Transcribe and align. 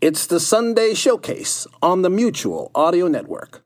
It's 0.00 0.26
the 0.26 0.40
Sunday 0.40 0.92
Showcase 0.92 1.68
on 1.80 2.02
the 2.02 2.10
Mutual 2.10 2.70
Audio 2.74 3.06
Network. 3.06 3.62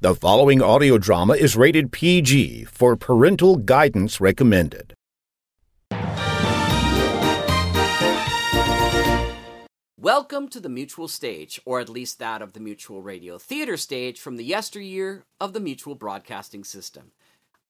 The 0.00 0.14
following 0.14 0.60
audio 0.60 0.98
drama 0.98 1.34
is 1.34 1.56
rated 1.56 1.92
PG 1.92 2.64
for 2.64 2.96
parental 2.96 3.56
guidance 3.56 4.20
recommended. 4.20 4.92
Welcome 9.96 10.48
to 10.48 10.60
the 10.60 10.68
Mutual 10.68 11.08
stage, 11.08 11.58
or 11.64 11.80
at 11.80 11.88
least 11.88 12.18
that 12.18 12.42
of 12.42 12.52
the 12.52 12.60
Mutual 12.60 13.00
Radio 13.00 13.38
Theater 13.38 13.78
stage 13.78 14.20
from 14.20 14.36
the 14.36 14.44
yesteryear 14.44 15.24
of 15.40 15.54
the 15.54 15.60
Mutual 15.60 15.94
Broadcasting 15.94 16.64
System. 16.64 17.12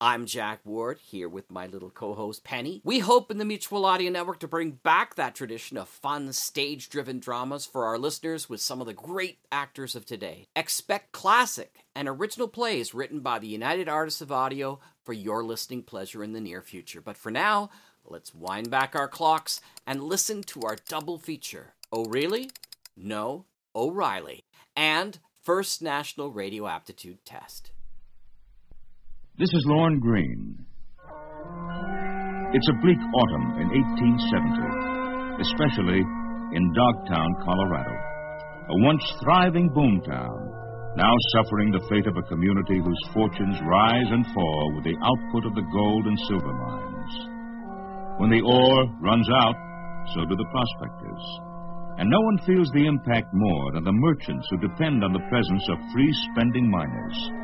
I'm 0.00 0.26
Jack 0.26 0.60
Ward, 0.64 0.98
here 0.98 1.28
with 1.28 1.50
my 1.50 1.66
little 1.66 1.88
co 1.88 2.14
host 2.14 2.44
Penny. 2.44 2.82
We 2.84 2.98
hope 2.98 3.30
in 3.30 3.38
the 3.38 3.44
Mutual 3.44 3.86
Audio 3.86 4.10
Network 4.10 4.40
to 4.40 4.48
bring 4.48 4.72
back 4.72 5.14
that 5.14 5.34
tradition 5.34 5.76
of 5.76 5.88
fun, 5.88 6.32
stage 6.32 6.88
driven 6.88 7.20
dramas 7.20 7.64
for 7.64 7.84
our 7.84 7.96
listeners 7.96 8.48
with 8.48 8.60
some 8.60 8.80
of 8.80 8.86
the 8.86 8.92
great 8.92 9.38
actors 9.52 9.94
of 9.94 10.04
today. 10.04 10.48
Expect 10.56 11.12
classic 11.12 11.84
and 11.94 12.08
original 12.08 12.48
plays 12.48 12.92
written 12.92 13.20
by 13.20 13.38
the 13.38 13.46
United 13.46 13.88
Artists 13.88 14.20
of 14.20 14.32
Audio 14.32 14.80
for 15.04 15.12
your 15.12 15.44
listening 15.44 15.82
pleasure 15.82 16.24
in 16.24 16.32
the 16.32 16.40
near 16.40 16.60
future. 16.60 17.00
But 17.00 17.16
for 17.16 17.30
now, 17.30 17.70
let's 18.04 18.34
wind 18.34 18.70
back 18.70 18.94
our 18.96 19.08
clocks 19.08 19.60
and 19.86 20.02
listen 20.02 20.42
to 20.42 20.62
our 20.62 20.76
double 20.88 21.18
feature 21.18 21.74
Oh, 21.96 22.04
really? 22.06 22.50
No, 22.96 23.44
oh 23.72 23.86
O'Reilly, 23.86 24.44
and 24.76 25.20
First 25.40 25.80
National 25.80 26.32
Radio 26.32 26.66
Aptitude 26.66 27.24
Test. 27.24 27.70
This 29.36 29.50
is 29.50 29.66
Lorne 29.66 29.98
Greene. 29.98 30.54
It's 32.54 32.70
a 32.70 32.78
bleak 32.86 33.02
autumn 33.02 33.58
in 33.58 33.66
1870, 33.66 35.42
especially 35.42 35.98
in 36.54 36.62
Dogtown, 36.70 37.34
Colorado, 37.42 37.98
a 38.70 38.76
once 38.86 39.02
thriving 39.26 39.74
boomtown, 39.74 40.38
now 40.94 41.10
suffering 41.34 41.74
the 41.74 41.82
fate 41.90 42.06
of 42.06 42.14
a 42.14 42.28
community 42.30 42.78
whose 42.78 43.10
fortunes 43.10 43.58
rise 43.66 44.06
and 44.14 44.22
fall 44.30 44.70
with 44.78 44.86
the 44.86 44.94
output 45.02 45.50
of 45.50 45.54
the 45.58 45.66
gold 45.66 46.06
and 46.06 46.18
silver 46.30 46.54
mines. 46.54 47.14
When 48.22 48.30
the 48.30 48.46
ore 48.46 48.86
runs 49.02 49.26
out, 49.34 49.58
so 50.14 50.22
do 50.30 50.38
the 50.38 50.46
prospectors. 50.54 51.24
And 51.98 52.06
no 52.06 52.22
one 52.22 52.38
feels 52.46 52.70
the 52.70 52.86
impact 52.86 53.34
more 53.34 53.72
than 53.74 53.82
the 53.82 53.98
merchants 53.98 54.46
who 54.46 54.62
depend 54.62 55.02
on 55.02 55.10
the 55.10 55.26
presence 55.26 55.66
of 55.74 55.90
free 55.90 56.14
spending 56.30 56.70
miners. 56.70 57.43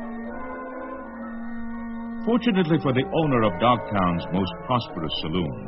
Fortunately 2.25 2.77
for 2.83 2.93
the 2.93 3.03
owner 3.17 3.41
of 3.43 3.53
Dogtown's 3.59 4.25
most 4.31 4.53
prosperous 4.65 5.11
saloon, 5.21 5.67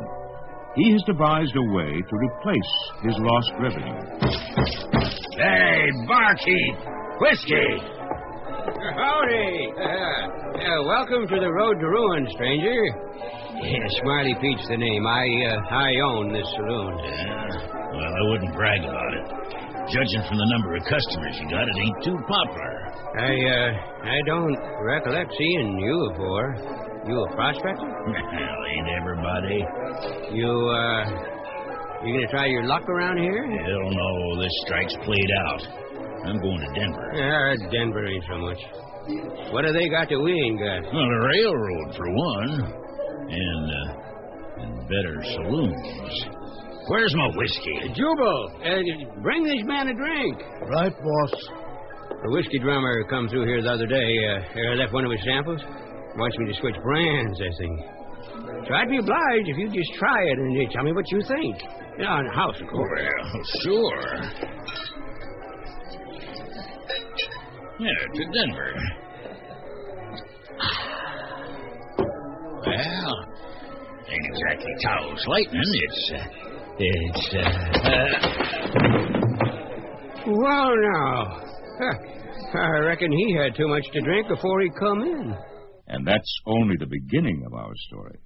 he 0.76 0.92
has 0.92 1.02
devised 1.08 1.56
a 1.56 1.66
way 1.74 1.98
to 1.98 2.16
replace 2.16 2.74
his 3.02 3.16
lost 3.18 3.52
revenue. 3.58 3.98
Hey, 5.34 5.90
barkeep! 6.08 6.76
Whiskey! 7.20 7.70
Howdy! 8.94 9.74
Uh, 9.74 10.84
welcome 10.86 11.28
to 11.28 11.40
the 11.42 11.52
road 11.52 11.80
to 11.80 11.88
ruin, 11.88 12.28
stranger. 12.32 12.82
Yeah, 13.58 13.88
Smiley 14.02 14.36
Pete's 14.40 14.68
the 14.68 14.78
name. 14.78 15.08
I 15.08 15.26
uh, 15.50 15.74
I 15.74 15.92
own 16.06 16.34
this 16.34 16.46
saloon. 16.56 17.00
Yeah, 17.02 17.50
well, 17.94 18.14
I 18.14 18.30
wouldn't 18.30 18.54
brag 18.54 18.82
about 18.82 19.14
it. 19.14 19.53
Judging 19.92 20.24
from 20.28 20.38
the 20.38 20.48
number 20.56 20.76
of 20.76 20.84
customers 20.88 21.36
you 21.44 21.50
got, 21.52 21.68
it 21.68 21.76
ain't 21.76 22.00
too 22.04 22.18
popular. 22.28 22.76
I 23.20 23.36
uh, 23.36 23.70
I 24.08 24.18
don't 24.26 24.56
recollect 24.80 25.32
seeing 25.38 25.80
you 25.80 26.10
before. 26.12 26.56
You 27.06 27.20
a 27.20 27.36
prospector? 27.36 27.84
well, 28.08 28.60
ain't 28.72 28.90
everybody. 28.96 29.60
You 30.32 30.48
uh, 30.48 31.04
you 32.06 32.16
gonna 32.16 32.32
try 32.32 32.46
your 32.48 32.64
luck 32.64 32.88
around 32.88 33.18
here? 33.18 33.44
Hell 33.44 33.92
no, 33.92 34.42
this 34.42 34.52
strike's 34.66 34.96
played 35.04 35.32
out. 35.48 35.62
I'm 36.28 36.40
going 36.40 36.60
to 36.60 36.80
Denver. 36.80 37.12
Yeah, 37.16 37.70
Denver 37.70 38.08
ain't 38.08 38.24
so 38.30 38.38
much. 38.38 38.60
What 39.52 39.66
have 39.66 39.74
they 39.74 39.90
got 39.90 40.08
that 40.08 40.20
we 40.20 40.32
ain't 40.32 40.60
got? 40.60 40.84
Well, 40.94 41.12
the 41.12 41.22
railroad 41.28 41.96
for 41.96 42.08
one, 42.08 42.52
and 43.28 43.66
uh, 43.68 44.64
and 44.64 44.88
better 44.88 45.16
saloons. 45.36 46.44
Where's 46.88 47.16
my 47.16 47.30
whiskey? 47.38 47.94
Jubal, 47.96 48.52
uh, 48.60 49.22
bring 49.22 49.44
this 49.44 49.64
man 49.64 49.88
a 49.88 49.94
drink. 49.94 50.38
Right, 50.68 50.92
boss. 50.92 51.34
The 52.24 52.30
whiskey 52.32 52.60
drummer 52.60 53.04
come 53.10 53.28
through 53.30 53.46
here 53.46 53.62
the 53.62 53.72
other 53.72 53.86
day. 53.88 54.12
Uh, 54.28 54.76
left 54.76 54.94
one 54.94 55.06
of 55.06 55.12
his 55.12 55.24
samples. 55.24 55.62
Wants 56.18 56.38
me 56.40 56.52
to 56.52 56.60
switch 56.60 56.76
brands, 56.84 57.40
I 57.42 57.52
think. 57.58 57.80
So 58.68 58.74
I'd 58.74 58.90
be 58.90 58.98
obliged 58.98 59.48
if 59.48 59.58
you'd 59.58 59.74
just 59.74 59.94
try 59.98 60.22
it 60.24 60.38
and 60.40 60.54
you 60.54 60.68
tell 60.72 60.84
me 60.84 60.92
what 60.94 61.10
you 61.12 61.22
think. 61.28 61.56
You 61.98 62.04
know, 62.06 62.18
in 62.20 62.26
the 62.28 62.34
house, 62.34 62.60
of 62.62 62.68
course. 62.68 63.00
Well, 63.00 63.44
sure. 63.64 64.22
Yeah, 67.80 68.00
to 68.14 68.24
Denver. 68.34 68.74
Well, 72.66 73.16
ain't 74.08 74.26
exactly 74.26 74.72
Taos 74.82 75.28
lightning. 75.28 75.62
It's, 75.62 76.12
uh, 76.16 76.43
it's, 76.78 77.34
uh, 77.34 77.40
uh... 77.40 78.34
Well, 80.28 80.74
now. 80.76 81.42
Huh. 81.80 81.98
I 82.56 82.80
reckon 82.86 83.12
he 83.12 83.36
had 83.36 83.56
too 83.56 83.68
much 83.68 83.84
to 83.94 84.02
drink 84.02 84.28
before 84.28 84.62
he 84.62 84.70
come 84.80 85.02
in. 85.02 85.36
And 85.88 86.08
that's 86.08 86.40
only 86.46 86.76
the 86.78 86.86
beginning 86.86 87.44
of 87.46 87.54
our 87.54 87.74
story. 87.88 88.20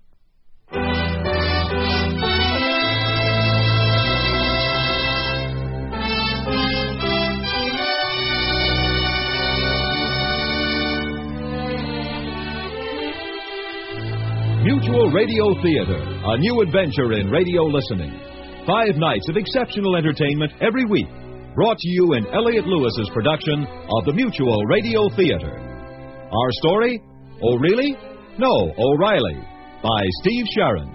Mutual 14.63 15.09
Radio 15.11 15.61
Theater, 15.63 16.01
a 16.25 16.37
new 16.37 16.61
adventure 16.61 17.13
in 17.13 17.29
radio 17.29 17.63
listening. 17.63 18.36
Five 18.67 18.97
nights 18.97 19.29
of 19.29 19.37
exceptional 19.37 19.95
entertainment 19.95 20.51
every 20.59 20.83
week, 20.83 21.07
brought 21.55 21.77
to 21.77 21.89
you 21.89 22.15
in 22.15 22.27
Elliott 22.35 22.67
Lewis's 22.67 23.09
production 23.13 23.63
of 23.63 24.03
the 24.03 24.11
Mutual 24.11 24.59
Radio 24.65 25.07
Theater. 25.15 25.55
Our 25.55 26.51
story? 26.59 27.01
Oh, 27.41 27.55
really? 27.55 27.95
No, 28.37 28.51
O'Reilly, 28.77 29.39
by 29.81 30.01
Steve 30.21 30.43
Sharon. 30.53 30.93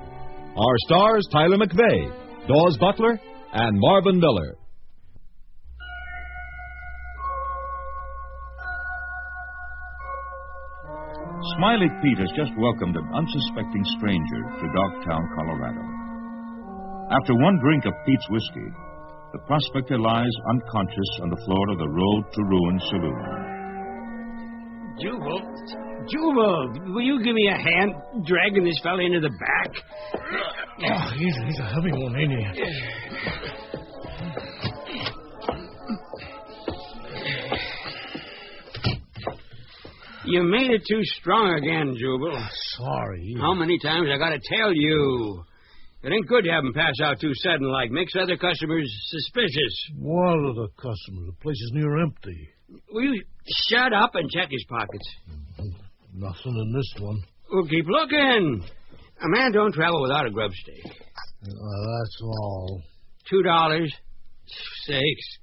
Our 0.54 0.76
stars 0.86 1.26
Tyler 1.32 1.56
McVey, 1.56 2.46
Daws 2.46 2.76
Butler, 2.76 3.18
and 3.54 3.80
Marvin 3.80 4.20
Miller. 4.20 4.54
Smiley 11.56 11.88
Pete 12.02 12.18
has 12.18 12.30
just 12.36 12.52
welcomed 12.58 12.96
an 12.96 13.08
unsuspecting 13.14 13.84
stranger 13.96 14.42
to 14.60 14.72
Dogtown, 14.76 15.26
Colorado. 15.34 16.01
After 17.12 17.34
one 17.34 17.58
drink 17.58 17.84
of 17.84 17.92
Pete's 18.06 18.26
whiskey, 18.30 18.72
the 19.32 19.38
prospector 19.46 19.98
lies 19.98 20.32
unconscious 20.48 21.20
on 21.20 21.28
the 21.28 21.36
floor 21.44 21.68
of 21.68 21.78
the 21.78 21.88
Road 21.88 22.24
to 22.32 22.42
Ruin 22.42 22.80
saloon. 22.88 23.52
Jubal, 24.98 25.40
Jubal, 26.08 26.94
will 26.94 27.02
you 27.02 27.22
give 27.22 27.34
me 27.34 27.48
a 27.48 27.56
hand 27.56 27.92
dragging 28.24 28.64
this 28.64 28.80
fella 28.82 29.02
into 29.02 29.20
the 29.20 29.28
back? 29.28 29.74
Oh, 30.84 31.10
he's, 31.18 31.36
he's 31.46 31.58
a 31.58 31.64
heavy 31.64 31.92
one, 31.92 32.16
ain't 32.16 32.32
he? 32.32 32.46
You 40.24 40.42
made 40.44 40.70
it 40.70 40.82
too 40.88 41.02
strong 41.20 41.58
again, 41.58 41.94
Jubal. 41.98 42.38
Sorry. 42.78 43.36
How 43.38 43.52
many 43.52 43.78
times 43.78 44.08
I 44.10 44.16
gotta 44.16 44.40
tell 44.56 44.72
you? 44.72 45.44
It 46.02 46.12
ain't 46.12 46.26
good 46.26 46.44
to 46.44 46.50
have 46.50 46.64
'em 46.64 46.72
pass 46.72 46.94
out 47.02 47.20
too 47.20 47.32
sudden 47.34 47.68
like. 47.68 47.90
Makes 47.90 48.16
other 48.16 48.36
customers 48.36 48.90
suspicious. 49.08 49.74
What 49.96 50.38
other 50.50 50.68
customer? 50.76 51.26
The 51.26 51.36
place 51.40 51.60
is 51.60 51.70
near 51.74 51.98
empty. 52.02 52.48
Will 52.90 53.14
you 53.14 53.22
shut 53.68 53.92
up 53.92 54.14
and 54.14 54.28
check 54.30 54.50
his 54.50 54.64
pockets? 54.68 55.08
Nothing 56.14 56.56
in 56.56 56.72
this 56.74 56.92
one. 57.00 57.22
Well, 57.52 57.64
keep 57.66 57.86
looking. 57.86 58.64
A 59.20 59.28
man 59.28 59.52
don't 59.52 59.72
travel 59.72 60.02
without 60.02 60.26
a 60.26 60.30
grub 60.30 60.52
stake. 60.52 60.84
Uh, 60.86 61.48
That's 61.48 62.18
all. 62.22 62.82
Two 63.30 63.42
dollars. 63.42 63.92
Sakes. 64.86 65.38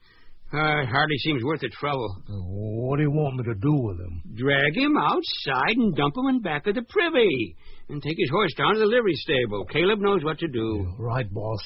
Uh, 0.51 0.83
hardly 0.87 1.17
seems 1.19 1.43
worth 1.43 1.59
the 1.61 1.69
trouble. 1.69 2.23
What 2.27 2.97
do 2.97 3.03
you 3.03 3.11
want 3.11 3.35
me 3.37 3.43
to 3.43 3.53
do 3.53 3.71
with 3.71 3.99
him? 3.99 4.21
Drag 4.35 4.75
him 4.75 4.97
outside 4.97 5.77
and 5.77 5.95
dump 5.95 6.17
him 6.17 6.25
in 6.27 6.41
back 6.41 6.65
of 6.65 6.73
the 6.73 6.81
privy. 6.89 7.55
And 7.89 8.01
take 8.01 8.17
his 8.17 8.31
horse 8.31 8.51
down 8.57 8.73
to 8.73 8.79
the 8.79 8.85
livery 8.87 9.13
stable. 9.13 9.65
Caleb 9.65 9.99
knows 9.99 10.23
what 10.23 10.39
to 10.39 10.47
do. 10.47 10.91
Right, 10.97 11.31
boss. 11.31 11.59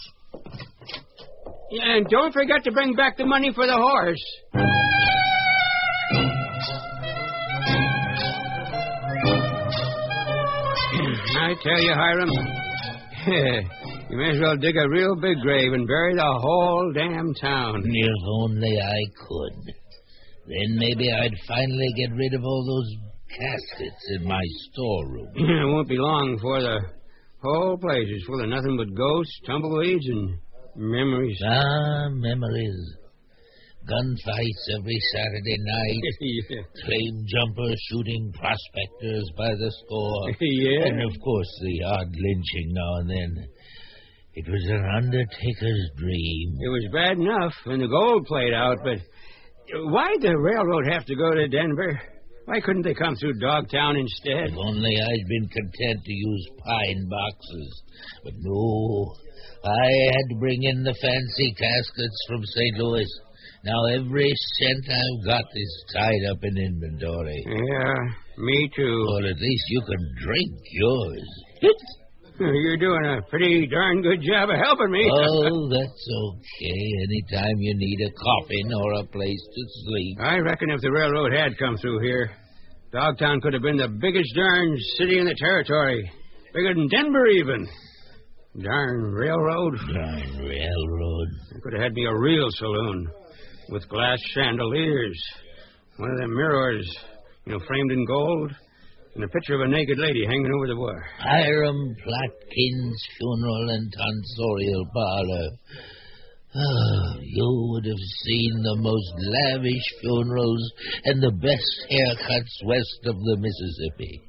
Yeah, 1.72 1.96
and 1.96 2.08
don't 2.10 2.34
forget 2.34 2.66
to 2.66 2.72
bring 2.72 2.94
back 2.94 3.16
the 3.18 3.26
money 3.26 3.54
for 3.54 3.66
the 3.66 3.74
horse. 3.74 4.24
I 11.36 11.56
tell 11.64 11.82
you, 11.82 11.94
Hiram, 11.94 12.30
you 14.14 14.20
may 14.20 14.30
as 14.30 14.40
well 14.40 14.56
dig 14.58 14.78
a 14.78 14.90
real 14.90 15.16
big 15.16 15.40
grave 15.42 15.74
and 15.74 15.88
bury 15.88 16.14
the 16.14 16.22
whole 16.22 16.94
damn 16.94 17.34
town. 17.34 17.82
If 17.84 18.24
only 18.28 18.78
I 18.80 19.02
could. 19.26 19.74
Then 20.46 20.78
maybe 20.78 21.10
I'd 21.12 21.34
finally 21.48 21.90
get 21.98 22.16
rid 22.16 22.36
of 22.36 22.44
all 22.44 22.64
those 22.64 22.96
caskets 23.28 24.06
in 24.20 24.28
my 24.28 24.44
storeroom. 24.70 25.32
it 25.36 25.66
won't 25.66 25.90
be 25.90 25.98
long 25.98 26.36
before 26.36 26.62
the 26.62 26.78
whole 27.42 27.78
place 27.80 28.08
is 28.08 28.24
full 28.28 28.44
of 28.44 28.50
nothing 28.50 28.78
but 28.78 28.94
ghosts, 28.94 29.34
tumbleweeds, 29.48 30.06
and 30.06 30.38
memories. 30.76 31.42
Ah, 31.44 32.10
memories. 32.10 32.98
Gunfights 33.90 34.78
every 34.78 35.00
Saturday 35.12 35.58
night. 35.58 36.04
yeah. 36.22 36.62
Claim 36.86 37.26
jumpers 37.26 37.82
shooting 37.90 38.32
prospectors 38.32 39.32
by 39.36 39.50
the 39.50 39.72
score. 39.84 40.30
yeah. 40.40 40.86
And, 40.86 41.02
of 41.02 41.20
course, 41.20 41.50
the 41.64 41.84
odd 41.84 42.14
lynching 42.14 42.74
now 42.74 42.96
and 43.02 43.10
then. 43.10 43.48
It 44.36 44.50
was 44.50 44.66
an 44.66 44.84
undertaker's 44.98 45.90
dream. 45.96 46.58
It 46.60 46.70
was 46.70 46.90
bad 46.92 47.18
enough 47.20 47.54
when 47.66 47.80
the 47.80 47.88
gold 47.88 48.26
played 48.26 48.54
out, 48.54 48.78
but 48.84 48.98
why'd 49.94 50.22
the 50.22 50.38
railroad 50.38 50.92
have 50.92 51.06
to 51.06 51.16
go 51.16 51.36
to 51.36 51.48
Denver? 51.48 52.02
Why 52.46 52.60
couldn't 52.60 52.82
they 52.82 52.96
come 52.96 53.16
through 53.16 53.40
Dogtown 53.40 53.96
instead? 53.96 54.50
If 54.50 54.58
only 54.58 54.98
I'd 55.00 55.30
been 55.30 55.48
content 55.48 56.04
to 56.04 56.12
use 56.12 56.50
pine 56.66 57.08
boxes. 57.08 57.84
But 58.24 58.34
no, 58.40 59.16
I 59.64 59.88
had 60.12 60.26
to 60.30 60.40
bring 60.40 60.64
in 60.64 60.84
the 60.84 60.98
fancy 61.00 61.54
caskets 61.54 62.20
from 62.28 62.44
St. 62.44 62.78
Louis. 62.80 63.08
Now 63.64 63.86
every 63.86 64.34
cent 64.60 64.84
I've 64.90 65.26
got 65.26 65.46
is 65.56 65.86
tied 65.94 66.26
up 66.32 66.44
in 66.44 66.58
inventory. 66.58 67.46
Yeah, 67.48 68.44
me 68.44 68.70
too. 68.76 69.06
Well, 69.08 69.30
at 69.30 69.40
least 69.40 69.64
you 69.70 69.82
can 69.88 70.16
drink 70.26 70.60
yours. 70.72 71.28
You're 72.40 72.78
doing 72.78 73.06
a 73.06 73.22
pretty 73.30 73.68
darn 73.68 74.02
good 74.02 74.22
job 74.22 74.50
of 74.50 74.56
helping 74.58 74.92
me. 74.92 75.08
oh, 75.12 75.70
that's 75.72 76.08
okay. 76.26 76.82
Anytime 77.06 77.58
you 77.60 77.74
need 77.78 78.00
a 78.02 78.12
coffin 78.12 78.74
or 78.74 78.94
a 78.94 79.04
place 79.06 79.42
to 79.54 79.64
sleep. 79.86 80.18
I 80.20 80.38
reckon 80.38 80.72
if 80.72 80.82
the 80.82 80.92
railroad 80.92 81.32
had 81.34 81.58
come 81.60 81.78
through 81.78 82.00
here, 82.02 82.32
Dogtown 82.92 83.42
could 83.42 83.54
have 83.54 83.62
been 83.62 83.78
the 83.78 83.88
biggest 83.88 84.34
darn 84.36 84.76
city 84.98 85.20
in 85.20 85.26
the 85.26 85.36
territory. 85.38 86.10
Bigger 86.54 86.74
than 86.74 86.88
Denver, 86.90 87.28
even. 87.28 87.68
Darn 88.62 89.02
railroad. 89.14 89.78
Darn 89.94 90.38
railroad. 90.38 91.28
They 91.54 91.60
could 91.62 91.74
have 91.74 91.82
had 91.82 91.94
me 91.94 92.06
a 92.06 92.16
real 92.16 92.48
saloon 92.52 93.08
with 93.70 93.88
glass 93.90 94.20
chandeliers, 94.36 95.20
one 95.98 96.12
of 96.12 96.18
them 96.20 96.36
mirrors, 96.36 96.98
you 97.46 97.54
know, 97.54 97.60
framed 97.66 97.92
in 97.92 98.06
gold, 98.06 98.52
and 99.16 99.24
a 99.24 99.28
picture 99.28 99.56
of 99.56 99.62
a 99.62 99.68
naked 99.68 100.00
lady 100.00 100.26
hanging 100.26 100.52
over 100.54 100.68
the 100.68 100.76
bar. 100.76 101.06
Hiram 101.20 101.96
Plotkin's 102.04 103.08
funeral 103.18 103.70
and 103.70 103.94
tonsorial 103.94 104.86
parlor. 104.94 105.50
Oh, 106.56 107.20
you 107.22 107.70
would 107.72 107.86
have 107.86 108.06
seen 108.26 108.52
the 108.62 108.76
most 108.78 109.14
lavish 109.18 109.94
funerals 110.02 110.72
and 111.06 111.22
the 111.22 111.32
best 111.32 111.88
haircuts 111.92 112.66
west 112.66 113.00
of 113.06 113.16
the 113.16 113.38
Mississippi. 113.38 114.22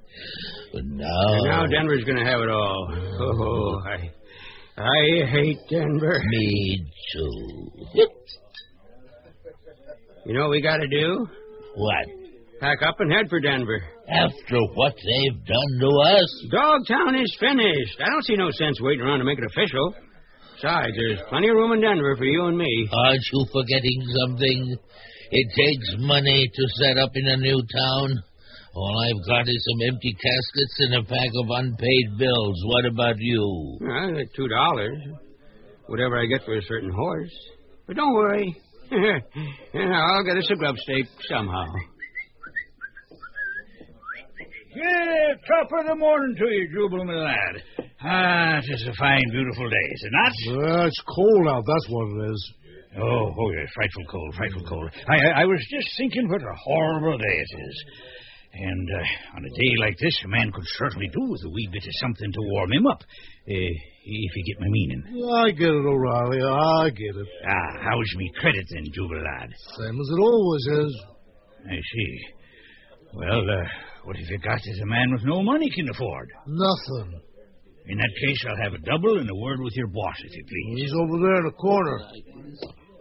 But 0.72 0.84
now. 0.84 1.34
And 1.34 1.44
now 1.44 1.66
Denver's 1.66 2.04
going 2.04 2.18
to 2.18 2.24
have 2.24 2.40
it 2.40 2.48
all. 2.48 2.88
Oh, 3.20 3.80
I, 3.86 4.10
I 4.82 5.26
hate 5.26 5.58
Denver. 5.68 6.22
Me 6.26 6.86
too. 7.12 7.70
You 10.26 10.32
know 10.34 10.42
what 10.42 10.50
we 10.50 10.62
got 10.62 10.78
to 10.78 10.88
do? 10.88 11.26
What? 11.74 12.23
Pack 12.60 12.78
up 12.86 13.00
and 13.00 13.12
head 13.12 13.28
for 13.28 13.40
Denver. 13.40 13.82
After 14.08 14.58
what 14.74 14.94
they've 14.94 15.44
done 15.44 15.72
to 15.80 15.90
us? 16.00 16.46
Dogtown 16.50 17.14
is 17.16 17.36
finished. 17.40 17.98
I 18.00 18.08
don't 18.10 18.24
see 18.24 18.36
no 18.36 18.50
sense 18.52 18.80
waiting 18.80 19.04
around 19.04 19.18
to 19.18 19.24
make 19.24 19.38
it 19.38 19.44
official. 19.44 19.94
Besides, 20.54 20.92
there's 20.96 21.20
plenty 21.28 21.48
of 21.48 21.56
room 21.56 21.72
in 21.72 21.80
Denver 21.80 22.16
for 22.16 22.24
you 22.24 22.46
and 22.46 22.56
me. 22.56 22.88
Aren't 22.92 23.24
you 23.32 23.44
forgetting 23.52 24.00
something? 24.22 24.76
It 25.30 25.46
takes 25.56 26.04
money 26.06 26.48
to 26.54 26.62
set 26.80 26.96
up 26.96 27.10
in 27.14 27.26
a 27.26 27.36
new 27.36 27.58
town. 27.58 28.22
All 28.74 28.98
I've 28.98 29.26
got 29.28 29.48
is 29.48 29.66
some 29.70 29.88
empty 29.92 30.12
caskets 30.14 30.76
and 30.80 30.94
a 30.94 31.02
pack 31.04 31.30
of 31.42 31.50
unpaid 31.50 32.18
bills. 32.18 32.62
What 32.66 32.86
about 32.86 33.16
you? 33.18 33.78
I 33.82 34.10
got 34.10 34.26
two 34.34 34.48
dollars. 34.48 34.98
Whatever 35.86 36.18
I 36.18 36.26
get 36.26 36.44
for 36.44 36.56
a 36.56 36.62
certain 36.62 36.90
horse. 36.90 37.34
But 37.86 37.96
don't 37.96 38.14
worry. 38.14 38.56
I'll 38.92 40.24
get 40.24 40.38
us 40.38 40.50
a 40.50 40.56
grub 40.56 40.76
stake 40.78 41.06
somehow. 41.28 41.64
Yeah, 44.74 45.34
top 45.46 45.70
of 45.70 45.86
the 45.86 45.94
morning 45.94 46.34
to 46.36 46.46
you, 46.50 46.66
Jubal, 46.74 47.04
my 47.04 47.14
lad. 47.14 47.54
Ah, 48.02 48.58
it 48.58 48.66
is 48.74 48.88
a 48.90 48.94
fine, 48.98 49.22
beautiful 49.30 49.70
day, 49.70 49.86
is 49.94 50.02
it 50.02 50.12
not? 50.12 50.32
Well, 50.58 50.86
it's 50.86 51.02
cold 51.14 51.46
out, 51.46 51.64
that's 51.66 51.88
what 51.90 52.10
it 52.10 52.32
is. 52.32 52.52
Oh, 52.98 53.30
oh, 53.38 53.50
yes, 53.54 53.70
frightful 53.74 54.04
cold, 54.10 54.34
frightful 54.34 54.66
cold. 54.68 54.90
I, 55.08 55.14
I, 55.14 55.42
I 55.42 55.44
was 55.46 55.62
just 55.70 55.88
thinking 55.96 56.28
what 56.28 56.42
a 56.42 56.58
horrible 56.64 57.18
day 57.18 57.36
it 57.38 57.52
is. 57.70 57.84
And 58.54 58.88
uh, 58.90 59.36
on 59.38 59.44
a 59.44 59.48
day 59.48 59.72
like 59.78 59.98
this, 59.98 60.14
a 60.24 60.28
man 60.28 60.50
could 60.52 60.66
certainly 60.78 61.08
do 61.08 61.22
with 61.30 61.42
a 61.44 61.50
wee 61.50 61.68
bit 61.72 61.82
of 61.82 61.94
something 62.02 62.32
to 62.32 62.40
warm 62.42 62.72
him 62.72 62.86
up, 62.86 63.00
uh, 63.02 63.74
if 64.06 64.30
you 64.36 64.44
get 64.46 64.60
my 64.60 64.70
meaning. 64.70 65.02
I 65.38 65.50
get 65.50 65.70
it, 65.70 65.86
O'Reilly. 65.86 66.42
I 66.42 66.90
get 66.90 67.14
it. 67.14 67.28
Ah, 67.46 67.78
how's 67.82 68.14
me 68.16 68.30
credit 68.38 68.64
then, 68.70 68.84
Jubal 68.94 69.22
lad? 69.22 69.50
Same 69.78 69.98
as 69.98 70.08
it 70.10 70.20
always 70.20 70.66
is. 70.86 71.02
I 71.66 71.78
see. 71.78 72.18
Well, 73.14 73.42
uh, 73.42 73.66
what 74.04 74.16
have 74.16 74.28
you 74.28 74.38
got 74.38 74.58
as 74.58 74.80
a 74.82 74.86
man 74.86 75.12
with 75.12 75.24
no 75.24 75.42
money 75.42 75.68
can 75.74 75.88
afford? 75.88 76.28
Nothing. 76.46 77.20
In 77.86 77.98
that 77.98 78.14
case, 78.26 78.44
I'll 78.48 78.64
have 78.64 78.72
a 78.74 78.84
double 78.84 79.18
and 79.18 79.28
a 79.28 79.34
word 79.34 79.60
with 79.60 79.74
your 79.76 79.88
boss, 79.88 80.16
if 80.24 80.32
you 80.32 80.44
please. 80.44 80.82
He's 80.82 80.94
over 80.94 81.18
there 81.20 81.36
in 81.40 81.44
the 81.44 81.52
corner. 81.52 81.98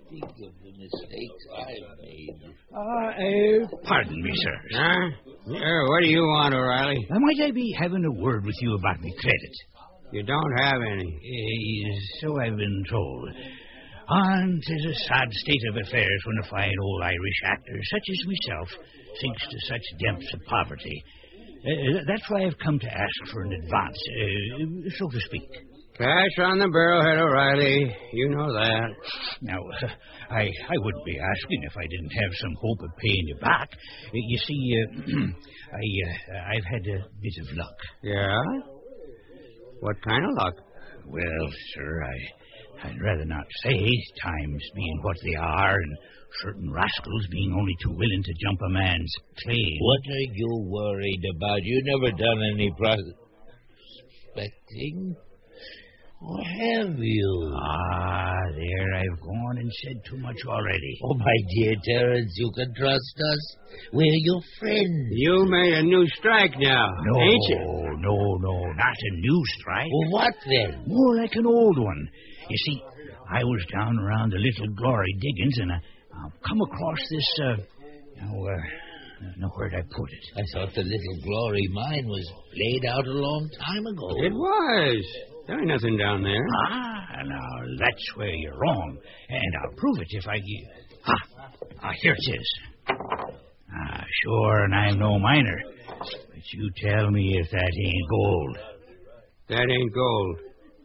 Think 0.10 0.24
of 0.24 0.54
the 0.62 0.72
mistakes 0.78 1.44
I've 1.58 2.00
made. 2.04 2.40
Ah, 2.76 3.10
uh, 3.16 3.78
pardon 3.84 4.22
me, 4.22 4.32
sir. 4.36 4.56
Huh? 4.74 5.10
Yeah, 5.48 5.82
what 5.88 6.02
do 6.04 6.10
you 6.10 6.22
want, 6.22 6.54
O'Reilly? 6.54 7.08
Uh, 7.10 7.20
might 7.20 7.48
I 7.48 7.52
be 7.52 7.76
having 7.80 8.04
a 8.06 8.12
word 8.22 8.46
with 8.46 8.56
you 8.62 8.76
about 8.76 9.00
me 9.00 9.14
credit? 9.20 9.56
You 10.12 10.24
don't 10.24 10.54
have 10.60 10.82
any. 10.92 11.10
Uh, 11.10 12.00
so 12.22 12.40
I've 12.40 12.58
been 12.58 12.84
told. 12.90 13.30
And 14.10 14.62
'tis 14.62 14.86
a 14.86 14.94
sad 15.08 15.32
state 15.32 15.64
of 15.70 15.78
affairs 15.88 16.22
when 16.26 16.38
a 16.44 16.48
fine 16.50 16.76
old 16.84 17.02
Irish 17.04 17.42
actor, 17.46 17.80
such 17.90 18.04
as 18.10 18.28
myself, 18.28 18.70
sinks 19.22 19.42
to 19.42 19.58
such 19.68 19.86
depths 20.00 20.34
of 20.34 20.40
poverty. 20.48 21.04
Uh, 21.66 22.00
that's 22.08 22.30
why 22.30 22.46
I've 22.46 22.58
come 22.64 22.80
to 22.80 22.88
ask 22.88 23.32
for 23.32 23.44
an 23.44 23.54
advance, 23.54 23.98
uh, 24.20 24.90
so 24.98 25.10
to 25.10 25.20
speak. 25.22 25.50
Cash 25.98 26.40
on 26.40 26.58
the 26.58 26.66
barrelhead, 26.66 27.22
O'Reilly. 27.22 27.96
You 28.14 28.30
know 28.30 28.52
that. 28.52 28.90
Now, 29.42 29.60
uh, 29.60 29.88
I 30.32 30.42
I 30.42 30.76
wouldn't 30.78 31.06
be 31.06 31.20
asking 31.20 31.64
if 31.64 31.78
I 31.78 31.86
didn't 31.86 32.10
have 32.10 32.32
some 32.42 32.56
hope 32.60 32.82
of 32.82 32.98
paying 32.98 33.28
you 33.28 33.38
back. 33.40 33.70
Uh, 33.72 34.10
you 34.14 34.38
see, 34.40 34.74
uh, 34.82 35.12
I 35.74 35.86
uh, 36.10 36.56
I've 36.56 36.66
had 36.66 36.88
a 36.88 37.00
bit 37.22 37.36
of 37.42 37.58
luck. 37.58 37.78
Yeah? 38.02 38.42
What 39.82 39.96
kind 40.02 40.26
of 40.26 40.32
luck? 40.36 40.56
Well, 41.06 41.48
sir, 41.76 42.04
I 42.04 42.88
I'd 42.88 43.02
rather 43.02 43.26
not 43.26 43.46
say. 43.64 43.78
Times 44.24 44.64
being 44.76 45.00
what 45.04 45.18
they 45.24 45.36
are, 45.36 45.76
and 45.76 45.98
certain 46.42 46.72
rascals 46.72 47.28
being 47.32 47.54
only 47.54 47.76
too 47.84 47.92
willing 47.92 48.24
to 48.24 48.34
jump 48.42 48.60
a 48.66 48.70
man's 48.70 49.14
claim. 49.44 49.78
What 49.80 50.02
are 50.10 50.28
you 50.34 50.66
worried 50.70 51.24
about? 51.38 51.60
You've 51.64 51.86
never 51.86 52.12
done 52.12 52.42
any 52.54 52.72
prospecting? 54.36 55.16
Or 56.26 56.40
have 56.42 56.96
you? 57.00 57.52
Ah, 57.54 58.40
there 58.56 58.94
I've 58.96 59.20
gone 59.20 59.58
and 59.58 59.70
said 59.84 59.98
too 60.10 60.18
much 60.20 60.38
already. 60.48 60.98
Oh, 61.04 61.16
my 61.16 61.36
dear 61.54 61.76
Terence, 61.84 62.34
you 62.38 62.50
can 62.56 62.74
trust 62.78 63.20
us. 63.34 63.58
We're 63.92 64.06
your 64.24 64.40
friends. 64.58 65.08
You 65.12 65.46
made 65.50 65.74
a 65.74 65.84
new 65.84 66.08
strike 66.18 66.58
now, 66.60 66.88
No, 67.04 67.22
ain't 67.22 67.44
you? 67.50 67.98
no, 68.00 68.38
no, 68.40 68.54
not 68.72 68.96
a 69.02 69.12
new 69.20 69.44
strike. 69.60 69.90
Well, 69.92 70.12
what 70.12 70.34
then? 70.48 70.84
More 70.88 71.16
like 71.18 71.36
an 71.36 71.46
old 71.46 71.78
one. 71.78 72.08
You 72.50 72.58
see, 72.68 72.82
I 73.30 73.44
was 73.44 73.66
down 73.74 74.00
around 74.00 74.32
the 74.32 74.38
Little 74.40 74.74
Glory 74.76 75.14
diggings, 75.20 75.58
and 75.60 75.72
I, 75.74 75.80
I 76.14 76.30
come 76.48 76.62
across 76.62 77.00
this. 77.10 77.40
Uh, 77.42 77.56
now, 78.22 78.34
uh, 78.34 79.28
now 79.38 79.48
where'd 79.56 79.74
I 79.74 79.82
put 79.82 80.10
it? 80.12 80.26
I 80.36 80.42
thought 80.54 80.74
the 80.76 80.84
Little 80.84 81.24
Glory 81.24 81.68
mine 81.72 82.06
was 82.08 82.32
laid 82.56 82.86
out 82.86 83.06
a 83.06 83.12
long 83.12 83.50
time 83.60 83.86
ago. 83.88 84.10
It 84.24 84.34
was. 84.34 85.06
There 85.48 85.60
ain't 85.60 85.68
nothing 85.68 85.98
down 85.98 86.24
there. 86.24 86.46
Ah, 86.70 87.22
now, 87.26 87.50
that's 87.80 88.16
where 88.16 88.34
you're 88.34 88.58
wrong, 88.58 88.98
and 89.30 89.54
I'll 89.62 89.76
prove 89.76 90.00
it 90.00 90.08
if 90.10 90.28
I 90.28 90.38
give. 90.38 90.98
Ah, 91.06 91.14
ah 91.84 91.92
here 92.02 92.16
it 92.18 92.40
is. 92.40 92.60
Ah, 92.90 94.04
sure, 94.24 94.64
and 94.64 94.76
I'm 94.76 95.00
no 95.00 95.20
miner. 95.20 95.62
But 96.00 96.44
you 96.54 96.70
tell 96.78 97.10
me 97.12 97.38
if 97.42 97.52
that 97.52 97.72
ain't 97.86 98.10
gold. 98.10 98.58
That 99.50 99.70
ain't 99.70 99.94
gold. 99.94 100.38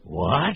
What? 0.03 0.55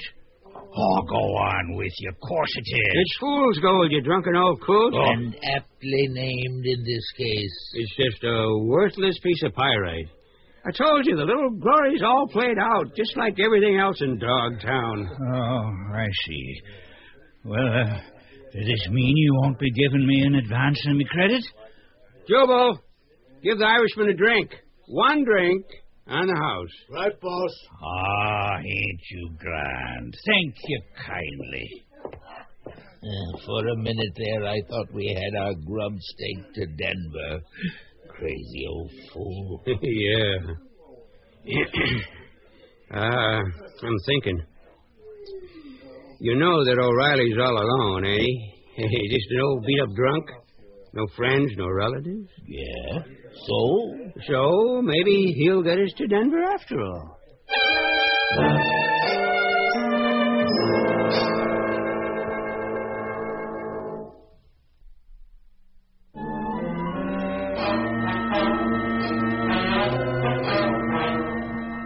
Oh, 0.75 1.01
go 1.03 1.15
on 1.15 1.75
with 1.75 1.91
you. 1.99 2.09
Of 2.09 2.19
course 2.19 2.49
it 2.55 2.61
is. 2.61 2.93
It's 2.95 3.17
fool's 3.19 3.59
gold, 3.59 3.91
you 3.91 4.01
drunken 4.01 4.35
old 4.35 4.59
coot. 4.61 4.93
Oh. 4.95 5.11
And 5.11 5.35
aptly 5.55 6.07
named 6.09 6.65
in 6.65 6.83
this 6.83 7.11
case. 7.15 7.69
It's 7.73 7.95
just 7.95 8.23
a 8.23 8.57
worthless 8.63 9.19
piece 9.21 9.43
of 9.43 9.53
pyrite. 9.53 10.07
I 10.65 10.71
told 10.71 11.05
you, 11.05 11.15
the 11.15 11.25
little 11.25 11.51
glory's 11.51 12.01
all 12.03 12.27
played 12.31 12.57
out, 12.57 12.95
just 12.95 13.17
like 13.17 13.37
everything 13.37 13.77
else 13.77 14.01
in 14.01 14.17
Dogtown. 14.17 15.09
Oh, 15.11 15.93
I 15.93 16.07
see. 16.25 16.61
Well, 17.43 17.67
uh, 17.67 17.99
does 18.53 18.65
this 18.65 18.87
mean 18.89 19.17
you 19.17 19.33
won't 19.41 19.59
be 19.59 19.71
giving 19.71 20.07
me 20.07 20.21
an 20.25 20.35
advance 20.35 20.81
on 20.87 20.97
me 20.97 21.05
credit? 21.09 21.43
Jubal, 22.29 22.79
give 23.43 23.57
the 23.57 23.65
Irishman 23.65 24.09
a 24.09 24.13
drink. 24.13 24.51
One 24.87 25.25
drink 25.25 25.65
on 26.07 26.27
the 26.27 26.36
house. 26.36 26.69
Right, 26.91 27.19
boss. 27.22 27.51
Ah, 27.81 28.57
ain't 28.57 29.01
you 29.12 29.29
grand. 29.39 30.15
Thank 30.25 30.55
you 30.67 30.81
kindly. 31.05 31.83
Uh, 33.03 33.38
for 33.45 33.67
a 33.67 33.75
minute 33.77 34.13
there, 34.15 34.45
I 34.45 34.62
thought 34.69 34.93
we 34.93 35.07
had 35.07 35.41
our 35.41 35.53
grub 35.65 35.93
staked 36.00 36.55
to 36.55 36.65
Denver. 36.65 37.41
Crazy 38.10 38.65
old 38.69 38.91
fool. 39.13 39.63
yeah. 39.81 40.38
uh, 42.91 43.00
I'm 43.83 43.98
thinking. 44.05 44.41
You 46.19 46.36
know 46.38 46.63
that 46.63 46.79
O'Reilly's 46.79 47.38
all 47.38 47.57
alone, 47.57 48.05
ain't 48.05 48.22
he? 48.77 49.10
Just 49.10 49.31
an 49.31 49.41
old 49.41 49.65
beat 49.65 49.81
up 49.81 49.93
drunk? 49.95 50.25
No 50.95 51.07
friends, 51.15 51.51
no 51.57 51.67
relatives? 51.69 52.29
Yeah. 52.45 53.00
So? 53.47 53.97
So 54.27 54.81
maybe 54.83 55.33
he'll 55.39 55.63
get 55.63 55.79
us 55.79 55.91
to 55.97 56.07
Denver 56.07 56.43
after 56.43 56.79
all. 56.79 57.19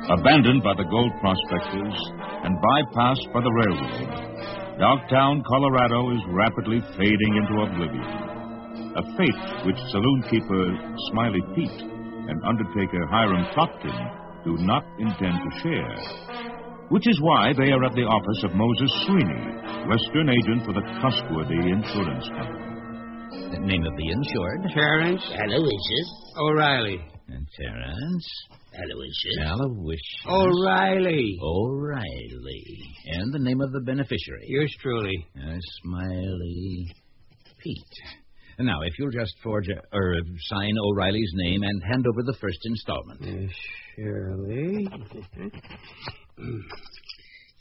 Abandoned 0.10 0.64
by 0.64 0.74
the 0.76 0.84
gold 0.90 1.12
prospectors 1.22 1.96
and 2.44 2.58
bypassed 2.58 3.34
by 3.34 3.40
the 3.40 3.52
railroad, 3.52 4.80
Dogtown, 4.80 5.44
Colorado 5.48 6.12
is 6.12 6.22
rapidly 6.28 6.82
fading 6.98 7.36
into 7.38 7.62
oblivion. 7.64 8.37
A 8.98 9.04
fate 9.16 9.66
which 9.66 9.78
saloon 9.92 10.24
keeper 10.28 10.64
Smiley 11.12 11.42
Pete 11.54 11.82
and 12.30 12.44
undertaker 12.44 13.06
Hiram 13.06 13.46
Clopton 13.54 13.94
do 14.44 14.58
not 14.66 14.84
intend 14.98 15.38
to 15.38 15.60
share. 15.62 15.98
Which 16.90 17.08
is 17.08 17.22
why 17.22 17.54
they 17.54 17.70
are 17.70 17.84
at 17.86 17.94
the 17.94 18.10
office 18.10 18.44
of 18.44 18.56
Moses 18.58 18.92
Sweeney, 19.06 19.54
Western 19.86 20.30
agent 20.34 20.66
for 20.66 20.74
the 20.74 20.82
Trustworthy 20.98 21.70
Insurance 21.70 22.26
Company. 22.30 22.68
The 23.52 23.60
name 23.60 23.86
of 23.86 23.96
the 23.98 24.10
insured? 24.10 24.66
Terrence 24.74 25.22
Aloysius. 25.30 26.10
O'Reilly. 26.40 27.00
And 27.28 27.48
Terrence? 27.56 28.28
Aloysius. 28.82 29.38
Aloysius. 29.46 30.26
O'Reilly. 30.28 31.38
O'Reilly. 31.44 32.66
And 33.06 33.32
the 33.32 33.40
name 33.40 33.62
of 33.62 33.72
the 33.74 33.82
beneficiary? 33.82 34.46
Yours 34.48 34.76
truly. 34.82 35.28
Uh, 35.38 35.58
Smiley 35.84 36.96
Pete. 37.60 38.27
Now, 38.60 38.82
if 38.82 38.98
you'll 38.98 39.12
just 39.12 39.36
forge 39.44 39.68
a, 39.70 39.80
or 39.96 40.16
sign 40.50 40.74
O'Reilly's 40.84 41.32
name 41.36 41.62
and 41.62 41.84
hand 41.84 42.08
over 42.08 42.24
the 42.24 42.36
first 42.42 42.58
installment. 42.64 43.22
Uh, 43.22 43.48
surely. 43.96 44.88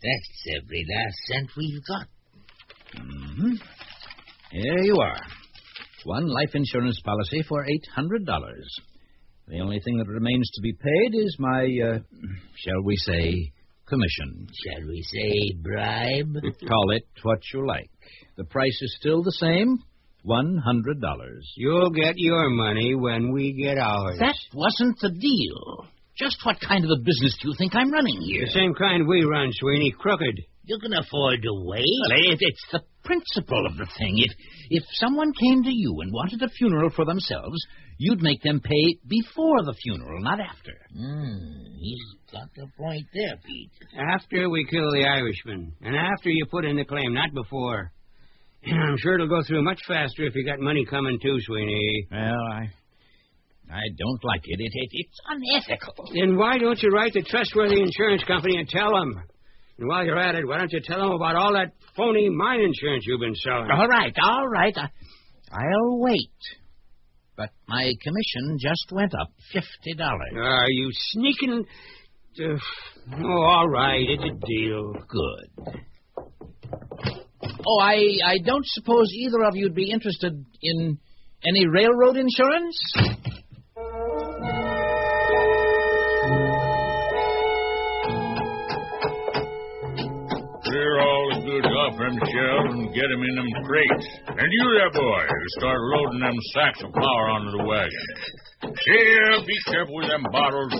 That's 0.02 0.46
every 0.62 0.86
last 0.88 1.16
cent 1.32 1.50
we've 1.56 1.84
got. 1.86 2.06
Mm-hmm. 2.96 3.56
Here 4.52 4.78
you 4.84 4.96
are. 4.98 5.20
One 6.04 6.28
life 6.28 6.54
insurance 6.54 6.98
policy 7.04 7.42
for 7.46 7.66
$800. 7.98 8.24
The 9.48 9.60
only 9.60 9.80
thing 9.80 9.98
that 9.98 10.08
remains 10.08 10.50
to 10.54 10.62
be 10.62 10.72
paid 10.72 11.14
is 11.14 11.36
my, 11.38 11.64
uh, 11.84 11.98
shall 12.56 12.82
we 12.84 12.96
say, 12.96 13.52
commission. 13.86 14.48
Shall 14.64 14.88
we 14.88 15.02
say 15.02 15.56
bribe? 15.62 16.36
Call 16.66 16.90
it 16.92 17.06
what 17.22 17.40
you 17.52 17.66
like. 17.66 17.90
The 18.36 18.44
price 18.44 18.78
is 18.80 18.96
still 18.98 19.22
the 19.22 19.32
same 19.32 19.78
$100. 20.26 21.40
You'll 21.56 21.90
get 21.90 22.14
your 22.16 22.50
money 22.50 22.94
when 22.94 23.32
we 23.32 23.52
get 23.52 23.78
ours. 23.78 24.18
That 24.18 24.36
wasn't 24.54 24.98
the 25.00 25.10
deal. 25.10 25.86
Just 26.16 26.38
what 26.44 26.56
kind 26.60 26.84
of 26.84 26.90
a 26.90 27.02
business 27.04 27.36
do 27.42 27.48
you 27.48 27.54
think 27.58 27.74
I'm 27.74 27.92
running 27.92 28.20
here? 28.22 28.46
The 28.46 28.52
same 28.52 28.74
kind 28.74 29.06
we 29.06 29.24
run, 29.24 29.50
Sweeney. 29.52 29.94
Crooked. 29.98 30.40
You 30.64 30.78
can 30.80 30.94
afford 30.94 31.42
to 31.42 31.52
wait. 31.64 31.84
Well, 32.08 32.32
it, 32.32 32.38
it's 32.40 32.64
the 32.72 32.80
principle 33.04 33.66
of 33.66 33.76
the 33.76 33.86
thing. 33.98 34.14
If 34.16 34.32
if 34.70 34.82
someone 34.94 35.32
came 35.32 35.62
to 35.62 35.70
you 35.72 36.00
and 36.00 36.12
wanted 36.12 36.42
a 36.42 36.48
funeral 36.48 36.90
for 36.90 37.04
themselves, 37.04 37.58
you'd 37.98 38.22
make 38.22 38.42
them 38.42 38.60
pay 38.60 38.98
before 39.06 39.62
the 39.62 39.74
funeral, 39.74 40.22
not 40.22 40.40
after. 40.40 40.72
Hmm, 40.92 41.76
he's 41.78 42.02
got 42.32 42.48
the 42.56 42.66
point 42.76 43.06
there, 43.14 43.36
Pete. 43.44 43.70
After 43.96 44.50
we 44.50 44.66
kill 44.68 44.90
the 44.90 45.04
Irishman, 45.04 45.72
and 45.82 45.94
after 45.94 46.30
you 46.30 46.46
put 46.50 46.64
in 46.64 46.76
the 46.76 46.84
claim, 46.84 47.14
not 47.14 47.32
before. 47.32 47.92
I'm 48.72 48.96
sure 48.98 49.14
it'll 49.14 49.28
go 49.28 49.42
through 49.46 49.62
much 49.62 49.80
faster 49.86 50.24
if 50.24 50.34
you 50.34 50.44
got 50.44 50.58
money 50.60 50.84
coming 50.84 51.18
too, 51.20 51.36
Sweeney. 51.40 52.06
Well, 52.10 52.20
I 52.52 52.70
I 53.72 53.82
don't 53.98 54.24
like 54.24 54.42
it. 54.44 54.60
It, 54.60 54.72
it. 54.72 54.88
It's 54.92 55.18
unethical. 55.28 55.94
Then 56.14 56.36
why 56.36 56.58
don't 56.58 56.80
you 56.82 56.90
write 56.90 57.12
the 57.14 57.22
trustworthy 57.22 57.80
insurance 57.80 58.22
company 58.24 58.56
and 58.58 58.68
tell 58.68 58.90
them? 58.92 59.22
And 59.78 59.88
while 59.88 60.04
you're 60.04 60.18
at 60.18 60.34
it, 60.36 60.46
why 60.46 60.58
don't 60.58 60.72
you 60.72 60.80
tell 60.82 61.00
them 61.00 61.10
about 61.10 61.36
all 61.36 61.52
that 61.52 61.72
phony 61.96 62.28
mine 62.30 62.60
insurance 62.60 63.04
you've 63.06 63.20
been 63.20 63.34
selling? 63.34 63.70
All 63.70 63.88
right, 63.88 64.14
all 64.22 64.46
right. 64.48 64.74
I, 64.76 64.88
I'll 65.52 65.98
wait. 66.00 66.30
But 67.36 67.50
my 67.68 67.92
commission 68.02 68.56
just 68.58 68.86
went 68.92 69.12
up 69.14 69.28
fifty 69.52 69.94
dollars. 69.94 70.32
Are 70.34 70.70
you 70.70 70.88
sneaking? 70.92 71.64
Uh, 72.38 72.56
oh, 73.22 73.42
all 73.42 73.68
right, 73.68 74.00
it's 74.08 74.24
a 74.24 74.46
deal. 74.46 74.92
Good. 75.08 75.82
Oh, 77.66 77.80
I 77.80 77.96
I 78.24 78.38
don't 78.44 78.66
suppose 78.66 79.12
either 79.12 79.42
of 79.44 79.56
you'd 79.56 79.74
be 79.74 79.90
interested 79.90 80.44
in 80.62 80.98
any 81.46 81.66
railroad 81.66 82.16
insurance? 82.16 82.76
Clear 90.64 91.00
all 91.00 91.35
off 91.86 91.96
them 91.98 92.18
shelves 92.18 92.74
and 92.74 92.94
get 92.94 93.06
'em 93.06 93.22
in 93.22 93.34
them 93.36 93.50
crates. 93.64 94.06
And 94.28 94.48
you 94.50 94.64
there, 94.78 94.90
boy, 94.90 95.22
start 95.58 95.78
loading 95.80 96.20
them 96.20 96.34
sacks 96.54 96.82
of 96.82 96.90
flour 96.92 97.28
onto 97.30 97.50
the 97.56 97.64
wagon. 97.64 98.06
Here, 98.84 99.44
be 99.46 99.56
careful 99.70 99.94
with 99.96 100.08
them 100.10 100.24
bottles. 100.32 100.74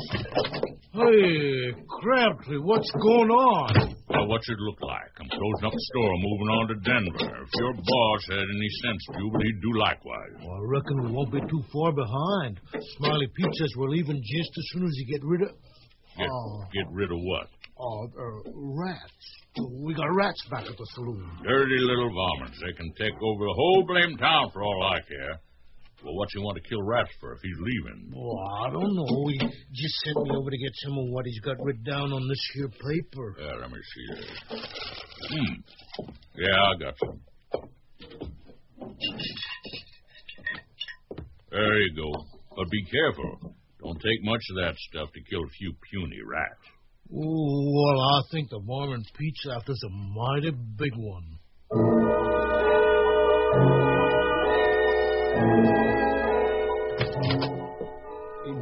Hey, 0.97 1.73
Crabtree, 2.01 2.59
what's 2.59 2.91
going 2.93 3.29
on? 3.31 3.95
Well, 4.09 4.27
what's 4.29 4.49
it 4.49 4.57
look 4.61 4.81
like? 4.81 5.13
I'm 5.21 5.29
closing 5.29 5.67
up 5.67 5.73
the 5.73 5.85
store, 5.93 6.13
moving 6.17 6.49
on 6.57 6.65
to 6.69 6.77
Denver. 6.89 7.37
If 7.45 7.51
your 7.61 7.75
boss 7.75 8.21
had 8.31 8.41
any 8.49 8.71
sense, 8.81 9.03
Jubal, 9.13 9.41
he'd 9.45 9.61
do 9.61 9.73
likewise. 9.77 10.33
Well, 10.41 10.57
I 10.57 10.65
reckon 10.73 11.05
we 11.05 11.13
won't 11.13 11.33
be 11.33 11.41
too 11.51 11.63
far 11.73 11.93
behind. 11.93 12.61
Smiley 12.97 13.29
Pete 13.37 13.55
says 13.61 13.73
we're 13.77 13.91
leaving 13.91 14.17
just 14.25 14.51
as 14.57 14.65
soon 14.73 14.85
as 14.87 14.93
you 14.97 15.07
get 15.13 15.23
rid 15.25 15.43
of. 15.43 15.53
Get, 16.17 16.31
Oh. 16.33 16.65
get 16.73 16.87
rid 16.93 17.11
of 17.13 17.19
what? 17.21 17.49
Oh, 17.79 18.09
uh, 18.09 18.51
rats. 18.55 19.27
We 19.59 19.95
got 19.95 20.15
rats 20.15 20.43
back 20.51 20.65
at 20.67 20.77
the 20.77 20.87
saloon. 20.95 21.31
Dirty 21.43 21.79
little 21.79 22.11
varmints. 22.13 22.61
They 22.61 22.73
can 22.73 22.93
take 22.99 23.15
over 23.23 23.45
the 23.45 23.55
whole 23.55 23.85
blame 23.87 24.17
town 24.19 24.51
for 24.53 24.63
all 24.63 24.83
I 24.83 25.01
care. 25.01 25.41
Well, 26.05 26.15
what's 26.15 26.33
he 26.35 26.41
want 26.41 26.57
to 26.63 26.69
kill 26.69 26.83
rats 26.83 27.11
for 27.21 27.33
if 27.33 27.41
he's 27.43 27.57
leaving? 27.59 28.13
Oh, 28.15 28.39
I 28.65 28.71
don't 28.71 28.95
know. 28.95 29.27
He 29.29 29.39
just 29.39 29.95
sent 30.05 30.17
me 30.25 30.31
over 30.37 30.51
to 30.51 30.59
get 30.59 30.73
some 30.85 30.99
of 30.99 31.07
what 31.09 31.25
he's 31.25 31.41
got 31.41 31.57
written 31.61 31.83
down 31.85 32.13
on 32.13 32.29
this 32.29 32.51
here 32.55 32.69
paper. 32.69 33.37
Yeah, 33.41 33.55
let 33.61 33.71
me 33.71 33.79
see 33.95 34.07
this. 34.15 34.31
Hmm. 35.31 35.55
Yeah, 36.37 36.55
I 36.55 36.79
got 36.79 36.95
some. 37.03 37.21
There 41.51 41.81
you 41.81 41.97
go. 41.97 42.13
But 42.55 42.71
be 42.71 42.85
careful. 42.85 43.57
Don't 43.83 44.01
take 44.01 44.23
much 44.23 44.43
of 44.51 44.57
that 44.57 44.75
stuff 44.91 45.09
to 45.13 45.21
kill 45.31 45.45
a 45.45 45.49
few 45.59 45.73
puny 45.91 46.21
rats. 46.25 46.76
Well, 47.09 48.01
I 48.01 48.21
think 48.33 48.51
the 48.51 48.61
varmint 48.67 49.07
Pete's 49.17 49.47
is 49.69 49.85
a 49.85 49.91
mighty 49.91 50.51
big 50.51 50.93
one. 50.97 51.39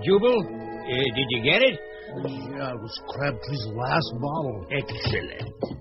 Jubal, 0.05 0.43
uh, 0.43 1.15
did 1.15 1.27
you 1.31 1.43
get 1.43 1.63
it? 1.63 1.81
Yeah, 2.17 2.71
it 2.71 2.81
was 2.81 3.01
Crabtree's 3.09 3.67
last 3.75 4.13
bottle. 4.21 4.67
Excellent. 4.71 5.81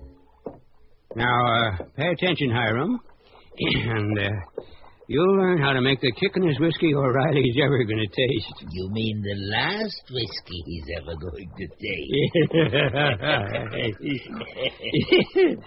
Now, 1.16 1.46
uh, 1.46 1.84
pay 1.96 2.08
attention, 2.08 2.50
Hiram. 2.50 2.98
and 3.58 4.18
uh, 4.18 4.30
you'll 5.08 5.36
learn 5.36 5.58
how 5.58 5.72
to 5.72 5.80
make 5.80 6.00
the 6.00 6.12
kickinest 6.12 6.60
whiskey 6.60 6.94
O'Reilly's 6.94 7.56
ever 7.62 7.84
going 7.84 7.98
to 7.98 8.06
taste. 8.06 8.64
You 8.70 8.88
mean 8.90 9.22
the 9.22 9.34
last 9.50 10.02
whiskey 10.10 10.62
he's 10.66 10.84
ever 11.00 11.14
going 11.16 11.50
to 11.58 11.66
taste? 11.66 12.38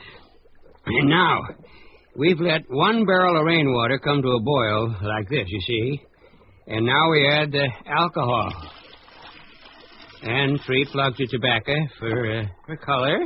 and 0.85 1.09
now, 1.09 1.41
we've 2.15 2.39
let 2.39 2.69
one 2.69 3.05
barrel 3.05 3.39
of 3.39 3.45
rainwater 3.45 3.99
come 3.99 4.21
to 4.21 4.29
a 4.29 4.41
boil 4.41 4.95
like 5.03 5.29
this, 5.29 5.47
you 5.47 5.61
see. 5.61 6.01
And 6.67 6.85
now 6.85 7.11
we 7.11 7.27
add 7.27 7.51
the 7.51 7.67
alcohol. 7.85 8.51
And 10.23 10.59
three 10.65 10.85
plugs 10.91 11.21
of 11.21 11.29
tobacco 11.29 11.75
for, 11.99 12.39
uh, 12.39 12.45
for 12.65 12.75
color. 12.77 13.19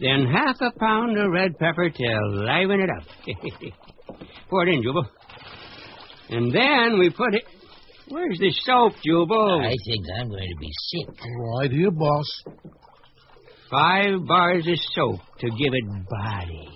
Then 0.00 0.26
half 0.26 0.56
a 0.60 0.70
pound 0.78 1.18
of 1.18 1.30
red 1.32 1.58
pepper 1.58 1.88
to 1.88 2.20
liven 2.32 2.80
it 2.80 2.90
up. 2.90 3.04
Pour 4.48 4.66
it 4.66 4.74
in, 4.74 4.82
Jubal. 4.82 5.04
And 6.30 6.52
then 6.54 6.98
we 6.98 7.10
put 7.10 7.34
it. 7.34 7.44
Where's 8.08 8.38
the 8.38 8.50
soap, 8.64 8.94
Jubal? 9.04 9.60
I 9.60 9.76
think 9.84 10.04
I'm 10.18 10.28
going 10.28 10.48
to 10.48 10.56
be 10.58 10.70
sick. 10.88 11.14
Right 11.38 11.70
here, 11.70 11.90
boss. 11.90 12.42
Five 13.70 14.26
bars 14.26 14.66
of 14.66 14.78
soap 14.94 15.20
to 15.40 15.46
give 15.46 15.74
it 15.74 15.84
body. 16.08 16.68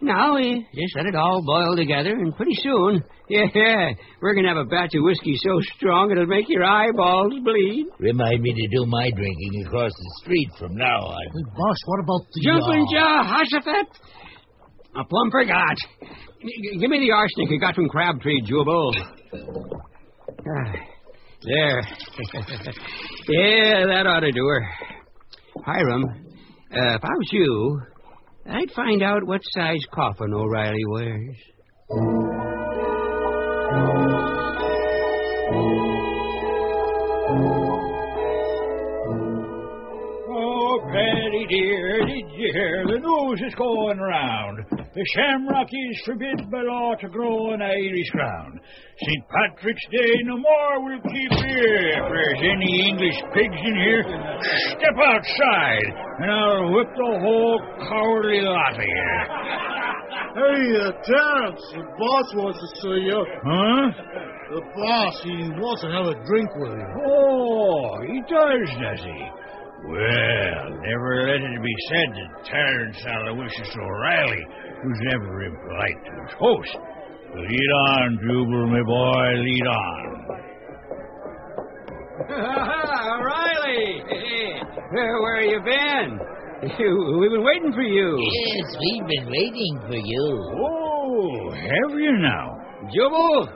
Now 0.00 0.34
we 0.34 0.66
just 0.74 0.96
let 0.96 1.06
it 1.06 1.14
all 1.14 1.44
boil 1.46 1.76
together, 1.76 2.10
and 2.10 2.34
pretty 2.34 2.56
soon, 2.60 3.04
yeah, 3.28 3.92
we're 4.20 4.34
going 4.34 4.42
to 4.42 4.50
have 4.50 4.58
a 4.58 4.68
batch 4.68 4.96
of 4.96 5.04
whiskey 5.04 5.36
so 5.36 5.60
strong 5.76 6.10
it'll 6.10 6.26
make 6.26 6.48
your 6.48 6.64
eyeballs 6.64 7.32
bleed. 7.44 7.86
Remind 8.00 8.42
me 8.42 8.52
to 8.52 8.66
do 8.76 8.84
my 8.86 9.10
drinking 9.14 9.64
across 9.64 9.92
the 9.92 10.10
street 10.22 10.50
from 10.58 10.74
now 10.74 10.98
on. 11.06 11.22
Hey, 11.32 11.44
boss, 11.56 11.76
what 11.86 12.00
about 12.02 12.26
the... 12.34 12.40
Jumping 12.42 12.82
uh, 12.82 12.98
Jaw, 12.98 13.22
Hoshaphat. 13.30 13.86
I 14.96 15.02
plumb 15.08 15.30
forgot. 15.30 15.76
Give 16.42 16.90
me 16.90 16.98
the 16.98 17.12
arsenic 17.12 17.50
you 17.50 17.60
got 17.60 17.76
from 17.76 17.88
Crabtree, 17.88 18.42
Jubal. 18.42 18.92
Ah, 20.28 20.72
there. 21.44 21.80
yeah, 23.28 23.86
that 23.86 24.06
ought 24.06 24.20
to 24.20 24.32
do 24.32 24.44
her. 24.44 24.68
Hiram, 25.64 26.04
uh, 26.04 26.94
if 26.94 27.04
I 27.04 27.08
was 27.08 27.28
you, 27.30 27.82
I'd 28.50 28.72
find 28.72 29.02
out 29.02 29.24
what 29.24 29.40
size 29.54 29.84
coffin 29.94 30.34
O'Reilly 30.34 30.84
wears. 30.88 31.36
Oh, 40.34 40.80
Patty 40.92 41.46
dear, 41.48 42.06
did 42.06 42.30
you 42.36 42.52
hear? 42.52 42.84
The 42.86 42.98
news 42.98 43.42
is 43.46 43.54
going 43.54 43.98
round. 43.98 44.81
The 44.94 45.06
shamrock 45.16 45.68
is 45.72 46.02
forbid 46.04 46.50
by 46.50 46.60
law 46.60 46.92
to 47.00 47.08
grow 47.08 47.56
on 47.56 47.62
Irish 47.62 48.10
ground. 48.12 48.60
St. 49.00 49.24
Patrick's 49.24 49.86
Day 49.90 50.20
no 50.24 50.36
more 50.36 50.84
will 50.84 51.00
keep 51.00 51.32
here. 51.32 51.96
If 51.96 52.12
there's 52.12 52.42
any 52.44 52.92
English 52.92 53.16
pigs 53.32 53.56
in 53.56 53.72
here, 53.72 54.04
step 54.76 54.96
outside, 55.00 55.88
and 56.20 56.30
I'll 56.30 56.76
whip 56.76 56.92
the 56.92 57.08
whole 57.24 57.58
cowardly 57.88 58.44
lot 58.44 58.76
of 58.76 58.84
you. 58.84 59.12
Hey, 60.36 60.60
uh, 60.76 60.92
Terrence, 61.08 61.64
the 61.72 61.84
boss 61.96 62.28
wants 62.36 62.60
to 62.60 62.68
see 62.84 63.00
you. 63.08 63.24
Huh? 63.48 63.96
The 64.52 64.60
boss, 64.76 65.14
he 65.24 65.56
wants 65.56 65.80
to 65.80 65.88
have 65.88 66.04
a 66.04 66.20
drink 66.28 66.50
with 66.60 66.76
you. 66.76 66.88
Oh, 67.08 67.96
he 68.12 68.20
does, 68.28 68.68
does 68.76 69.00
he? 69.08 69.20
Well, 69.88 70.78
never 70.84 71.26
let 71.26 71.40
it 71.40 71.62
be 71.64 71.76
said 71.88 72.08
that 72.12 72.44
Terence 72.44 73.00
Aloysius 73.08 73.74
O'Reilly 73.80 74.44
was 74.84 74.98
never 75.12 75.42
impolite 75.42 76.04
to 76.06 76.12
his 76.22 76.34
host. 76.38 76.76
Lead 77.34 77.70
on, 77.88 78.18
Jubal, 78.22 78.66
my 78.68 78.82
boy, 78.82 79.26
lead 79.40 79.66
on. 79.66 80.08
O'Reilly! 82.32 84.02
Where, 84.92 85.22
where 85.22 85.42
you 85.42 85.60
been? 85.64 86.18
We've 86.62 87.30
been 87.32 87.42
waiting 87.44 87.72
for 87.72 87.82
you. 87.82 88.18
Yes, 88.20 88.76
we've 88.78 89.06
been 89.08 89.26
waiting 89.30 89.80
for 89.88 89.96
you. 89.96 90.26
Oh, 90.60 91.50
have 91.50 91.98
you 91.98 92.12
now? 92.18 92.56
Jubal, 92.94 93.48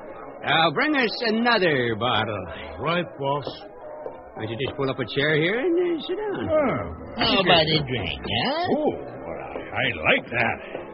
uh, 0.45 0.71
bring 0.73 0.97
us 0.97 1.11
another 1.27 1.95
bottle. 2.01 2.45
Right, 2.81 3.05
boss. 3.19 3.45
Why 4.35 4.43
don't 4.43 4.51
you 4.51 4.57
just 4.67 4.77
pull 4.77 4.91
up 4.91 4.99
a 4.99 5.05
chair 5.15 5.37
here 5.37 5.61
and 5.61 5.79
uh, 5.79 6.03
sit 6.07 6.17
down? 6.17 6.49
Oh, 6.51 6.95
How 7.17 7.41
about 7.41 7.63
a 7.63 7.79
drink, 7.87 8.21
huh? 8.21 8.69
oh 8.71 8.93
well, 8.93 9.41
I, 9.41 9.55
I 9.57 9.87
like 10.13 10.31
that. 10.31 10.86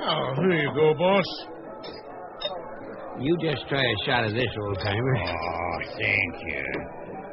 Oh, 0.00 0.34
here 0.36 0.62
you 0.62 0.72
go, 0.74 0.94
boss. 0.94 1.24
You 3.20 3.36
just 3.42 3.66
try 3.68 3.82
a 3.82 4.06
shot 4.06 4.24
of 4.24 4.32
this, 4.32 4.46
old 4.62 4.78
timer. 4.78 5.16
Oh, 5.16 5.78
thank 5.98 6.34
you. 6.46 6.64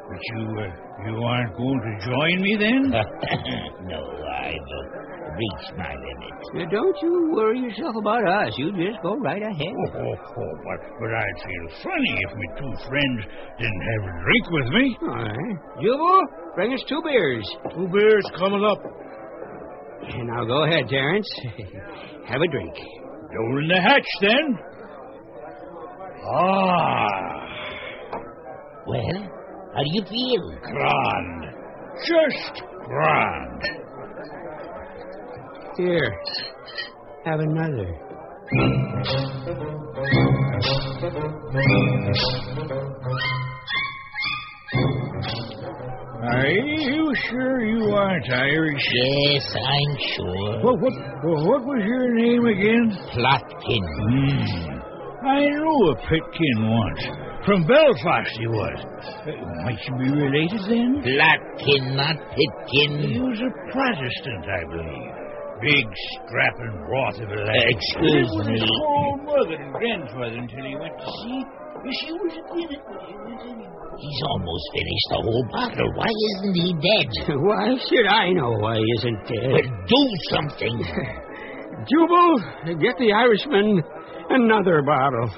But 0.08 0.22
you, 0.22 0.42
uh, 0.58 1.06
you 1.06 1.16
aren't 1.22 1.56
going 1.56 1.80
to 1.82 1.92
join 2.10 2.42
me 2.42 2.56
then? 2.58 2.90
no, 3.90 4.00
I've 4.02 4.54
uh, 4.54 5.06
reached 5.34 5.78
my 5.78 5.94
limit. 5.94 6.26
Now, 6.54 6.66
don't 6.70 6.96
you 7.02 7.30
worry 7.34 7.60
yourself 7.60 7.94
about 7.98 8.26
us. 8.26 8.54
You 8.58 8.72
just 8.72 9.02
go 9.02 9.16
right 9.16 9.42
ahead. 9.42 9.74
Oh, 9.86 9.98
oh, 9.98 10.14
oh, 10.14 10.54
but, 10.62 10.80
but 10.98 11.10
I'd 11.14 11.38
feel 11.42 11.66
funny 11.82 12.14
if 12.18 12.30
my 12.34 12.48
two 12.58 12.72
friends 12.88 13.20
didn't 13.58 13.84
have 13.94 14.02
a 14.06 14.12
drink 14.22 14.46
with 14.50 14.68
me. 14.74 14.98
All 15.02 15.22
right. 15.22 15.56
Jubal, 15.82 16.22
bring 16.54 16.72
us 16.74 16.82
two 16.88 17.02
beers. 17.02 17.46
Two 17.74 17.88
beers 17.92 18.26
coming 18.38 18.64
up. 18.64 18.78
Now 20.24 20.44
go 20.44 20.64
ahead, 20.64 20.88
Terence. 20.88 21.28
Have 22.28 22.40
a 22.40 22.48
drink. 22.48 22.74
Down 22.74 23.68
the 23.68 23.80
hatch, 23.82 24.06
then. 24.20 24.58
Ah, 26.28 27.38
Well, 28.86 29.18
how 29.74 29.82
do 29.82 29.90
you 29.92 30.02
feel? 30.08 30.44
grand. 30.62 31.44
Just 32.06 32.62
grand. 32.84 33.62
Here, 35.76 36.10
have 37.24 37.40
another. 37.40 37.88
Are 46.26 46.48
you 46.48 47.14
sure 47.30 47.64
you 47.64 47.84
aren't 47.94 48.28
Irish? 48.30 48.82
Yes, 48.92 49.46
I'm 49.54 49.96
sure. 50.16 50.60
What, 50.64 50.80
what, 50.80 50.92
what 51.22 51.62
was 51.62 51.82
your 51.86 52.14
name 52.14 52.46
again? 52.46 52.90
Plotkin. 53.14 53.84
Hmm. 54.10 54.76
I 55.26 55.40
knew 55.40 55.90
a 55.90 55.96
Pitkin 56.02 56.58
once. 56.66 57.02
From 57.46 57.62
Belfast 57.62 58.30
he 58.38 58.46
was. 58.48 58.78
Uh, 59.22 59.30
might 59.62 59.78
you 59.86 59.94
be 60.02 60.10
related 60.18 60.60
then? 60.66 60.98
Plotkin, 60.98 61.94
not 61.94 62.16
He 62.34 63.20
was 63.20 63.38
a 63.38 63.50
Protestant, 63.70 64.44
I 64.50 64.62
believe. 64.66 65.26
Big, 65.62 65.86
strapping 66.26 66.74
broth 66.90 67.16
of 67.22 67.30
a 67.30 67.38
lad. 67.38 67.70
Excuse 67.70 68.28
Lived 68.28 68.34
with 68.34 68.46
me. 68.48 68.60
His 68.60 68.70
old 68.82 69.24
mother 69.24 69.56
and 69.62 69.72
grandfather 69.72 70.36
until 70.42 70.64
he 70.66 70.74
went 70.74 70.98
to 70.98 71.06
sea. 71.22 71.44
She 71.92 72.10
was 72.12 72.34
a 72.34 72.54
minute 72.54 72.82
when 72.84 72.98
he 73.06 73.14
went 73.14 73.42
in. 73.46 73.76
He's 73.98 74.22
almost 74.28 74.64
finished 74.74 75.08
the 75.10 75.20
whole 75.22 75.46
bottle. 75.52 75.90
Why 75.94 76.10
isn't 76.10 76.54
he 76.54 76.72
dead? 76.82 77.08
Why 77.46 77.78
should 77.88 78.06
I 78.06 78.32
know 78.32 78.52
why 78.58 78.76
he 78.76 78.84
isn't 78.98 79.20
dead? 79.24 79.52
Well, 79.52 79.86
do 79.86 80.02
something. 80.30 80.76
Jubal, 81.88 82.38
get 82.80 82.98
the 82.98 83.12
Irishman 83.12 83.82
another 84.30 84.82
bottle. 84.82 85.30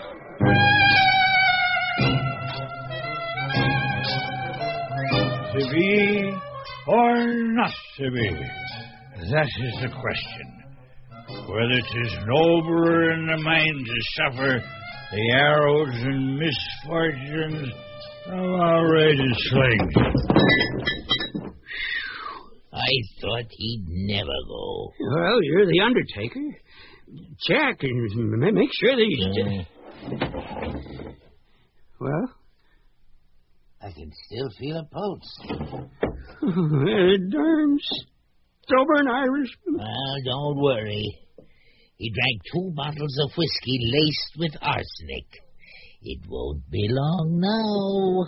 To 5.52 5.70
be 5.70 6.34
or 6.87 7.26
not 7.52 7.72
to 7.98 8.11
be? 8.11 8.30
That 9.30 9.46
is 9.46 9.74
the 9.82 9.88
question. 10.00 10.58
Whether 11.28 11.52
Whether 11.52 11.80
'tis 11.92 12.14
nobler 12.26 13.11
in 13.12 13.26
the 13.26 13.37
mind 13.37 13.87
to 13.87 13.96
suffer 14.16 14.77
the 15.11 15.33
arrows 15.35 15.94
and 15.94 16.38
misfortunes 16.38 17.73
of 18.27 18.35
our 18.35 18.87
outrageous 18.87 19.37
slings. 19.51 19.94
I 22.73 22.92
thought 23.21 23.47
he'd 23.51 23.85
never 23.88 24.38
go. 24.47 24.92
Well, 25.01 25.42
you're 25.42 25.66
the 25.66 25.81
undertaker. 25.81 26.61
Check 27.47 27.83
and 27.83 28.55
make 28.55 28.71
sure 28.81 28.97
that 28.97 29.07
he's 29.09 29.27
dead. 29.35 29.66
Mm. 30.05 31.14
Well, 32.01 32.35
I 33.83 33.90
can 33.92 34.12
still 34.27 34.51
feel 34.59 34.77
a 34.77 34.85
pulse. 34.85 35.38
darn 37.33 37.79
stubborn 37.81 39.09
Irishman. 39.09 39.79
Well, 39.79 40.16
don't 40.25 40.62
worry. 40.62 41.18
He 41.98 42.11
drank 42.11 42.42
two 42.54 42.70
bottles 42.76 43.18
of 43.24 43.37
whiskey 43.37 43.78
laced 43.90 44.38
with 44.38 44.54
arsenic. 44.62 45.26
It 46.02 46.20
won't 46.28 46.70
be 46.70 46.87
long 46.90 47.40
now. 47.42 48.22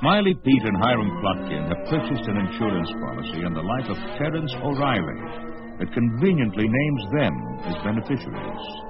Smiley 0.00 0.34
Pete 0.42 0.62
and 0.62 0.76
Hiram 0.78 1.10
Plotkin 1.20 1.68
have 1.68 1.84
purchased 1.90 2.28
an 2.30 2.38
insurance 2.38 2.88
policy 3.04 3.44
on 3.44 3.52
the 3.52 3.60
life 3.60 3.90
of 3.90 3.98
Terence 4.16 4.54
O'Reilly 4.62 5.20
that 5.80 5.92
conveniently 5.92 6.64
names 6.66 7.04
them 7.12 7.34
as 7.66 7.74
beneficiaries. 7.84 8.88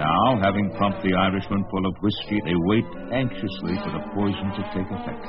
Now, 0.00 0.40
having 0.40 0.72
pumped 0.80 1.02
the 1.04 1.12
Irishman 1.12 1.62
full 1.70 1.84
of 1.84 1.94
whiskey, 2.00 2.40
they 2.48 2.56
wait 2.56 2.88
anxiously 3.12 3.76
for 3.84 3.92
the 3.92 4.02
poison 4.16 4.48
to 4.56 4.62
take 4.72 4.88
effect. 4.88 5.28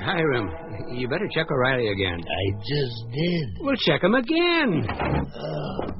Hiram, 0.00 0.48
you 0.96 1.06
better 1.08 1.28
check 1.30 1.50
O'Reilly 1.50 1.88
again. 1.92 2.18
I 2.24 2.44
just 2.56 2.96
did. 3.12 3.48
We'll 3.60 3.76
check 3.76 4.02
him 4.02 4.14
again. 4.14 4.88
Uh, 4.88 5.92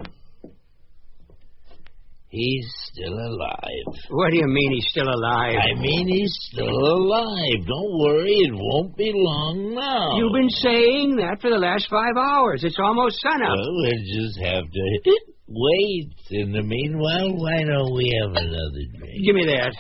he's 2.29 2.67
still 2.91 3.13
alive. 3.13 3.87
What 4.09 4.31
do 4.31 4.39
you 4.39 4.49
mean 4.49 4.73
he's 4.73 4.89
still 4.89 5.09
alive? 5.09 5.57
I 5.61 5.79
mean 5.79 6.09
he's 6.09 6.35
still 6.51 6.73
alive. 6.73 7.61
Don't 7.69 7.99
worry, 8.01 8.41
it 8.41 8.55
won't 8.55 8.97
be 8.97 9.13
long 9.15 9.75
now. 9.75 10.17
You've 10.17 10.33
been 10.33 10.49
saying 10.65 11.17
that 11.17 11.43
for 11.43 11.51
the 11.51 11.59
last 11.59 11.89
five 11.91 12.17
hours. 12.17 12.65
It's 12.65 12.79
almost 12.83 13.21
sunup. 13.21 13.51
Well, 13.51 13.75
we'll 13.77 14.05
just 14.17 14.41
have 14.41 14.65
to 14.65 15.32
wait. 15.49 16.13
In 16.31 16.53
the 16.53 16.63
meanwhile, 16.63 17.37
why 17.37 17.63
don't 17.65 17.95
we 17.95 18.11
have 18.23 18.31
another 18.31 18.85
drink? 18.99 19.25
Give 19.25 19.35
me 19.35 19.47
that. 19.47 19.73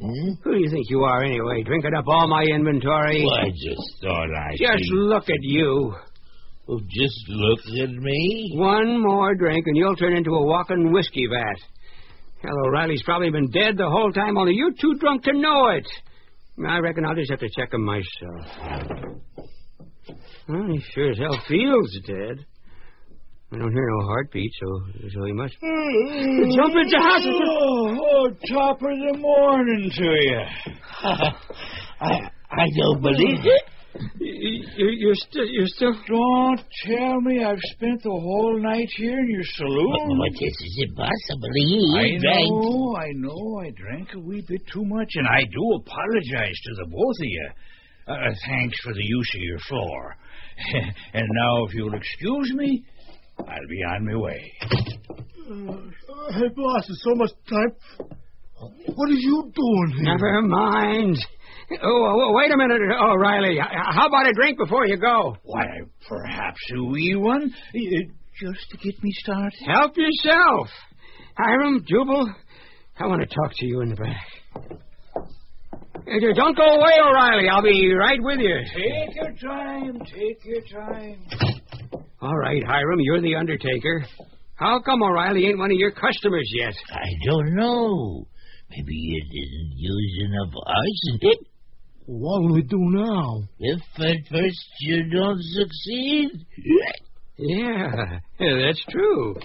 Hmm? 0.00 0.32
Who 0.42 0.52
do 0.52 0.58
you 0.58 0.70
think 0.70 0.86
you 0.88 1.02
are, 1.02 1.22
anyway? 1.22 1.62
Drinking 1.64 1.94
up 1.94 2.06
all 2.08 2.28
my 2.28 2.44
inventory? 2.44 3.24
Well, 3.24 3.34
I 3.34 3.50
just 3.50 4.02
thought 4.02 4.28
I 4.30 4.56
Just 4.56 4.90
look 4.92 5.24
at 5.28 5.42
you. 5.42 5.94
Oh, 6.68 6.80
just 6.88 7.28
look 7.28 7.60
at 7.82 7.90
me. 7.90 8.52
One 8.54 9.02
more 9.02 9.34
drink, 9.34 9.66
and 9.66 9.76
you'll 9.76 9.96
turn 9.96 10.14
into 10.14 10.30
a 10.30 10.46
walking 10.46 10.92
whiskey 10.92 11.26
vat. 11.30 11.56
Hell, 12.42 12.56
O'Reilly's 12.66 13.02
probably 13.04 13.30
been 13.30 13.50
dead 13.50 13.76
the 13.76 13.88
whole 13.90 14.12
time, 14.12 14.38
only 14.38 14.54
you're 14.54 14.72
too 14.72 14.94
drunk 14.98 15.24
to 15.24 15.32
know 15.32 15.68
it. 15.68 15.86
I 16.66 16.78
reckon 16.78 17.04
I'll 17.04 17.14
just 17.14 17.30
have 17.30 17.40
to 17.40 17.48
check 17.56 17.72
him 17.74 17.84
myself. 17.84 19.14
Well, 20.48 20.66
he 20.68 20.80
sure 20.94 21.10
as 21.10 21.18
hell 21.18 21.38
feels 21.48 21.98
dead. 22.06 22.46
I 23.52 23.58
don't 23.58 23.72
hear 23.72 23.86
no 23.98 24.06
heartbeat, 24.06 24.52
so, 24.60 24.80
so 25.12 25.24
he 25.24 25.32
must. 25.32 25.54
Jump 25.60 26.74
into 26.76 26.98
hospital! 27.02 27.42
Oh, 27.42 27.98
oh, 28.00 28.28
top 28.54 28.76
of 28.76 28.94
the 28.94 29.18
morning 29.18 29.90
to 29.92 30.04
you. 30.04 30.40
I, 32.00 32.30
I 32.50 32.66
don't 32.78 33.02
believe 33.02 33.42
it. 33.42 33.62
You're, 34.20 34.92
you're 34.92 35.14
still, 35.16 35.46
you're 35.46 35.66
still. 35.66 35.92
Don't 36.06 36.60
tell 36.86 37.20
me 37.22 37.42
I've 37.42 37.58
spent 37.74 38.00
the 38.04 38.10
whole 38.10 38.62
night 38.62 38.88
here 38.96 39.18
in 39.18 39.28
your 39.28 39.42
saloon. 39.42 40.20
But, 40.20 40.30
but 40.30 40.38
this 40.38 40.54
is 40.54 40.84
impossible. 40.86 41.50
He 41.56 41.96
I 41.98 42.20
drank. 42.20 42.50
know, 42.50 42.96
I 42.96 43.08
know. 43.16 43.60
I 43.66 43.70
drank 43.70 44.14
a 44.14 44.20
wee 44.20 44.44
bit 44.46 44.62
too 44.72 44.84
much, 44.84 45.10
and 45.14 45.26
I 45.26 45.42
do 45.42 45.64
apologize 45.82 46.54
to 46.54 46.74
the 46.76 46.86
both 46.86 47.18
of 47.18 47.26
you. 47.26 47.50
Uh, 48.06 48.34
thanks 48.46 48.78
for 48.84 48.94
the 48.94 49.02
use 49.02 49.30
of 49.34 49.40
your 49.42 49.58
floor. 49.68 50.16
and 51.14 51.26
now, 51.42 51.64
if 51.66 51.74
you'll 51.74 51.94
excuse 51.94 52.52
me, 52.54 52.84
I'll 53.48 53.68
be 53.68 53.82
on 53.84 54.06
my 54.06 54.16
way. 54.16 54.52
hey, 56.32 56.48
boss, 56.56 56.84
there's 56.86 57.02
so 57.02 57.14
much 57.14 57.30
time. 57.48 57.72
What 58.94 59.08
are 59.08 59.12
you 59.12 59.50
doing 59.54 59.92
here? 59.96 60.14
Never 60.16 60.42
mind. 60.42 61.16
Oh, 61.82 61.86
oh, 61.86 62.32
wait 62.34 62.50
a 62.52 62.56
minute, 62.56 62.80
O'Reilly. 63.00 63.56
How 63.58 64.06
about 64.08 64.28
a 64.28 64.32
drink 64.32 64.58
before 64.58 64.86
you 64.86 64.96
go? 64.96 65.36
Why, 65.44 65.64
perhaps 66.08 66.58
a 66.76 66.82
wee 66.84 67.14
one, 67.16 67.44
uh, 67.44 67.78
just 68.40 68.70
to 68.70 68.76
get 68.78 69.02
me 69.02 69.12
started. 69.12 69.54
Help 69.66 69.96
yourself. 69.96 70.68
Hiram, 71.38 71.84
Jubal, 71.88 72.28
I 72.98 73.06
want 73.06 73.22
to 73.22 73.26
talk 73.28 73.52
to 73.56 73.66
you 73.66 73.80
in 73.82 73.90
the 73.90 73.96
back. 73.96 74.26
Uh, 75.16 76.34
Don't 76.34 76.56
go 76.56 76.64
away, 76.64 76.92
O'Reilly. 77.02 77.48
I'll 77.48 77.62
be 77.62 77.92
right 77.94 78.18
with 78.20 78.40
you. 78.40 78.56
Take 78.74 79.14
your 79.14 79.32
time, 79.52 80.00
take 80.00 80.44
your 80.44 80.62
time. 80.62 81.24
All 82.22 82.36
right, 82.36 82.62
Hiram, 82.62 83.00
you're 83.00 83.22
the 83.22 83.34
undertaker. 83.36 84.04
How 84.54 84.78
come 84.84 85.02
O'Reilly 85.02 85.46
ain't 85.46 85.58
one 85.58 85.70
of 85.70 85.78
your 85.78 85.90
customers 85.90 86.52
yet? 86.54 86.74
I 86.92 87.08
don't 87.24 87.54
know. 87.54 88.26
Maybe 88.68 88.92
you 88.94 89.22
didn't 89.22 89.72
use 89.74 90.28
enough 90.28 90.52
arsenic. 90.66 91.38
What 92.04 92.42
will 92.42 92.52
we 92.52 92.62
do 92.62 92.76
now? 92.78 93.42
If 93.58 93.80
at 93.96 94.16
first 94.30 94.66
you 94.80 95.10
don't 95.10 95.40
succeed. 95.40 96.28
Yeah, 96.58 96.92
yeah 97.38 98.18
that's 98.38 98.84
true. 98.90 99.36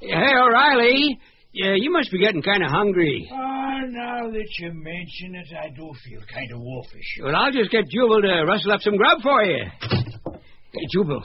Hey, 0.00 0.32
O'Reilly, 0.34 1.18
yeah, 1.52 1.74
you 1.76 1.92
must 1.92 2.10
be 2.10 2.20
getting 2.20 2.40
kind 2.40 2.62
of 2.62 2.70
hungry. 2.70 3.28
Ah, 3.30 3.80
now 3.86 4.30
that 4.30 4.48
you 4.60 4.72
mention 4.72 5.34
it, 5.34 5.48
I 5.54 5.68
do 5.76 5.90
feel 6.06 6.20
kind 6.32 6.52
of 6.54 6.60
wolfish. 6.60 7.18
Well, 7.22 7.36
I'll 7.36 7.52
just 7.52 7.70
get 7.70 7.84
Jubal 7.90 8.22
to 8.22 8.44
rustle 8.46 8.72
up 8.72 8.80
some 8.80 8.96
grub 8.96 9.20
for 9.22 9.42
you. 9.44 9.64
Hey, 10.70 10.86
Jubal, 10.92 11.22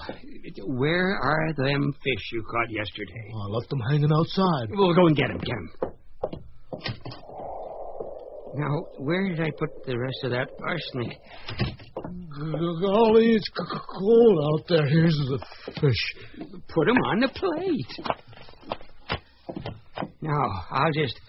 where 0.68 1.18
are 1.22 1.54
them 1.58 1.94
fish 2.02 2.32
you 2.32 2.44
caught 2.50 2.70
yesterday? 2.72 3.30
I 3.30 3.48
left 3.50 3.70
them 3.70 3.82
hanging 3.90 4.10
outside. 4.10 4.70
We'll 4.70 4.96
go 4.96 5.08
and 5.08 5.18
get 5.18 5.28
them. 5.28 5.38
Get 5.40 5.56
them. 5.56 5.70
Now, 8.56 8.86
where 9.00 9.28
did 9.28 9.42
I 9.42 9.50
put 9.60 9.86
the 9.86 10.00
rest 10.00 10.24
of 10.24 10.32
that 10.32 10.48
arsenic? 10.64 11.18
Golly, 12.80 13.34
it's 13.34 13.50
cold 14.00 14.40
out 14.54 14.68
there. 14.70 14.88
Here's 14.88 15.18
the 15.18 15.40
fish. 15.82 16.16
Put 16.74 16.86
them 16.86 16.98
on 16.98 17.20
the 17.20 17.28
plate. 17.28 18.08
Now, 20.22 20.66
I'll 20.72 20.92
just 20.94 21.20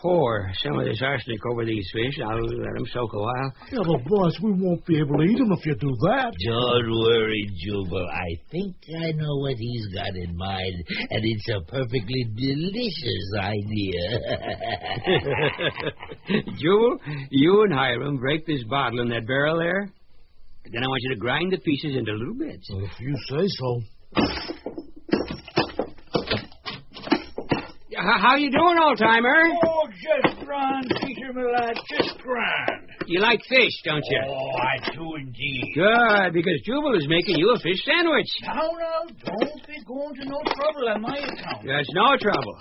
pour 0.00 0.50
some 0.62 0.78
of 0.78 0.84
this 0.84 1.00
arsenic 1.02 1.40
over 1.50 1.64
these 1.64 1.88
fish. 1.92 2.20
I'll 2.22 2.40
let 2.40 2.74
them 2.74 2.86
soak 2.92 3.12
a 3.12 3.18
while. 3.18 3.52
Yeah, 3.72 3.78
but 3.86 4.04
boss, 4.04 4.38
we 4.42 4.52
won't 4.52 4.84
be 4.86 4.98
able 4.98 5.16
to 5.18 5.22
eat 5.24 5.38
them 5.38 5.52
if 5.52 5.64
you 5.66 5.74
do 5.74 5.90
that. 6.02 6.32
Don't 6.44 6.90
worry, 6.90 7.50
Jubal. 7.64 8.06
I 8.12 8.36
think 8.50 8.76
I 8.88 9.12
know 9.12 9.36
what 9.36 9.56
he's 9.56 9.86
got 9.94 10.14
in 10.14 10.36
mind, 10.36 10.84
and 11.10 11.24
it's 11.24 11.48
a 11.48 11.60
perfectly 11.70 12.24
delicious 12.36 13.32
idea. 13.40 14.02
Jubal, 16.58 16.98
you 17.30 17.62
and 17.62 17.72
Hiram 17.72 18.18
break 18.18 18.46
this 18.46 18.64
bottle 18.64 19.00
in 19.00 19.08
that 19.10 19.26
barrel 19.26 19.58
there. 19.58 19.90
Then 20.72 20.82
I 20.82 20.86
want 20.88 21.02
you 21.02 21.10
to 21.14 21.20
grind 21.20 21.52
the 21.52 21.58
pieces 21.58 21.96
into 21.96 22.12
little 22.12 22.34
bits. 22.34 22.68
Well, 22.72 22.84
if 22.84 23.00
you 23.00 23.16
say 23.30 23.46
so. 23.46 23.82
How 27.98 28.36
you 28.36 28.50
doing, 28.50 28.76
old 28.78 28.98
timer? 28.98 29.34
Oh, 29.64 29.85
just 30.02 30.44
grand, 30.44 30.86
Peter, 31.00 31.32
my 31.32 31.42
lad, 31.42 31.76
just 31.88 32.18
grand. 32.18 32.86
You 33.06 33.20
like 33.20 33.40
fish, 33.48 33.72
don't 33.84 34.04
you? 34.08 34.20
Oh, 34.26 34.50
I 34.58 34.94
do 34.94 35.14
indeed. 35.16 35.72
Good, 35.74 36.32
because 36.32 36.60
Jubal 36.64 36.96
is 36.96 37.06
making 37.08 37.36
you 37.38 37.54
a 37.54 37.58
fish 37.60 37.82
sandwich. 37.84 38.26
Now, 38.42 38.54
now, 38.54 39.06
don't 39.24 39.66
be 39.66 39.78
going 39.86 40.14
to 40.16 40.24
no 40.24 40.40
trouble 40.54 40.88
on 40.88 41.02
my 41.02 41.16
account. 41.18 41.66
That's 41.66 41.88
no 41.92 42.16
trouble. 42.18 42.58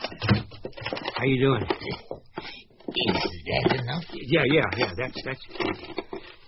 How 1.17 1.24
you 1.24 1.39
doing? 1.39 1.63
Is 2.88 3.43
that 3.45 3.80
enough? 3.80 4.04
Yeah, 4.13 4.43
yeah, 4.45 4.62
yeah. 4.78 4.91
That's 4.98 5.21
that's. 5.26 5.39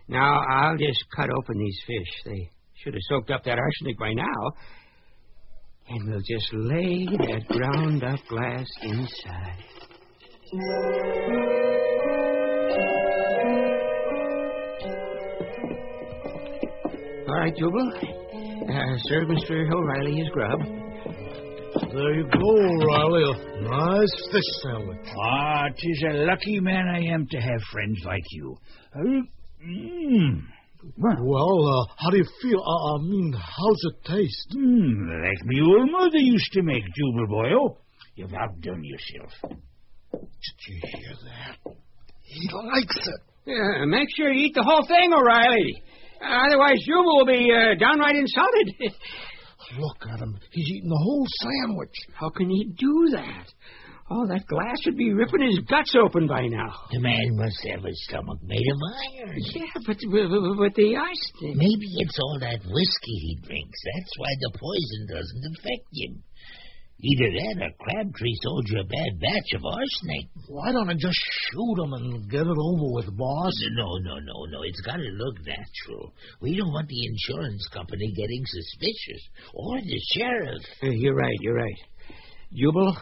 Now 0.07 0.41
I'll 0.49 0.77
just 0.77 1.03
cut 1.15 1.29
open 1.35 1.57
these 1.57 1.79
fish. 1.85 2.23
They 2.25 2.49
should 2.75 2.93
have 2.93 3.01
soaked 3.09 3.31
up 3.31 3.43
that 3.43 3.57
arsenic 3.57 3.97
by 3.99 4.13
now. 4.13 4.51
And 5.89 6.09
we'll 6.09 6.19
just 6.19 6.53
lay 6.53 7.05
that 7.05 7.47
ground 7.47 8.03
up 8.03 8.19
glass 8.29 8.67
inside. 8.81 9.63
All 10.47 10.59
right, 17.35 17.53
Jubal. 17.53 17.91
Uh, 18.69 18.97
serve 19.09 19.27
Mr. 19.27 19.69
O'Reilly 19.69 20.15
his 20.15 20.29
grub. 20.29 20.59
There 21.91 22.13
you 22.15 22.23
go, 22.31 22.39
O'Reilly. 22.39 23.23
A 23.25 23.61
nice 23.61 24.29
fish 24.31 24.49
sandwich. 24.63 25.05
Ah, 25.21 25.65
tis 25.75 26.03
a 26.11 26.13
lucky 26.23 26.61
man 26.61 26.87
I 26.95 27.01
am 27.13 27.27
to 27.29 27.37
have 27.37 27.61
friends 27.73 27.99
like 28.05 28.23
you. 28.31 28.55
Uh, 28.95 28.99
mm. 29.67 30.43
Well, 30.97 31.67
uh, 31.67 31.93
how 31.97 32.09
do 32.09 32.17
you 32.19 32.27
feel? 32.41 32.59
Uh, 32.61 32.95
I 32.95 33.01
mean, 33.01 33.33
how's 33.33 33.83
it 33.83 34.05
taste? 34.05 34.55
Mm, 34.55 35.23
like 35.27 35.45
me 35.45 35.61
old 35.61 35.91
mother 35.91 36.19
used 36.19 36.53
to 36.53 36.61
make, 36.61 36.83
Jubal 36.83 37.27
boyo. 37.27 37.77
You've 38.15 38.33
outdone 38.33 38.83
yourself. 38.85 39.57
Did 40.21 40.57
you 40.67 40.79
hear 40.83 41.13
that? 41.25 41.73
He 42.23 42.49
likes 42.51 43.07
it. 43.07 43.21
Yeah, 43.45 43.85
make 43.85 44.09
sure 44.15 44.31
you 44.31 44.47
eat 44.47 44.55
the 44.55 44.63
whole 44.63 44.85
thing, 44.85 45.13
O'Reilly. 45.13 45.81
Otherwise, 46.21 46.83
Jubal 46.85 47.17
will 47.17 47.25
be 47.25 47.47
uh, 47.51 47.75
downright 47.79 48.15
insulted. 48.15 48.73
Look 49.79 49.97
at 50.11 50.19
him. 50.19 50.37
He's 50.51 50.67
eating 50.69 50.89
the 50.89 51.01
whole 51.03 51.25
sandwich. 51.43 51.95
How 52.13 52.29
can 52.29 52.49
he 52.49 52.73
do 52.77 53.09
that? 53.13 53.47
Oh, 54.09 54.25
that 54.27 54.47
glass 54.47 54.79
would 54.85 54.95
be 54.95 55.11
ripping 55.11 55.43
his 55.43 55.59
guts 55.67 55.93
open 55.99 56.27
by 56.27 56.47
now. 56.47 56.71
The 56.91 56.99
man 56.99 57.27
must 57.35 57.59
have 57.67 57.83
a 57.83 57.91
stomach 58.07 58.39
made 58.41 58.63
of 58.63 58.79
iron. 59.19 59.35
Yeah, 59.51 59.83
but 59.85 59.97
with 60.07 60.75
the 60.79 60.95
arsenic. 60.95 61.57
Maybe 61.59 61.87
it's 61.99 62.17
all 62.19 62.39
that 62.39 62.63
whiskey 62.63 63.17
he 63.19 63.35
drinks. 63.43 63.79
That's 63.83 64.13
why 64.15 64.31
the 64.39 64.51
poison 64.55 65.01
doesn't 65.11 65.43
affect 65.59 65.87
him. 65.91 66.23
Either 66.99 67.29
that 67.29 67.61
or 67.61 67.71
Crabtree 67.77 68.33
sold 68.41 68.65
you 68.69 68.79
a 68.79 68.83
bad 68.83 69.19
batch 69.21 69.53
of 69.53 69.65
arsenic. 69.65 70.25
Why 70.49 70.71
don't 70.71 70.89
I 70.89 70.93
just 70.93 71.19
shoot 71.51 71.77
him 71.77 71.93
and 71.93 72.29
get 72.29 72.41
it 72.41 72.57
over 72.57 72.89
with, 72.97 73.15
boss? 73.15 73.53
No, 73.77 73.97
no, 74.01 74.15
no, 74.17 74.45
no. 74.49 74.63
It's 74.63 74.81
got 74.81 74.97
to 74.97 75.09
look 75.13 75.37
natural. 75.45 76.11
We 76.41 76.57
don't 76.57 76.73
want 76.73 76.87
the 76.87 77.05
insurance 77.05 77.67
company 77.71 78.11
getting 78.17 78.43
suspicious. 78.45 79.21
Or 79.53 79.79
the 79.79 80.01
sheriff. 80.15 80.63
Uh, 80.81 80.89
you're 80.89 81.15
right, 81.15 81.37
you're 81.41 81.55
right. 81.55 81.77
Jubal, 82.51 82.97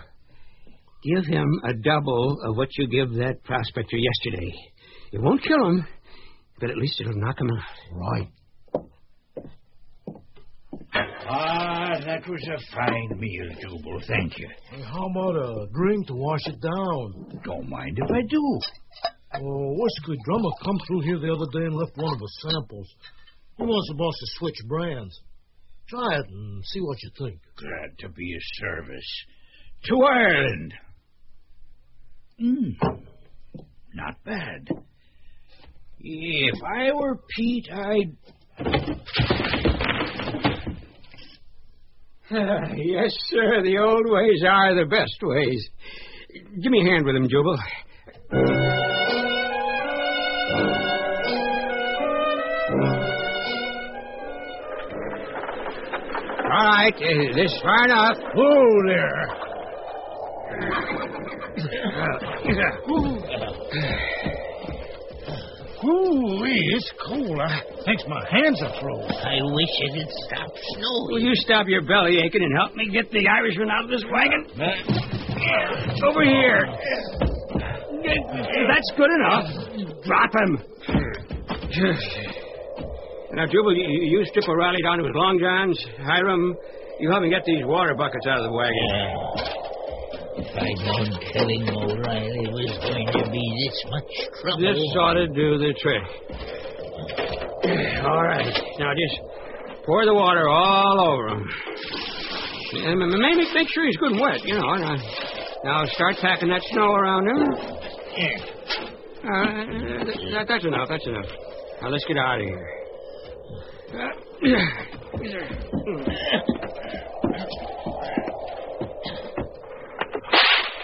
give 1.03 1.25
him 1.25 1.61
a 1.63 1.73
double 1.73 2.41
of 2.43 2.57
what 2.57 2.69
you 2.77 2.87
give 2.87 3.13
that 3.15 3.43
prospector 3.45 3.95
yesterday. 3.95 4.53
It 5.13 5.21
won't 5.21 5.41
kill 5.41 5.69
him, 5.69 5.87
but 6.59 6.69
at 6.69 6.75
least 6.75 6.99
it'll 6.99 7.15
knock 7.15 7.39
him 7.39 7.49
out. 7.49 7.63
Right. 7.93 8.29
Ah, 11.27 11.97
that 12.05 12.27
was 12.27 12.47
a 12.47 12.75
fine 12.75 13.19
meal, 13.19 13.49
Jubal. 13.59 13.99
Thank 14.07 14.37
you. 14.37 14.47
Hey, 14.69 14.81
how 14.81 15.07
about 15.09 15.35
a 15.35 15.67
drink 15.73 16.07
to 16.07 16.13
wash 16.13 16.45
it 16.45 16.61
down? 16.61 17.41
Don't 17.43 17.67
mind 17.67 17.97
if 17.97 18.11
I 18.11 18.21
do. 18.29 18.59
Oh, 19.33 19.73
what's 19.73 19.97
a 20.03 20.07
good 20.07 20.19
Drummer 20.23 20.51
come 20.63 20.77
through 20.87 21.01
here 21.01 21.19
the 21.19 21.33
other 21.33 21.47
day 21.51 21.65
and 21.65 21.75
left 21.75 21.97
one 21.97 22.13
of 22.13 22.19
his 22.19 22.37
samples. 22.41 22.87
He 23.57 23.63
wants 23.63 23.89
the 23.89 23.95
boss 23.95 24.13
to 24.13 24.25
switch 24.37 24.67
brands. 24.67 25.19
Try 25.89 26.19
it 26.19 26.29
and 26.29 26.63
see 26.65 26.81
what 26.81 27.01
you 27.01 27.09
think. 27.17 27.39
Glad 27.57 27.97
to 27.99 28.09
be 28.09 28.35
of 28.35 28.41
service. 28.55 29.25
To 29.85 30.03
Ireland. 30.03 30.73
Mm. 32.41 32.75
Not 33.93 34.23
bad. 34.23 34.67
If 35.99 36.63
I 36.63 36.93
were 36.93 37.19
Pete, 37.35 37.69
I'd. 37.71 38.17
yes, 42.31 43.11
sir. 43.27 43.61
The 43.61 43.77
old 43.77 44.09
ways 44.09 44.43
are 44.49 44.73
the 44.73 44.85
best 44.89 45.15
ways. 45.21 45.69
Give 46.59 46.71
me 46.71 46.81
a 46.81 46.85
hand 46.91 47.05
with 47.05 47.15
him, 47.15 47.29
Jubal. 47.29 47.55
All 56.41 56.65
right, 56.65 56.95
uh, 56.95 57.35
this 57.35 57.53
far 57.61 57.85
enough. 57.85 58.17
Whoa 58.33 58.81
there. 58.87 59.27
Ooh, 65.85 66.41
it's 66.41 66.91
cold. 67.05 67.39
I 67.39 67.61
think 67.85 68.01
my 68.07 68.23
hands 68.31 68.61
are 68.63 68.73
frozen. 68.81 69.11
I 69.21 69.37
wish 69.53 69.73
it 69.85 69.93
had 70.01 70.09
stopped 70.25 70.57
snowing. 70.73 71.07
Will 71.11 71.21
you 71.21 71.35
stop 71.35 71.67
your 71.67 71.81
belly 71.85 72.17
aching 72.17 72.41
and 72.41 72.53
help 72.57 72.75
me 72.75 72.89
get 72.89 73.11
the 73.11 73.27
Irishman 73.27 73.69
out 73.69 73.83
of 73.83 73.89
this 73.91 74.03
wagon? 74.11 74.49
Over 76.03 76.23
here. 76.25 76.65
That's 78.03 78.91
good 78.97 79.11
enough. 79.13 79.45
Drop 80.05 80.31
him. 80.33 80.57
Now, 83.33 83.45
Jubal, 83.45 83.75
you, 83.75 83.85
you 83.85 84.25
strip 84.25 84.47
O'Reilly 84.47 84.81
down 84.81 84.97
to 84.99 85.03
his 85.03 85.13
long 85.13 85.37
johns. 85.39 85.77
Hiram, 85.99 86.55
you 86.99 87.11
help 87.11 87.21
me 87.21 87.29
get 87.29 87.43
these 87.45 87.65
water 87.65 87.93
buckets 87.93 88.25
out 88.27 88.37
of 88.39 88.45
the 88.45 88.51
wagon. 88.51 88.75
If 89.37 89.54
I'd 90.57 90.79
known 90.85 91.19
killing 91.33 91.69
O'Reilly 91.69 92.47
was 92.47 92.77
going 92.81 93.07
to 93.11 93.29
be 93.31 93.43
this 93.65 93.77
much 93.91 94.11
trouble. 94.41 94.61
This 94.61 94.79
ought 94.97 95.13
to 95.13 95.27
do 95.27 95.57
the 95.57 95.73
trick. 95.79 96.03
All 98.05 98.23
right. 98.23 98.53
Now, 98.79 98.93
just 98.93 99.19
pour 99.85 100.05
the 100.05 100.13
water 100.13 100.47
all 100.47 100.99
over 101.11 101.27
him. 101.29 101.49
And 102.73 103.01
m- 103.01 103.19
maybe 103.21 103.45
make 103.53 103.69
sure 103.69 103.85
he's 103.85 103.97
good 103.97 104.11
and 104.13 104.21
wet, 104.21 104.43
you 104.45 104.55
know. 104.55 104.75
Now, 104.75 104.95
now 105.63 105.85
start 105.85 106.15
packing 106.21 106.49
that 106.49 106.61
snow 106.71 106.93
around 106.93 107.27
him. 107.27 107.41
Uh, 109.23 109.27
that, 110.33 110.45
that's 110.47 110.65
enough. 110.65 110.87
That's 110.89 111.07
enough. 111.07 111.25
Now, 111.81 111.89
let's 111.89 112.05
get 112.05 112.17
out 112.17 112.39
of 112.39 112.45
here. 112.45 112.69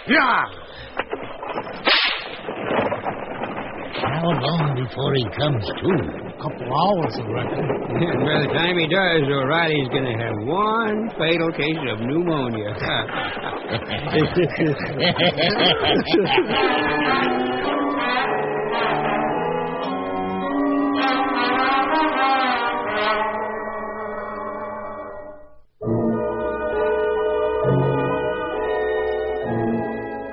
Yeah. 0.08 0.42
How 4.02 4.26
long 4.30 4.74
before 4.74 5.14
he 5.14 5.22
comes 5.38 5.62
to? 5.62 5.90
A 6.26 6.34
couple 6.42 6.66
hours, 6.66 7.14
I 7.18 7.20
reckon. 7.30 7.62
And 7.62 8.26
by 8.26 8.42
the 8.42 8.50
time 8.52 8.74
he 8.78 8.86
does, 8.90 9.22
O'Reilly's 9.30 9.88
going 9.90 10.06
to 10.10 10.18
have 10.18 10.34
one 10.42 11.08
fatal 11.18 11.52
case 11.52 11.78
of 11.88 12.00
pneumonia. 12.00 12.74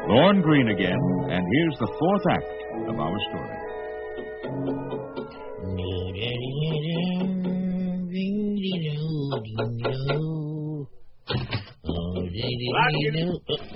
Lorne 0.10 0.42
Greene 0.42 0.70
again, 0.70 0.98
and 1.30 1.46
here's 1.54 1.78
the 1.80 1.88
fourth 2.00 2.24
act 2.32 2.90
of 2.90 3.00
our 3.00 3.18
story. 3.30 3.60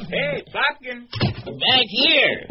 Hey, 0.09 0.43
Plotkin. 0.49 1.07
Back 1.45 1.87
here. 1.87 2.47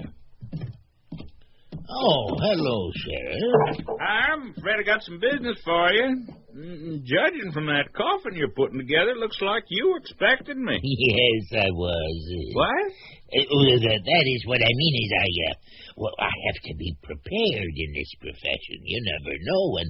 Oh, 1.90 2.36
hello, 2.38 2.92
Sheriff. 2.94 3.86
I'm 4.00 4.54
afraid 4.56 4.76
I 4.78 4.82
got 4.84 5.02
some 5.02 5.18
business 5.18 5.58
for 5.64 5.92
you. 5.92 6.24
Mm, 6.52 7.00
Judging 7.04 7.50
from 7.52 7.66
that 7.66 7.88
coffin 7.96 8.36
you're 8.36 8.52
putting 8.52 8.76
together, 8.78 9.14
looks 9.16 9.40
like 9.40 9.64
you 9.68 9.96
expected 9.96 10.56
me. 10.58 10.78
Yes, 10.82 11.64
I 11.64 11.70
was. 11.72 12.16
What? 12.52 12.92
Uh, 13.32 13.80
that, 13.80 14.24
is 14.28 14.44
what 14.44 14.60
I 14.60 14.68
mean 14.68 14.94
is 15.00 15.10
I, 15.16 15.28
uh, 15.48 15.54
well, 15.96 16.12
I 16.20 16.28
have 16.28 16.60
to 16.68 16.74
be 16.76 16.94
prepared 17.02 17.72
in 17.76 17.90
this 17.96 18.12
profession. 18.20 18.84
You 18.84 19.00
never 19.00 19.34
know 19.40 19.62
when 19.72 19.88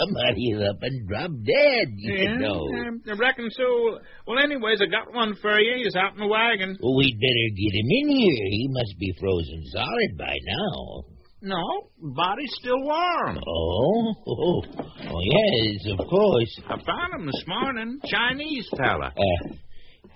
somebody'll 0.00 0.70
up 0.70 0.80
and 0.80 1.06
drop 1.08 1.30
dead, 1.44 1.88
you 1.96 2.14
Yeah, 2.16 2.36
know. 2.40 2.64
I 3.06 3.12
reckon 3.12 3.50
so. 3.50 4.00
Well, 4.26 4.38
anyways, 4.42 4.80
I 4.80 4.86
got 4.86 5.12
one 5.12 5.36
for 5.42 5.58
you. 5.60 5.84
He's 5.84 5.96
out 5.96 6.14
in 6.14 6.20
the 6.20 6.26
wagon. 6.26 6.76
Well, 6.80 6.96
we'd 6.96 7.20
better 7.20 7.46
get 7.52 7.74
him 7.76 7.88
in 7.92 8.08
here. 8.08 8.44
He 8.48 8.68
must 8.72 8.98
be 8.98 9.12
frozen 9.20 9.60
solid 9.72 10.16
by 10.16 10.36
now. 10.48 11.17
No, 11.40 11.90
body's 11.98 12.50
still 12.60 12.80
warm. 12.82 13.38
Oh, 13.46 14.14
oh, 14.26 14.62
oh 14.66 15.20
yes, 15.22 15.86
of 15.92 16.06
course. 16.08 16.60
I 16.68 16.76
found 16.84 17.14
him 17.14 17.26
this 17.26 17.44
morning. 17.46 18.00
Chinese 18.06 18.68
fella. 18.76 19.12
Uh, 19.16 19.48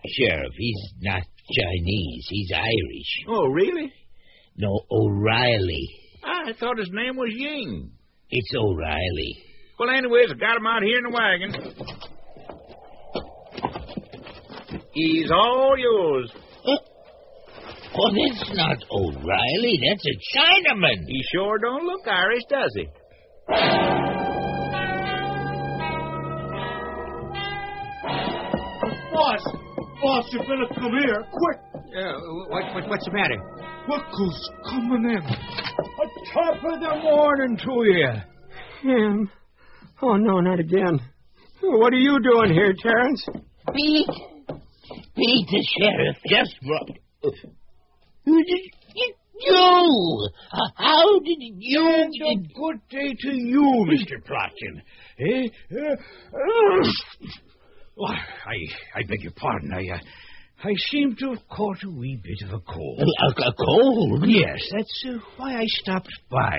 Sheriff, 0.04 0.52
he's 0.56 0.92
not 1.00 1.22
Chinese. 1.56 2.26
He's 2.28 2.50
Irish. 2.52 3.24
Oh, 3.28 3.46
really? 3.46 3.92
No, 4.56 4.80
O'Reilly. 4.90 5.88
I 6.24 6.52
thought 6.58 6.78
his 6.78 6.90
name 6.92 7.16
was 7.16 7.32
Ying. 7.32 7.92
It's 8.30 8.50
O'Reilly. 8.58 9.44
Well, 9.78 9.90
anyways, 9.90 10.30
I 10.30 10.34
got 10.34 10.56
him 10.56 10.66
out 10.66 10.82
here 10.82 10.98
in 10.98 11.04
the 11.04 11.10
wagon. 11.10 11.54
He's 14.92 15.30
all 15.30 15.74
yours. 15.78 16.32
Oh, 17.94 18.10
that's 18.10 18.50
not 18.54 18.78
O'Reilly. 18.90 19.78
That's 19.86 20.04
a 20.06 20.16
Chinaman. 20.36 21.04
He 21.06 21.22
sure 21.32 21.58
don't 21.58 21.84
look 21.84 22.06
Irish, 22.06 22.42
does 22.48 22.74
he? 22.74 22.86
Boss! 29.12 29.44
Boss, 30.02 30.24
you 30.32 30.38
better 30.40 30.66
come 30.74 30.92
here. 30.92 31.22
Quick! 31.30 31.58
Uh, 31.74 32.18
what, 32.48 32.74
what, 32.74 32.88
what's 32.88 33.04
the 33.04 33.12
matter? 33.12 33.36
Look 33.88 34.04
who's 34.16 34.50
coming 34.70 35.04
in. 35.04 35.22
A 35.22 36.06
top 36.32 36.56
of 36.64 36.80
the 36.80 37.00
morning 37.02 37.58
to 37.58 37.84
you. 37.84 38.10
Him? 38.82 39.30
Oh, 40.00 40.16
no, 40.16 40.40
not 40.40 40.60
again. 40.60 40.98
What 41.60 41.92
are 41.92 41.96
you 41.96 42.18
doing 42.22 42.52
here, 42.54 42.74
Terence? 42.82 43.26
Pete. 43.74 44.08
Pete, 45.14 45.46
the 45.48 45.66
sheriff 45.78 46.16
just 46.28 46.56
brought. 46.66 47.32
You? 48.24 50.28
How 50.76 51.18
did 51.20 51.38
you? 51.58 51.86
And 51.88 52.14
a 52.22 52.36
good 52.54 52.80
day 52.90 53.14
to 53.18 53.34
you, 53.34 53.86
Mr. 53.90 54.22
Plotkin. 54.24 54.82
Eh? 55.18 55.48
Why, 57.94 58.14
I, 58.14 58.98
I 58.98 59.02
beg 59.08 59.22
your 59.22 59.32
pardon. 59.32 59.72
I, 59.72 59.88
uh, 59.94 59.98
I 60.64 60.72
seem 60.90 61.16
to 61.16 61.30
have 61.30 61.48
caught 61.48 61.82
a 61.84 61.90
wee 61.90 62.20
bit 62.22 62.42
of 62.48 62.54
a 62.54 62.60
cold. 62.60 63.00
A, 63.00 63.42
a 63.42 63.52
cold? 63.54 64.24
Yes, 64.26 64.60
that's 64.70 65.04
uh, 65.08 65.18
why 65.36 65.56
I 65.56 65.64
stopped 65.66 66.12
by. 66.30 66.58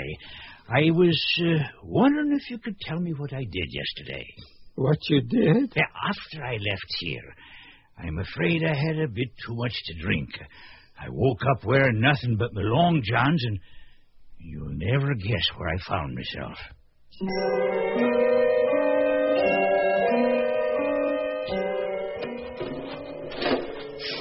I 0.70 0.92
was 0.92 1.20
uh, 1.42 1.64
wondering 1.84 2.34
if 2.34 2.50
you 2.50 2.58
could 2.58 2.80
tell 2.82 3.00
me 3.00 3.14
what 3.14 3.32
I 3.34 3.44
did 3.44 3.70
yesterday. 3.70 4.26
What 4.76 4.98
you 5.10 5.22
did? 5.22 5.74
After 5.78 6.44
I 6.44 6.54
left 6.54 6.96
here, 7.00 7.36
I'm 7.98 8.18
afraid 8.20 8.64
I 8.64 8.74
had 8.76 8.98
a 9.00 9.08
bit 9.08 9.30
too 9.46 9.56
much 9.56 9.74
to 9.86 9.94
drink. 10.02 10.30
I 11.04 11.10
woke 11.10 11.42
up 11.52 11.66
wearing 11.66 12.00
nothing 12.00 12.38
but 12.38 12.54
my 12.54 12.62
long 12.62 13.02
johns, 13.04 13.44
and 13.46 13.60
you'll 14.38 14.70
never 14.72 15.14
guess 15.16 15.44
where 15.58 15.68
I 15.68 15.78
found 15.86 16.16
myself. 16.16 16.58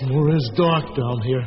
Sure 0.00 0.36
is 0.36 0.50
dark 0.56 0.96
down 0.96 1.20
here. 1.22 1.46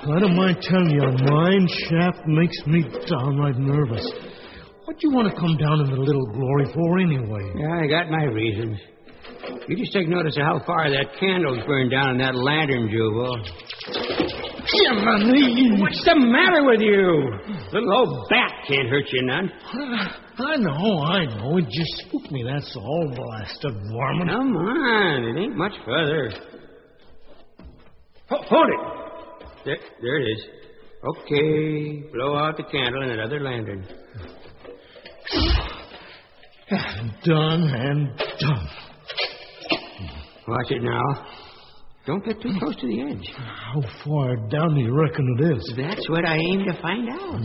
I 0.00 0.20
don't 0.20 0.36
mind 0.36 0.58
telling 0.62 0.90
you, 0.90 1.02
a 1.02 1.10
mine 1.10 1.68
shaft 1.88 2.26
makes 2.28 2.56
me 2.66 2.84
downright 3.10 3.58
nervous. 3.58 4.08
What 4.84 4.96
do 4.98 5.08
you 5.08 5.14
want 5.14 5.34
to 5.34 5.40
come 5.40 5.56
down 5.56 5.80
in 5.80 5.90
the 5.90 6.00
little 6.00 6.26
glory 6.26 6.66
for 6.72 6.98
anyway? 7.00 7.52
Yeah, 7.56 7.82
I 7.82 7.86
got 7.88 8.10
my 8.10 8.24
reasons. 8.24 8.78
You 9.66 9.76
just 9.76 9.92
take 9.92 10.08
notice 10.08 10.36
of 10.36 10.44
how 10.44 10.60
far 10.64 10.88
that 10.88 11.18
candle's 11.18 11.66
burned 11.66 11.90
down 11.90 12.12
in 12.12 12.18
that 12.18 12.34
lantern, 12.36 12.88
Jubal. 12.90 13.42
What's 14.90 16.02
the 16.04 16.14
matter 16.16 16.64
with 16.64 16.80
you? 16.80 17.30
Little 17.72 17.92
old 17.92 18.28
bat 18.30 18.52
can't 18.66 18.88
hurt 18.88 19.04
you 19.12 19.22
none. 19.22 19.50
I 20.38 20.56
know, 20.56 21.02
I 21.02 21.24
know. 21.26 21.58
It 21.58 21.66
just 21.66 22.06
spooked 22.06 22.30
me, 22.30 22.42
that's 22.42 22.74
all, 22.76 23.12
blasted 23.14 23.74
varmint. 23.92 24.30
Come 24.30 24.56
on, 24.56 25.24
it 25.24 25.40
ain't 25.40 25.56
much 25.56 25.72
further. 25.84 26.30
Ho- 28.30 28.42
hold 28.48 28.68
it. 28.68 28.80
There, 29.64 29.76
there 30.00 30.20
it 30.20 30.28
is. 30.32 30.46
Okay, 31.04 32.02
blow 32.12 32.36
out 32.36 32.56
the 32.56 32.64
candle 32.64 33.02
in 33.02 33.10
that 33.10 33.20
other 33.20 33.40
lantern. 33.40 33.86
Done 37.24 37.62
and 37.62 38.16
done. 38.40 38.68
Watch 40.46 40.70
it 40.70 40.82
now. 40.82 41.26
Don't 42.08 42.24
get 42.24 42.40
too 42.40 42.54
close 42.58 42.74
to 42.76 42.86
the 42.86 43.02
edge. 43.02 43.34
How 43.36 43.82
far 44.02 44.36
down 44.48 44.74
do 44.74 44.80
you 44.80 44.98
reckon 44.98 45.36
it 45.38 45.56
is? 45.58 45.74
That's 45.76 46.08
what 46.08 46.24
I 46.24 46.36
aim 46.36 46.64
to 46.64 46.80
find 46.80 47.06
out. 47.10 47.42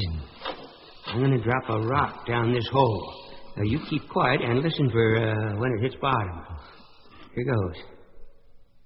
I'm 1.07 1.19
going 1.19 1.37
to 1.37 1.43
drop 1.43 1.69
a 1.69 1.85
rock 1.85 2.25
down 2.25 2.53
this 2.53 2.65
hole. 2.71 3.13
Now, 3.57 3.63
you 3.63 3.77
keep 3.89 4.07
quiet 4.07 4.39
and 4.41 4.59
listen 4.59 4.89
for 4.89 5.17
uh, 5.17 5.59
when 5.59 5.73
it 5.73 5.81
hits 5.81 5.95
bottom. 6.01 6.45
Here 7.35 7.43
goes. 7.43 7.75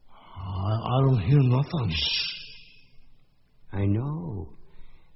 I, 0.10 0.98
I 0.98 1.02
don't 1.06 1.20
hear 1.20 1.44
nothing. 1.44 1.92
Shh. 1.92 2.26
I 3.74 3.86
know. 3.86 4.50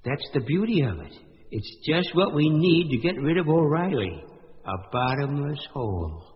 That's 0.04 0.30
the 0.32 0.42
beauty 0.42 0.82
of 0.82 1.00
it. 1.00 1.12
It's 1.50 1.76
just 1.88 2.14
what 2.14 2.36
we 2.36 2.48
need 2.48 2.90
to 2.90 2.98
get 2.98 3.20
rid 3.20 3.36
of 3.36 3.48
O'Reilly 3.48 4.22
a 4.64 4.90
bottomless 4.92 5.66
hole. 5.72 6.31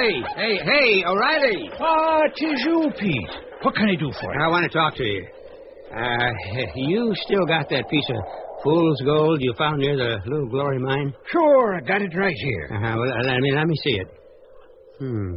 O'Reilly! 0.00 0.24
Hey, 0.36 0.58
hey, 0.64 1.04
O'Reilly! 1.04 1.70
Ah, 1.78 2.22
tis 2.34 2.64
you, 2.64 2.90
Pete. 2.98 3.30
What 3.62 3.74
can 3.74 3.88
I 3.88 3.94
do 3.96 4.10
for 4.20 4.34
you? 4.34 4.40
I 4.40 4.48
want 4.48 4.70
to 4.70 4.76
talk 4.76 4.94
to 4.96 5.04
you. 5.04 5.26
Uh, 5.94 6.30
you 6.74 7.12
still 7.26 7.44
got 7.46 7.68
that 7.68 7.84
piece 7.90 8.08
of 8.08 8.16
fool's 8.64 9.02
gold 9.04 9.40
you 9.42 9.52
found 9.58 9.78
near 9.80 9.96
the 9.96 10.18
little 10.26 10.48
glory 10.48 10.78
mine? 10.78 11.12
Sure, 11.30 11.76
I 11.76 11.80
got 11.80 12.00
it 12.00 12.16
right 12.16 12.34
here. 12.34 12.70
Uh-huh. 12.72 12.96
Well, 12.96 13.24
let 13.24 13.40
me, 13.40 13.52
let 13.54 13.66
me 13.66 13.74
see 13.84 13.92
it. 13.92 14.08
Hmm. 14.98 15.36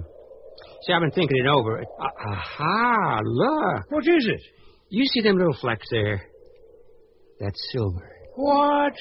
See, 0.85 0.93
I've 0.93 1.01
been 1.01 1.11
thinking 1.11 1.37
it 1.37 1.47
over. 1.47 1.81
Uh, 1.81 2.31
aha, 2.31 3.19
look. 3.23 3.91
What 3.91 4.07
is 4.07 4.27
it? 4.27 4.41
You 4.89 5.05
see 5.13 5.21
them 5.21 5.37
little 5.37 5.57
flecks 5.59 5.87
there? 5.91 6.21
That's 7.39 7.59
silver. 7.73 8.11
What? 8.35 8.93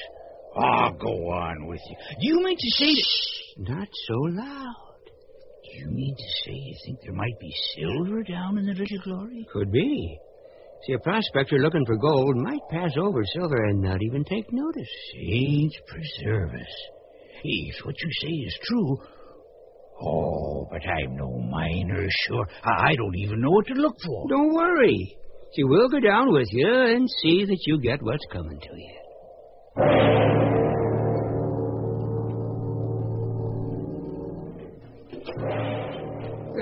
Ah, 0.56 0.90
go 0.90 1.30
on 1.30 1.66
with 1.66 1.80
you. 1.88 1.96
Do 2.20 2.26
you 2.28 2.44
mean 2.44 2.56
to 2.58 2.70
say 2.76 2.86
that... 2.86 3.74
Not 3.74 3.88
so 4.08 4.14
loud. 4.14 4.81
You 5.72 5.86
mean 5.90 6.14
to 6.14 6.28
say 6.44 6.52
you 6.52 6.76
think 6.84 7.00
there 7.02 7.12
might 7.12 7.38
be 7.40 7.52
silver 7.76 8.22
down 8.22 8.58
in 8.58 8.66
the 8.66 8.74
Little 8.74 8.98
Glory? 9.04 9.46
Could 9.52 9.72
be. 9.72 10.18
See, 10.86 10.94
a 10.94 10.98
prospector 10.98 11.58
looking 11.58 11.86
for 11.86 11.96
gold 11.96 12.36
might 12.36 12.60
pass 12.70 12.90
over 12.98 13.22
silver 13.32 13.64
and 13.66 13.80
not 13.80 14.02
even 14.02 14.24
take 14.24 14.52
notice. 14.52 14.88
Saints 15.14 15.76
preserve 15.86 16.50
us. 16.50 16.74
If 17.44 17.84
what 17.84 17.94
you 18.00 18.10
say 18.20 18.32
is 18.46 18.58
true. 18.64 18.98
Oh, 20.04 20.66
but 20.70 20.80
I'm 20.86 21.16
no 21.16 21.38
miner, 21.38 22.06
sure. 22.26 22.46
I 22.64 22.90
I 22.90 22.96
don't 22.96 23.16
even 23.16 23.40
know 23.40 23.50
what 23.50 23.66
to 23.66 23.74
look 23.74 23.96
for. 24.04 24.28
Don't 24.28 24.52
worry. 24.54 25.16
See, 25.54 25.64
we'll 25.64 25.88
go 25.88 26.00
down 26.00 26.32
with 26.32 26.48
you 26.50 26.68
and 26.68 27.08
see 27.22 27.44
that 27.44 27.58
you 27.66 27.80
get 27.80 28.02
what's 28.02 28.24
coming 28.32 28.58
to 28.58 28.76
you. 28.76 30.51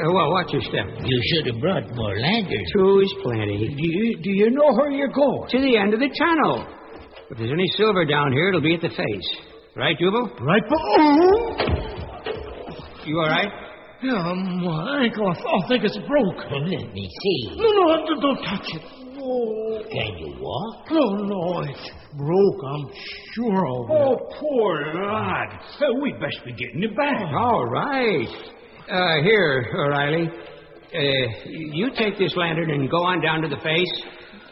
Well, 0.08 0.30
watch 0.32 0.52
your 0.52 0.62
step. 0.62 0.86
You 1.04 1.20
should 1.28 1.52
have 1.52 1.60
brought 1.60 1.84
more 1.94 2.16
lanterns. 2.18 2.70
Two 2.72 3.00
is 3.00 3.12
plenty. 3.22 3.68
Do 3.68 3.82
you, 3.86 4.18
do 4.22 4.30
you 4.30 4.50
know 4.50 4.72
where 4.72 4.90
you're 4.90 5.12
going? 5.12 5.48
To 5.50 5.58
the 5.60 5.76
end 5.76 5.94
of 5.94 6.00
the 6.00 6.08
tunnel. 6.18 6.66
If 7.30 7.38
there's 7.38 7.52
any 7.52 7.68
silver 7.76 8.04
down 8.04 8.32
here, 8.32 8.48
it'll 8.48 8.60
be 8.60 8.74
at 8.74 8.80
the 8.80 8.88
face. 8.88 9.28
Right, 9.76 9.96
Jubal? 9.98 10.30
Right, 10.40 10.62
but. 10.68 10.78
Oh! 10.80 11.56
You 13.06 13.18
all 13.20 13.28
right? 13.28 13.48
Yeah, 14.02 14.32
my 14.34 15.04
ankle. 15.04 15.28
I, 15.28 15.68
think 15.68 15.84
it's 15.84 15.98
broken. 16.08 16.70
Let 16.70 16.92
me 16.94 17.08
see. 17.22 17.56
No, 17.56 17.68
no, 17.68 18.20
don't- 18.20 18.42
touch 18.44 18.66
it. 18.74 18.82
Oh. 19.22 19.82
Can 19.92 20.18
you 20.18 20.36
walk? 20.40 20.90
No, 20.90 21.04
no, 21.26 21.60
it's 21.68 21.90
broke. 22.16 22.60
I'm 22.64 22.90
sure 23.34 23.66
of 23.68 23.90
it. 23.90 23.92
Oh, 23.92 24.16
poor 24.40 24.94
lad. 24.94 25.60
Uh, 25.78 26.00
we'd 26.02 26.18
best 26.18 26.40
be 26.46 26.52
getting 26.52 26.80
you 26.82 26.94
back. 26.96 27.30
All 27.36 27.66
right. 27.66 28.28
Uh, 28.90 29.22
here, 29.22 29.70
O'Reilly. 29.72 30.26
Uh, 30.26 31.46
you 31.46 31.90
take 31.96 32.18
this 32.18 32.35
lantern 32.35 32.72
and 32.72 32.90
go 32.90 33.05
on 33.05 33.22
down 33.22 33.40
to 33.40 33.48
the 33.48 33.61
face. 33.62 34.03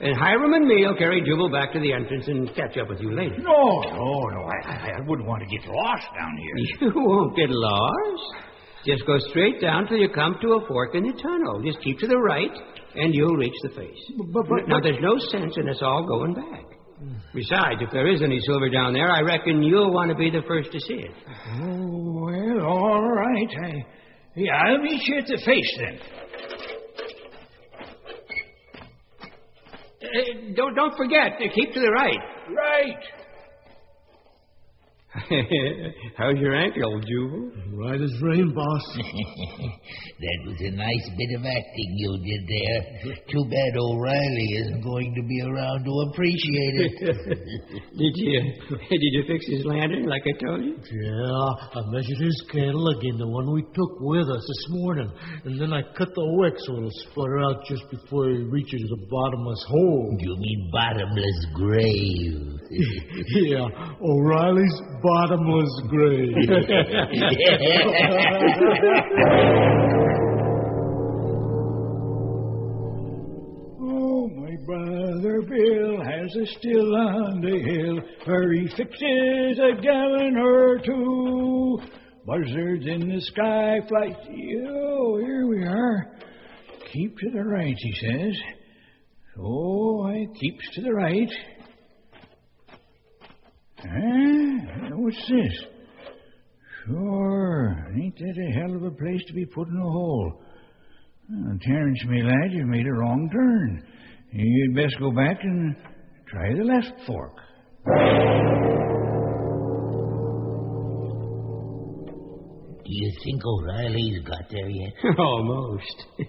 And 0.00 0.14
Hiram 0.16 0.54
and 0.54 0.64
me 0.64 0.86
will 0.86 0.94
carry 0.94 1.20
Jubal 1.22 1.50
back 1.50 1.72
to 1.72 1.80
the 1.80 1.92
entrance 1.92 2.28
and 2.28 2.46
catch 2.54 2.78
up 2.78 2.88
with 2.88 3.00
you 3.00 3.10
later. 3.16 3.36
No, 3.38 3.82
no, 3.82 4.28
no. 4.30 4.46
I, 4.46 4.94
I, 4.94 5.00
wouldn't 5.08 5.26
want 5.26 5.42
to 5.42 5.48
get 5.50 5.66
lost 5.66 6.06
down 6.14 6.36
here. 6.38 6.54
You 6.80 6.92
won't 6.94 7.34
get 7.34 7.50
lost. 7.50 8.46
Just 8.86 9.04
go 9.06 9.18
straight 9.30 9.60
down 9.60 9.88
till 9.88 9.98
you 9.98 10.08
come 10.08 10.36
to 10.40 10.52
a 10.52 10.68
fork 10.68 10.94
in 10.94 11.02
the 11.02 11.20
tunnel. 11.20 11.60
Just 11.64 11.82
keep 11.82 11.98
to 11.98 12.06
the 12.06 12.16
right, 12.16 12.54
and 12.94 13.12
you'll 13.12 13.34
reach 13.34 13.58
the 13.64 13.70
face. 13.70 13.98
But, 14.32 14.46
but, 14.48 14.68
now, 14.68 14.78
there's 14.80 15.02
no 15.02 15.18
sense 15.32 15.56
in 15.56 15.68
us 15.68 15.82
all 15.82 16.06
going 16.06 16.34
back. 16.34 16.64
Besides, 17.34 17.80
if 17.80 17.90
there 17.90 18.06
is 18.06 18.22
any 18.22 18.38
silver 18.46 18.70
down 18.70 18.92
there, 18.92 19.10
I 19.10 19.20
reckon 19.22 19.64
you'll 19.64 19.92
want 19.92 20.10
to 20.10 20.16
be 20.16 20.30
the 20.30 20.42
first 20.46 20.70
to 20.70 20.78
see 20.78 20.94
it. 20.94 21.10
Oh, 21.60 22.22
well, 22.22 22.66
all 22.66 23.02
right. 23.02 23.48
I, 23.64 23.97
yeah, 24.38 24.54
I'll 24.54 24.78
meet 24.82 25.02
you 25.06 25.18
at 25.18 25.26
the 25.26 25.40
face 25.44 25.78
then. 25.78 25.98
Uh, 30.00 30.54
don't 30.54 30.74
don't 30.74 30.96
forget 30.96 31.38
keep 31.54 31.72
to 31.74 31.80
the 31.80 31.90
right. 31.90 32.18
Right. 32.50 33.17
How's 36.16 36.38
your 36.38 36.54
ankle, 36.54 37.00
Jubal? 37.00 37.50
Right 37.74 38.00
as 38.00 38.14
rain, 38.22 38.54
boss. 38.54 38.84
that 38.94 40.38
was 40.46 40.58
a 40.60 40.70
nice 40.70 41.06
bit 41.16 41.30
of 41.38 41.42
acting 41.42 41.90
you 41.96 42.12
did 42.22 42.42
there. 42.46 43.14
Too 43.26 43.44
bad 43.50 43.72
O'Reilly 43.78 44.48
isn't 44.62 44.82
going 44.82 45.14
to 45.14 45.22
be 45.26 45.40
around 45.42 45.84
to 45.84 45.92
appreciate 46.10 46.74
it. 46.86 46.92
Did 47.98 48.14
you 48.14 48.40
did 48.68 49.12
you 49.12 49.24
fix 49.26 49.46
his 49.46 49.64
lantern 49.64 50.06
like 50.06 50.22
I 50.22 50.34
told 50.44 50.64
you? 50.64 50.76
Yeah, 50.76 51.80
I 51.80 51.90
measured 51.90 52.18
his 52.18 52.44
candle 52.52 52.86
again, 52.98 53.18
the 53.18 53.28
one 53.28 53.52
we 53.52 53.62
took 53.62 54.00
with 54.00 54.28
us 54.28 54.44
this 54.46 54.64
morning. 54.70 55.10
And 55.44 55.60
then 55.60 55.72
I 55.72 55.82
cut 55.96 56.08
the 56.14 56.26
wick 56.38 56.54
so 56.58 56.76
it'll 56.76 56.90
sputter 57.10 57.38
out 57.40 57.64
just 57.66 57.82
before 57.90 58.30
it 58.30 58.46
reaches 58.50 58.82
the 58.88 59.06
bottomless 59.10 59.64
hole. 59.68 60.16
You 60.18 60.36
mean 60.38 60.70
bottomless 60.72 61.38
grave? 61.54 62.58
yeah, 63.48 63.66
O'Reilly's 64.02 64.80
bottomless 65.08 65.72
grave. 65.88 66.36
Oh, 73.80 74.28
my 74.28 74.56
brother 74.66 75.40
Bill 75.42 76.02
has 76.04 76.34
a 76.36 76.46
still 76.58 76.94
on 76.94 77.40
the 77.40 77.58
hill 77.58 78.00
where 78.24 78.52
he 78.52 78.68
fixes 78.76 79.58
a 79.58 79.80
gallon 79.80 80.36
or 80.36 80.78
two. 80.84 81.78
Buzzards 82.26 82.86
in 82.86 83.08
the 83.08 83.20
sky 83.20 83.78
fly. 83.88 84.14
Oh, 84.68 85.18
here 85.18 85.46
we 85.46 85.62
are. 85.64 86.12
Keep 86.92 87.16
to 87.18 87.30
the 87.30 87.44
right, 87.44 87.74
he 87.76 87.92
says. 88.00 88.36
Oh, 89.40 90.02
I 90.06 90.26
keeps 90.38 90.68
to 90.74 90.82
the 90.82 90.92
right. 90.92 91.30
Huh? 93.80 94.96
What's 94.96 95.16
this? 95.28 95.64
Sure, 96.86 97.92
ain't 98.00 98.16
that 98.16 98.34
a 98.38 98.60
hell 98.60 98.76
of 98.76 98.82
a 98.82 98.90
place 98.90 99.22
to 99.26 99.34
be 99.34 99.46
put 99.46 99.68
in 99.68 99.76
a 99.76 99.82
hole? 99.82 100.42
Well, 101.30 101.58
Terence, 101.62 102.04
me 102.06 102.22
lad, 102.22 102.52
you've 102.52 102.66
made 102.66 102.86
a 102.86 102.92
wrong 102.92 103.28
turn. 103.30 103.86
You'd 104.32 104.74
best 104.74 104.98
go 104.98 105.10
back 105.10 105.38
and 105.42 105.76
Try 106.30 106.52
the 106.52 106.62
left 106.62 106.92
fork. 107.06 107.36
Do 112.84 112.94
you 112.94 113.12
think 113.24 113.42
O'Reilly's 113.46 114.20
got 114.26 114.42
there 114.50 114.68
yet? 114.68 114.92
Almost. 115.18 116.04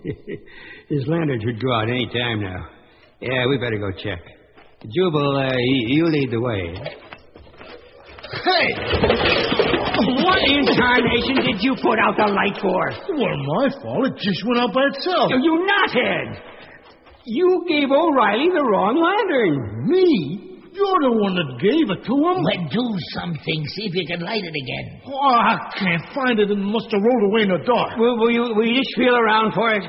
His 0.89 1.05
lantern 1.07 1.41
should 1.41 1.61
go 1.61 1.73
out 1.73 1.89
any 1.89 2.07
time 2.07 2.41
now. 2.41 2.69
Yeah, 3.19 3.45
we 3.47 3.57
better 3.57 3.77
go 3.77 3.91
check. 3.91 4.19
Jubal, 4.83 5.35
uh, 5.35 5.57
you, 5.57 5.97
you 5.97 6.05
lead 6.05 6.31
the 6.31 6.39
way. 6.39 6.73
Hey! 8.29 8.69
What 10.21 10.39
in 10.45 10.65
tarnation 10.77 11.41
did 11.41 11.63
you 11.65 11.75
put 11.81 11.97
out 11.97 12.15
the 12.15 12.29
light 12.29 12.57
for? 12.61 12.83
Well, 13.17 13.37
my 13.57 13.65
fault. 13.81 14.05
It 14.05 14.17
just 14.21 14.45
went 14.45 14.61
out 14.61 14.73
by 14.73 14.85
itself. 14.93 15.31
You 15.33 15.65
knothead! 15.65 16.37
You 17.25 17.65
gave 17.67 17.89
O'Reilly 17.89 18.49
the 18.53 18.63
wrong 18.63 18.97
lantern. 19.01 19.89
Me? 19.89 20.61
You're 20.71 21.01
the 21.01 21.15
one 21.17 21.35
that 21.35 21.57
gave 21.59 21.89
it 21.89 22.05
to 22.05 22.13
him. 22.13 22.37
Well, 22.45 22.69
do 22.69 22.85
something. 23.17 23.59
See 23.75 23.89
if 23.89 23.95
you 23.95 24.05
can 24.05 24.21
light 24.21 24.45
it 24.45 24.53
again. 24.53 25.01
Oh, 25.09 25.33
I 25.33 25.57
can't 25.77 26.05
find 26.13 26.39
it. 26.39 26.51
It 26.51 26.55
must 26.55 26.87
have 26.93 27.01
rolled 27.01 27.25
away 27.33 27.41
in 27.43 27.49
the 27.49 27.65
dark. 27.65 27.97
Will, 27.97 28.17
will, 28.17 28.31
you, 28.31 28.53
will 28.53 28.65
you 28.65 28.77
just 28.77 28.95
feel 28.95 29.17
around 29.17 29.53
for 29.53 29.73
it? 29.73 29.83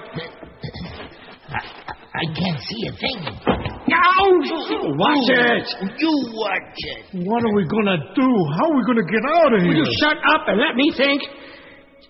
I, 1.49 1.61
I 1.61 2.25
can't 2.35 2.61
see 2.61 2.89
a 2.89 2.93
thing. 2.97 3.70
Ouch! 3.93 4.51
Watch 4.95 5.29
it! 5.31 5.67
You 5.99 6.13
watch 6.35 6.79
it. 6.79 7.27
What 7.27 7.43
are 7.45 7.55
we 7.55 7.65
going 7.67 7.87
to 7.87 7.99
do? 8.15 8.31
How 8.57 8.71
are 8.71 8.77
we 8.77 8.85
going 8.87 9.03
to 9.03 9.09
get 9.11 9.25
out 9.43 9.53
of 9.55 9.61
here? 9.63 9.71
Will 9.71 9.85
you 9.85 9.91
shut 10.01 10.17
up 10.35 10.47
and 10.49 10.59
let 10.59 10.77
me 10.77 10.93
think? 10.97 11.23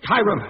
Hiram, 0.03 0.41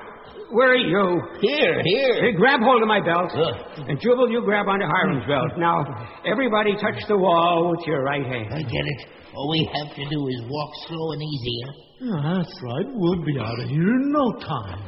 where 0.51 0.71
are 0.71 0.75
you? 0.75 1.21
Here, 1.41 1.82
here. 1.84 2.15
Hey, 2.21 2.34
grab 2.38 2.59
hold 2.61 2.82
of 2.82 2.88
my 2.88 2.99
belt. 2.99 3.32
Uh. 3.32 3.84
And 3.88 3.99
Jubal, 3.99 4.29
you 4.29 4.41
grab 4.43 4.67
onto 4.67 4.86
Hiram's 4.86 5.25
belt. 5.27 5.57
Now, 5.57 5.84
everybody 6.25 6.73
touch 6.75 7.01
the 7.07 7.17
wall 7.17 7.71
with 7.71 7.88
your 7.88 8.03
right 8.03 8.25
hand. 8.25 8.53
I 8.53 8.61
get 8.61 8.86
it. 8.86 9.07
All 9.34 9.49
we 9.49 9.69
have 9.73 9.95
to 9.95 10.03
do 10.09 10.27
is 10.27 10.41
walk 10.49 10.71
slow 10.88 11.11
and 11.13 11.21
easy, 11.23 11.63
huh? 11.65 11.71
Yeah, 12.01 12.36
that's 12.38 12.61
right. 12.63 12.86
We'll 12.89 13.23
be 13.23 13.39
out 13.39 13.59
of 13.59 13.69
here 13.69 13.95
in 13.95 14.11
no 14.11 14.34
time. 14.39 14.84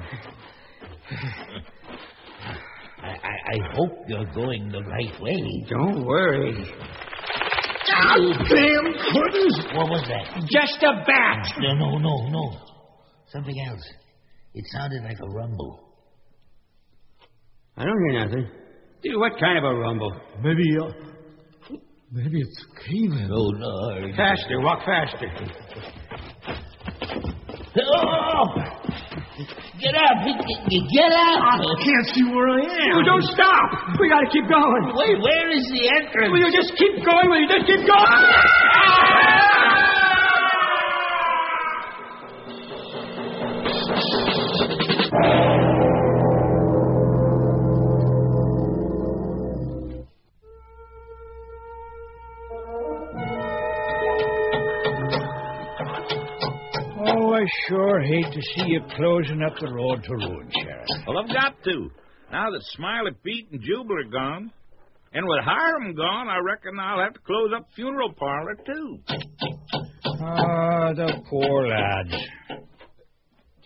I, 3.03 3.09
I, 3.09 3.35
I 3.53 3.75
hope 3.75 4.05
you're 4.07 4.31
going 4.33 4.69
the 4.71 4.81
right 4.81 5.21
way. 5.21 5.65
Don't 5.69 6.05
worry. 6.05 6.53
Damn 7.85 8.93
curtains! 8.93 9.57
What 9.75 9.89
was 9.89 10.07
that? 10.07 10.25
Just 10.49 10.81
a 10.83 11.03
bat. 11.05 11.53
No, 11.59 11.73
no, 11.75 11.97
no, 11.97 12.29
no. 12.29 12.59
Something 13.27 13.59
else. 13.67 13.83
It 14.53 14.63
sounded 14.71 15.03
like 15.03 15.17
a 15.21 15.29
rumble. 15.29 15.93
I 17.75 17.83
don't 17.83 17.99
hear 18.09 18.25
nothing. 18.25 18.47
Dude, 19.03 19.19
what 19.19 19.33
kind 19.39 19.57
of 19.57 19.63
a 19.65 19.75
rumble? 19.75 20.13
Maybe, 20.41 20.63
uh, 20.79 21.77
maybe 22.11 22.39
it's 22.39 22.65
caving. 22.85 23.29
Oh, 23.31 23.51
Lord. 23.51 24.15
Faster, 24.15 24.61
walk 24.61 24.85
faster. 24.85 25.27
Oh! 27.75 28.45
Get 29.83 29.95
up! 29.99 30.15
Get 30.23 31.11
up! 31.11 31.39
I 31.43 31.75
can't 31.83 32.07
see 32.15 32.23
where 32.31 32.55
I 32.55 32.63
am. 32.63 32.95
You 32.95 33.03
don't 33.03 33.27
stop. 33.35 33.99
We 33.99 34.07
gotta 34.07 34.31
keep 34.31 34.47
going. 34.47 34.95
Wait, 34.95 35.19
where 35.19 35.51
is 35.51 35.67
the 35.75 35.83
entrance? 35.91 36.31
Will 36.31 36.39
you 36.39 36.51
just 36.55 36.71
keep 36.79 37.03
going? 37.03 37.27
Will 37.27 37.43
you 37.43 37.51
just 37.51 37.67
keep 37.67 37.83
going? 37.83 37.91
Ah! 37.91 39.62
Sure 57.67 58.01
hate 58.01 58.31
to 58.33 58.41
see 58.55 58.65
you 58.67 58.81
closing 58.95 59.41
up 59.41 59.53
the 59.59 59.71
road 59.71 60.03
to 60.03 60.13
ruin, 60.15 60.49
Sheriff. 60.61 60.87
Well, 61.07 61.17
I've 61.19 61.27
got 61.27 61.63
to. 61.63 61.89
Now 62.31 62.49
that 62.51 62.61
Smiley 62.75 63.11
Pete 63.23 63.47
and 63.51 63.61
Jubal 63.61 63.95
are 63.97 64.09
gone, 64.11 64.51
and 65.13 65.27
with 65.27 65.39
Hiram 65.43 65.93
gone, 65.95 66.27
I 66.27 66.39
reckon 66.39 66.79
I'll 66.79 66.99
have 66.99 67.13
to 67.13 67.19
close 67.19 67.51
up 67.55 67.67
funeral 67.75 68.13
parlor, 68.13 68.55
too. 68.65 68.99
Ah, 70.19 70.93
the 70.93 71.21
poor 71.29 71.67
lads. 71.67 72.15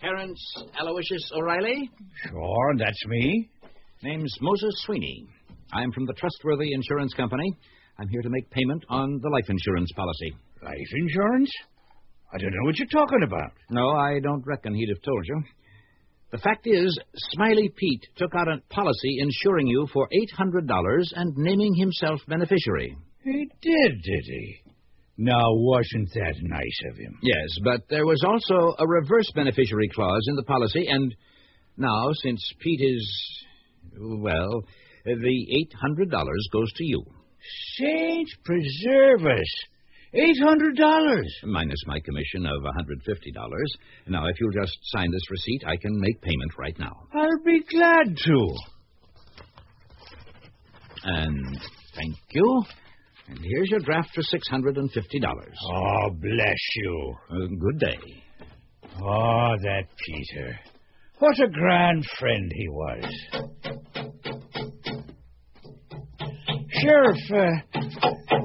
Terence 0.00 0.54
Aloysius 0.80 1.30
O'Reilly? 1.34 1.90
Sure, 2.28 2.74
that's 2.78 3.06
me. 3.06 3.48
Name's 4.02 4.32
Moses 4.40 4.74
Sweeney. 4.84 5.26
I'm 5.72 5.90
from 5.92 6.06
the 6.06 6.12
Trustworthy 6.14 6.72
Insurance 6.72 7.12
Company. 7.14 7.52
I'm 7.98 8.08
here 8.08 8.22
to 8.22 8.30
make 8.30 8.48
payment 8.50 8.84
on 8.88 9.18
the 9.22 9.28
life 9.30 9.48
insurance 9.48 9.90
policy. 9.96 10.36
Life 10.62 10.92
insurance? 11.02 11.50
I 12.32 12.38
don't 12.38 12.50
know 12.50 12.64
what 12.64 12.78
you're 12.78 12.88
talking 12.88 13.22
about. 13.24 13.52
No, 13.70 13.90
I 13.90 14.20
don't 14.20 14.46
reckon 14.46 14.74
he'd 14.74 14.90
have 14.90 15.02
told 15.02 15.24
you. 15.26 15.42
The 16.30 16.38
fact 16.38 16.66
is, 16.66 16.98
Smiley 17.32 17.70
Pete 17.74 18.06
took 18.16 18.34
out 18.34 18.48
a 18.48 18.60
policy 18.68 19.18
insuring 19.20 19.66
you 19.66 19.88
for 19.92 20.08
$800 20.38 20.68
and 21.16 21.34
naming 21.36 21.74
himself 21.74 22.20
beneficiary. 22.28 22.96
He 23.24 23.48
did, 23.62 24.02
did 24.02 24.24
he? 24.24 24.56
Now, 25.16 25.54
wasn't 25.54 26.10
that 26.14 26.34
nice 26.42 26.80
of 26.90 26.98
him? 26.98 27.18
Yes, 27.22 27.58
but 27.64 27.80
there 27.88 28.06
was 28.06 28.22
also 28.24 28.74
a 28.78 28.86
reverse 28.86 29.30
beneficiary 29.34 29.88
clause 29.94 30.26
in 30.28 30.36
the 30.36 30.44
policy, 30.44 30.86
and 30.86 31.14
now, 31.78 32.10
since 32.22 32.40
Pete 32.60 32.80
is. 32.82 33.44
well, 33.98 34.62
the 35.04 35.66
$800 35.82 36.10
goes 36.52 36.72
to 36.76 36.84
you. 36.84 37.04
Saints 37.78 38.34
preserve 38.44 39.24
us. 39.24 39.54
Eight 40.14 40.38
hundred 40.42 40.76
dollars. 40.76 41.34
Minus 41.44 41.78
my 41.86 42.00
commission 42.00 42.46
of 42.46 42.62
$150. 42.62 43.64
Now, 44.06 44.26
if 44.26 44.40
you'll 44.40 44.52
just 44.52 44.76
sign 44.84 45.10
this 45.10 45.30
receipt, 45.30 45.62
I 45.66 45.76
can 45.76 46.00
make 46.00 46.20
payment 46.22 46.52
right 46.58 46.78
now. 46.78 46.96
I'll 47.14 47.42
be 47.44 47.62
glad 47.70 48.16
to. 48.16 48.54
And 51.04 51.60
thank 51.94 52.14
you. 52.30 52.62
And 53.28 53.38
here's 53.42 53.68
your 53.70 53.80
draft 53.80 54.08
for 54.14 54.22
$650. 54.22 54.88
Oh, 55.70 56.10
bless 56.10 56.58
you. 56.76 57.14
Uh, 57.30 57.46
good 57.60 57.78
day. 57.78 58.22
Oh, 59.00 59.54
that 59.62 59.84
Peter. 60.06 60.58
What 61.18 61.38
a 61.40 61.48
grand 61.48 62.06
friend 62.18 62.50
he 62.54 62.68
was. 62.68 63.04
Sheriff, 66.80 67.18
uh, 67.34 67.77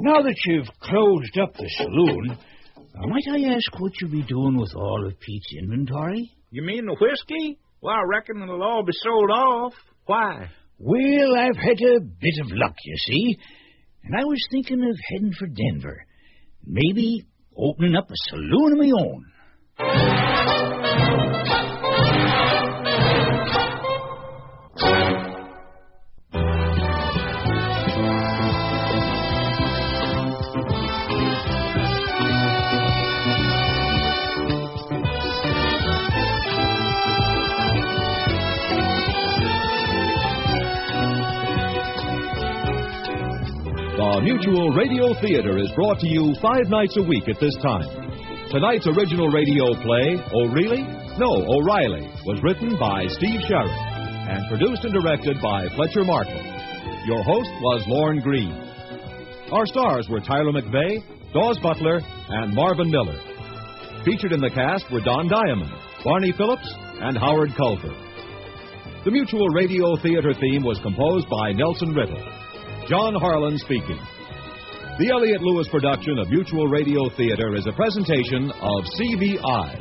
now 0.04 0.22
that 0.22 0.36
you've 0.45 0.68
closed 0.82 1.38
up 1.41 1.54
the 1.54 1.70
saloon, 1.78 2.38
uh, 2.78 3.08
might 3.08 3.24
I 3.32 3.56
ask 3.56 3.80
what 3.80 3.93
you'll 4.01 4.12
be 4.12 4.24
doing 4.24 4.58
with 4.58 4.76
all 4.76 5.08
of 5.08 5.18
Pete's 5.18 5.54
inventory? 5.58 6.30
You 6.51 6.62
mean 6.62 6.86
the 6.86 6.97
whiskey? 6.99 7.58
Well, 7.82 7.95
I 7.95 8.04
reckon 8.06 8.41
it'll 8.41 8.62
all 8.62 8.84
be 8.84 8.91
sold 9.01 9.30
off. 9.32 9.74
Why? 10.06 10.49
Well, 10.78 11.38
I've 11.38 11.56
had 11.56 11.82
a 11.82 12.01
bit 12.01 12.34
of 12.41 12.51
luck, 12.51 12.76
you 12.84 12.95
see, 12.97 13.38
and 14.04 14.14
I 14.14 14.26
was 14.26 14.45
thinking 14.51 14.84
of 14.84 14.97
heading 15.10 15.32
for 15.39 15.47
Denver. 15.47 16.06
Maybe 16.66 17.26
opening 17.56 17.95
up 17.95 18.10
a 18.10 18.30
saloon 18.30 18.74
of 18.74 18.80
my 18.80 18.91
own. 18.99 20.72
The 44.14 44.22
Mutual 44.22 44.70
Radio 44.70 45.09
Theater 45.26 45.57
is 45.57 45.74
brought 45.74 45.97
to 45.97 46.05
you 46.07 46.38
five 46.39 46.70
nights 46.70 46.93
a 46.97 47.01
week 47.01 47.26
at 47.26 47.41
this 47.41 47.57
time. 47.66 47.89
Tonight's 48.53 48.86
original 48.86 49.26
radio 49.34 49.74
play, 49.82 50.22
Really? 50.53 50.86
No, 51.18 51.41
O'Reilly, 51.49 52.05
was 52.22 52.38
written 52.45 52.78
by 52.78 53.09
Steve 53.09 53.41
Sharrock 53.49 53.74
and 54.30 54.45
produced 54.53 54.86
and 54.86 54.93
directed 54.93 55.41
by 55.41 55.66
Fletcher 55.74 56.05
Markle. 56.05 56.45
Your 57.09 57.26
host 57.26 57.49
was 57.66 57.89
Lorne 57.89 58.22
Greene. 58.22 58.53
Our 59.49 59.66
stars 59.66 60.05
were 60.07 60.22
Tyler 60.22 60.53
McVey, 60.53 61.01
Daws 61.34 61.57
Butler, 61.66 61.99
and 62.30 62.53
Marvin 62.53 62.91
Miller. 62.91 63.18
Featured 64.05 64.32
in 64.32 64.41
the 64.41 64.53
cast 64.53 64.86
were 64.93 65.01
Don 65.01 65.28
Diamond, 65.28 65.74
Barney 66.05 66.34
Phillips, 66.38 66.70
and 67.01 67.18
Howard 67.18 67.49
Culver. 67.57 67.97
The 69.05 69.11
Mutual 69.11 69.49
Radio 69.57 69.97
Theater 69.97 70.38
theme 70.38 70.61
was 70.61 70.78
composed 70.86 71.26
by 71.34 71.51
Nelson 71.53 71.95
Riddle. 71.97 72.42
John 72.88 73.15
Harlan 73.15 73.57
speaking. 73.59 73.99
The 74.99 75.09
Elliott 75.09 75.41
Lewis 75.41 75.67
production 75.69 76.19
of 76.19 76.29
Mutual 76.29 76.67
Radio 76.67 77.09
Theater 77.15 77.55
is 77.55 77.65
a 77.65 77.71
presentation 77.71 78.51
of 78.51 78.84
CVI. 78.99 79.79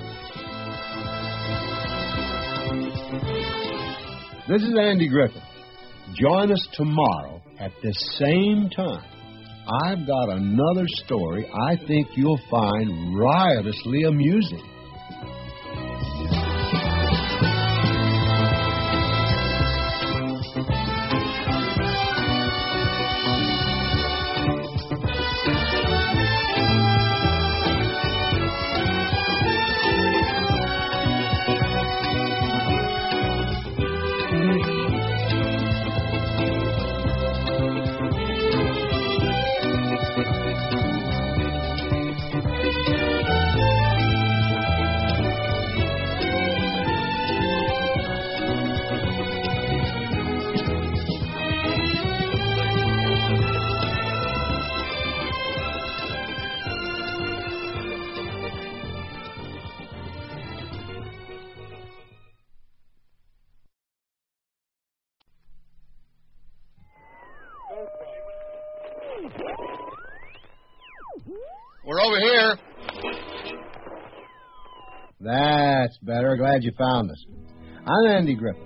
This 4.48 4.62
is 4.62 4.74
Andy 4.78 5.09
Griffith. 5.09 5.42
Join 6.14 6.53
us 6.53 6.68
tomorrow 6.74 7.42
at 7.59 7.72
the 7.82 7.92
same 8.18 8.70
time 8.70 9.05
I've 9.84 10.07
got 10.07 10.30
another 10.30 10.86
story 11.05 11.48
I 11.68 11.76
think 11.86 12.09
you'll 12.16 12.40
find 12.50 13.16
riotously 13.16 14.05
amusing. 14.05 14.72
We're 71.84 72.01
over 72.01 72.18
here. 72.18 72.57
That's 75.20 75.99
better. 76.03 76.36
Glad 76.36 76.62
you 76.62 76.72
found 76.78 77.11
us. 77.11 77.24
I'm 77.86 78.07
Andy 78.07 78.34
Griffith. 78.34 78.62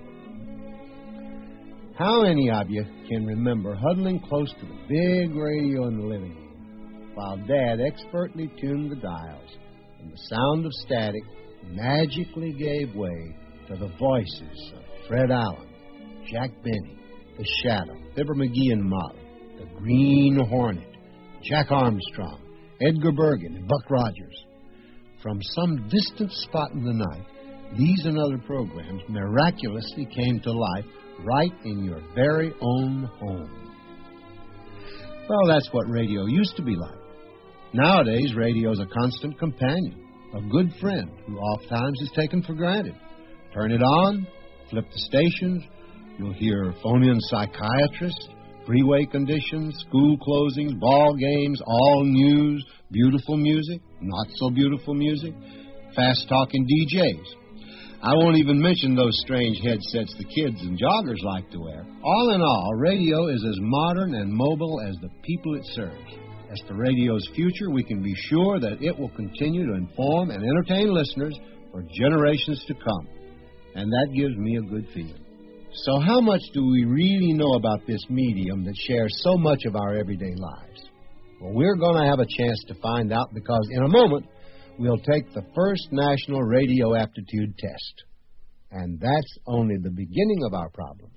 How 1.99 2.23
many 2.23 2.51
of 2.51 2.69
you 2.71 2.85
can 3.09 3.25
remember 3.25 3.75
huddling 3.75 4.21
close 4.21 4.53
to 4.53 4.67
the 4.67 4.77
big 4.89 5.35
radio 5.35 5.87
in 5.87 5.99
the 5.99 6.07
living 6.07 6.35
room 6.35 7.13
while 7.15 7.39
Dad 7.39 7.81
expertly 7.81 8.53
tuned 8.61 8.91
the 8.91 8.97
dials 8.97 9.57
and 10.01 10.13
the 10.13 10.19
sound 10.29 10.67
of 10.67 10.73
static 10.85 11.23
magically 11.71 12.53
gave 12.53 12.95
way 12.95 13.35
to 13.69 13.77
the 13.77 13.91
voices 13.99 14.73
of 14.75 14.83
Fred 15.09 15.31
Allen, 15.31 15.69
Jack 16.31 16.51
Benny, 16.63 16.99
The 17.39 17.47
Shadow, 17.63 17.97
Fibber 18.15 18.35
McGee 18.35 18.73
and 18.73 18.85
Molly, 18.85 19.26
The 19.59 19.67
Green 19.79 20.39
Hornet, 20.49 20.97
Jack 21.43 21.71
Armstrong, 21.71 22.41
Edgar 22.81 23.13
Bergen, 23.13 23.57
and 23.57 23.69
Buck 23.69 23.91
Rogers. 23.91 24.45
From 25.23 25.39
some 25.43 25.89
distant 25.89 26.33
spot 26.33 26.73
in 26.73 26.85
the 26.85 26.93
night, 26.93 27.27
these 27.77 28.05
and 28.05 28.19
other 28.19 28.39
programs 28.39 29.03
miraculously 29.09 30.07
came 30.07 30.41
to 30.41 30.53
life 30.53 30.85
right 31.25 31.53
in 31.65 31.85
your 31.85 32.01
very 32.15 32.53
own 32.61 33.11
home. 33.19 33.73
Well, 35.29 35.49
that's 35.49 35.69
what 35.73 35.89
radio 35.89 36.27
used 36.27 36.55
to 36.57 36.63
be 36.63 36.77
like. 36.77 36.99
Nowadays, 37.73 38.35
radio 38.37 38.73
is 38.73 38.79
a 38.79 38.87
constant 38.87 39.39
companion, 39.39 40.05
a 40.35 40.41
good 40.43 40.73
friend 40.81 41.11
who 41.27 41.39
oftentimes 41.39 42.01
is 42.03 42.11
taken 42.15 42.43
for 42.43 42.55
granted. 42.55 42.95
Turn 43.53 43.73
it 43.73 43.83
on, 43.83 44.27
flip 44.71 44.85
the 44.85 44.99
stations, 44.99 45.65
you'll 46.19 46.33
hear 46.35 46.75
phone-in 46.83 47.19
psychiatrists, 47.23 48.29
freeway 48.67 49.07
conditions, 49.07 49.77
school 49.89 50.19
closings, 50.19 50.79
ball 50.79 51.15
games, 51.15 51.61
all 51.65 52.05
news, 52.05 52.65
beautiful 52.91 53.37
music, 53.37 53.81
not 54.01 54.27
so 54.35 54.51
beautiful 54.51 54.95
music, 54.95 55.33
fast 55.95 56.27
talking 56.29 56.67
DJs. 56.67 57.25
I 58.03 58.15
won't 58.15 58.37
even 58.37 58.61
mention 58.61 58.95
those 58.95 59.17
strange 59.25 59.57
headsets 59.65 60.15
the 60.19 60.25
kids 60.25 60.61
and 60.61 60.79
joggers 60.79 61.23
like 61.23 61.51
to 61.51 61.61
wear. 61.61 61.87
All 62.05 62.35
in 62.35 62.43
all, 62.43 62.75
radio 62.77 63.29
is 63.29 63.43
as 63.49 63.57
modern 63.61 64.15
and 64.15 64.33
mobile 64.33 64.81
as 64.87 64.97
the 65.01 65.09
people 65.23 65.55
it 65.55 65.65
serves. 65.73 66.13
As 66.53 66.61
for 66.69 66.75
radio's 66.75 67.27
future, 67.35 67.71
we 67.71 67.83
can 67.83 68.03
be 68.03 68.15
sure 68.29 68.61
that 68.61 68.83
it 68.83 68.97
will 68.97 69.11
continue 69.11 69.67
to 69.67 69.75
inform 69.75 70.31
and 70.31 70.43
entertain 70.45 70.93
listeners 70.93 71.37
for 71.73 71.83
generations 71.99 72.63
to 72.69 72.75
come. 72.75 73.09
And 73.75 73.91
that 73.91 74.15
gives 74.15 74.37
me 74.37 74.57
a 74.57 74.63
good 74.63 74.87
feeling. 74.95 75.26
So, 75.81 76.01
how 76.01 76.21
much 76.23 76.41
do 76.55 76.65
we 76.65 76.85
really 76.85 77.35
know 77.35 77.53
about 77.53 77.87
this 77.87 78.01
medium 78.09 78.65
that 78.65 78.75
shares 78.89 79.13
so 79.23 79.37
much 79.37 79.67
of 79.67 79.77
our 79.77 79.95
everyday 79.95 80.35
lives? 80.35 80.89
Well, 81.39 81.53
we're 81.53 81.77
going 81.77 82.03
to 82.03 82.09
have 82.09 82.19
a 82.19 82.27
chance 82.27 82.65
to 82.69 82.75
find 82.81 83.13
out 83.13 83.35
because 83.35 83.69
in 83.71 83.83
a 83.83 83.89
moment 83.89 84.27
we'll 84.79 84.97
take 84.97 85.31
the 85.35 85.45
first 85.55 85.89
National 85.93 86.41
Radio 86.41 86.95
Aptitude 86.95 87.59
Test. 87.59 88.05
And 88.71 88.99
that's 88.99 89.39
only 89.47 89.77
the 89.77 89.91
beginning 89.91 90.41
of 90.47 90.55
our 90.55 90.71
problems. 90.71 91.13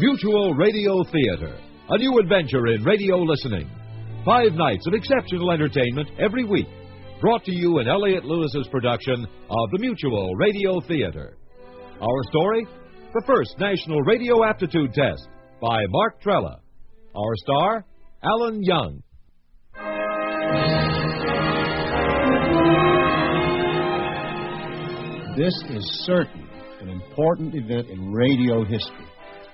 Mutual 0.00 0.54
Radio 0.54 1.04
Theater, 1.04 1.56
a 1.88 1.98
new 1.98 2.18
adventure 2.18 2.66
in 2.66 2.82
radio 2.82 3.18
listening. 3.18 3.77
Five 4.28 4.52
nights 4.52 4.86
of 4.86 4.92
exceptional 4.92 5.52
entertainment 5.52 6.10
every 6.18 6.44
week. 6.44 6.66
Brought 7.18 7.44
to 7.44 7.50
you 7.50 7.78
in 7.78 7.88
Elliott 7.88 8.26
Lewis's 8.26 8.68
production 8.70 9.24
of 9.24 9.70
the 9.72 9.78
Mutual 9.78 10.34
Radio 10.34 10.82
Theater. 10.82 11.38
Our 11.98 12.22
story 12.30 12.66
The 13.14 13.22
First 13.26 13.54
National 13.58 14.02
Radio 14.02 14.44
Aptitude 14.44 14.92
Test 14.92 15.26
by 15.62 15.78
Mark 15.88 16.20
Trella. 16.20 16.60
Our 17.16 17.36
star, 17.36 17.86
Alan 18.22 18.62
Young. 18.62 19.02
This 25.38 25.54
is 25.70 26.04
certain 26.04 26.46
an 26.82 26.90
important 26.90 27.54
event 27.54 27.88
in 27.88 28.12
radio 28.12 28.62
history. 28.62 29.07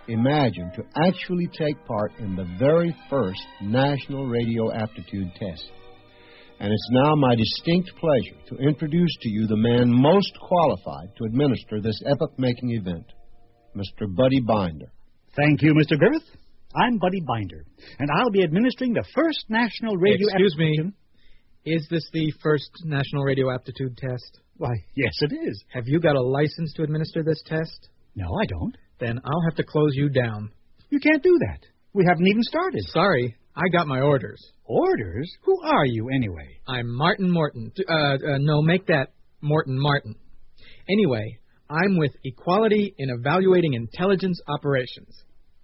Imagine 0.08 0.70
to 0.76 0.82
actually 1.06 1.48
take 1.58 1.82
part 1.86 2.12
in 2.18 2.36
the 2.36 2.46
very 2.58 2.94
first 3.08 3.40
National 3.62 4.26
Radio 4.26 4.70
Aptitude 4.72 5.32
Test. 5.34 5.64
And 6.60 6.70
it's 6.70 6.88
now 6.90 7.14
my 7.14 7.34
distinct 7.34 7.90
pleasure 7.98 8.36
to 8.48 8.68
introduce 8.68 9.16
to 9.22 9.30
you 9.30 9.46
the 9.46 9.56
man 9.56 9.90
most 9.90 10.30
qualified 10.40 11.16
to 11.16 11.24
administer 11.24 11.80
this 11.80 11.98
epoch 12.06 12.38
making 12.38 12.72
event, 12.72 13.06
Mr. 13.74 14.14
Buddy 14.14 14.40
Binder. 14.40 14.92
Thank 15.36 15.62
you, 15.62 15.72
Mr. 15.72 15.98
Griffith. 15.98 16.28
I'm 16.76 16.98
Buddy 16.98 17.20
Binder, 17.26 17.64
and 17.98 18.08
I'll 18.14 18.30
be 18.30 18.44
administering 18.44 18.92
the 18.92 19.04
first 19.14 19.46
National 19.48 19.96
Radio 19.96 20.26
Excuse 20.28 20.56
me. 20.58 20.92
Is 21.64 21.86
this 21.90 22.06
the 22.12 22.30
first 22.42 22.70
National 22.84 23.24
Radio 23.24 23.50
Aptitude 23.50 23.96
Test? 23.96 24.40
Why, 24.58 24.74
yes, 24.94 25.12
it 25.22 25.32
is. 25.32 25.64
Have 25.72 25.84
you 25.86 25.98
got 25.98 26.14
a 26.14 26.22
license 26.22 26.74
to 26.74 26.82
administer 26.82 27.22
this 27.24 27.42
test? 27.46 27.88
No, 28.14 28.26
I 28.26 28.44
don't. 28.46 28.76
Then 29.04 29.20
I'll 29.22 29.42
have 29.42 29.56
to 29.56 29.64
close 29.64 29.90
you 29.92 30.08
down. 30.08 30.50
You 30.88 30.98
can't 30.98 31.22
do 31.22 31.38
that. 31.46 31.60
We 31.92 32.04
haven't 32.08 32.26
even 32.26 32.42
started. 32.42 32.80
Sorry, 32.86 33.36
I 33.54 33.68
got 33.70 33.86
my 33.86 34.00
orders. 34.00 34.40
Orders? 34.64 35.30
Who 35.44 35.60
are 35.62 35.84
you, 35.84 36.08
anyway? 36.08 36.58
I'm 36.66 36.88
Martin 36.88 37.30
Morton. 37.30 37.70
Uh, 37.86 37.92
uh, 37.92 38.38
no, 38.38 38.62
make 38.62 38.86
that 38.86 39.08
Morton 39.42 39.78
Martin. 39.78 40.14
Anyway, 40.88 41.38
I'm 41.68 41.98
with 41.98 42.12
Equality 42.24 42.94
in 42.96 43.10
Evaluating 43.10 43.74
Intelligence 43.74 44.40
Operations. 44.48 45.14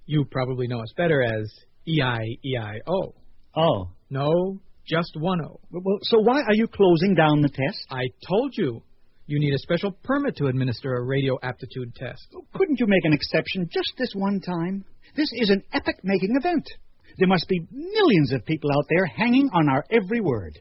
You 0.05 0.27
probably 0.31 0.67
know 0.69 0.83
us 0.83 0.93
better 0.95 1.23
as 1.23 1.51
E 1.87 1.99
EIEIO. 2.03 3.15
Oh. 3.57 3.89
No, 4.11 4.61
just 4.87 5.13
one 5.19 5.41
O. 5.43 5.61
Well, 5.71 5.99
so 6.03 6.19
why 6.19 6.43
are 6.43 6.55
you 6.55 6.67
closing 6.69 7.15
down 7.15 7.41
the 7.41 7.49
test? 7.49 7.87
I 7.91 8.03
told 8.29 8.53
you. 8.57 8.83
You 9.31 9.39
need 9.39 9.55
a 9.55 9.59
special 9.59 9.93
permit 10.03 10.35
to 10.39 10.49
administer 10.49 10.93
a 10.97 11.05
radio 11.05 11.39
aptitude 11.41 11.95
test. 11.95 12.27
Couldn't 12.53 12.81
you 12.81 12.87
make 12.89 13.05
an 13.05 13.13
exception 13.13 13.69
just 13.73 13.93
this 13.97 14.13
one 14.13 14.41
time? 14.41 14.85
This 15.15 15.29
is 15.35 15.51
an 15.51 15.63
epoch 15.73 16.01
making 16.03 16.35
event. 16.37 16.69
There 17.17 17.29
must 17.29 17.47
be 17.49 17.65
millions 17.71 18.33
of 18.33 18.45
people 18.45 18.73
out 18.73 18.87
there 18.89 19.07
hanging 19.07 19.49
on 19.53 19.69
our 19.69 19.85
every 19.89 20.21
word. 20.21 20.59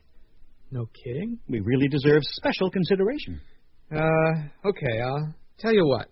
No 0.69 0.87
kidding? 1.03 1.39
We 1.49 1.61
really 1.61 1.87
deserve 1.87 2.21
special 2.23 2.69
consideration. 2.69 3.41
Uh, 3.91 4.67
okay, 4.69 5.01
I'll 5.03 5.33
tell 5.57 5.73
you 5.73 5.87
what. 5.87 6.07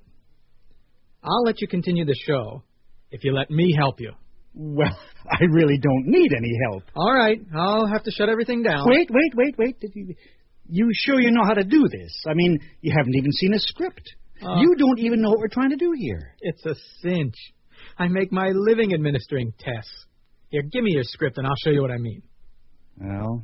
I'll 1.24 1.43
let 1.43 1.62
you 1.62 1.68
continue 1.68 2.05
the 2.05 2.18
show 2.26 2.64
if 3.12 3.24
you 3.24 3.36
let 3.36 3.51
me 3.51 3.72
help 3.78 3.99
you. 3.99 4.14
Well, 4.55 4.97
I 5.32 5.43
really 5.51 5.78
don't 5.78 6.08
need 6.08 6.32
any 6.36 6.58
help. 6.72 6.86
All 6.95 7.14
right, 7.14 7.39
I'll 7.55 7.86
have 7.86 8.01
to 8.05 8.12
shut 8.12 8.30
everything 8.30 8.64
down. 8.64 8.88
Wait, 8.89 9.12
wait, 9.12 9.34
wait, 9.36 9.55
wait. 9.60 9.76
Did 10.68 10.76
you, 10.76 10.86
you 10.86 10.91
sure 10.93 11.20
you 11.20 11.32
know 11.32 11.43
how 11.45 11.53
to 11.53 11.63
do 11.63 11.88
this? 11.89 12.24
I 12.28 12.34
mean, 12.34 12.59
you 12.82 12.93
haven't 12.95 13.15
even 13.15 13.32
seen 13.32 13.53
a 13.53 13.59
script. 13.59 14.15
Uh, 14.41 14.59
you 14.59 14.76
don't 14.78 14.99
even 14.99 15.22
know 15.22 15.30
what 15.30 15.39
we're 15.39 15.47
trying 15.47 15.72
to 15.72 15.78
do 15.78 15.93
here. 15.97 16.36
It's 16.41 16.65
a 16.65 16.76
cinch. 17.01 17.36
I 17.97 18.07
make 18.07 18.32
my 18.32 18.49
living 18.53 18.93
administering 18.93 19.53
tests. 19.57 20.05
Here, 20.49 20.61
give 20.61 20.84
me 20.84 20.91
your 20.93 21.03
script 21.03 21.38
and 21.38 21.47
I'll 21.47 21.55
show 21.63 21.72
you 21.72 21.82
what 21.82 21.91
I 21.91 21.97
mean. 21.97 22.22
Well, 22.99 23.43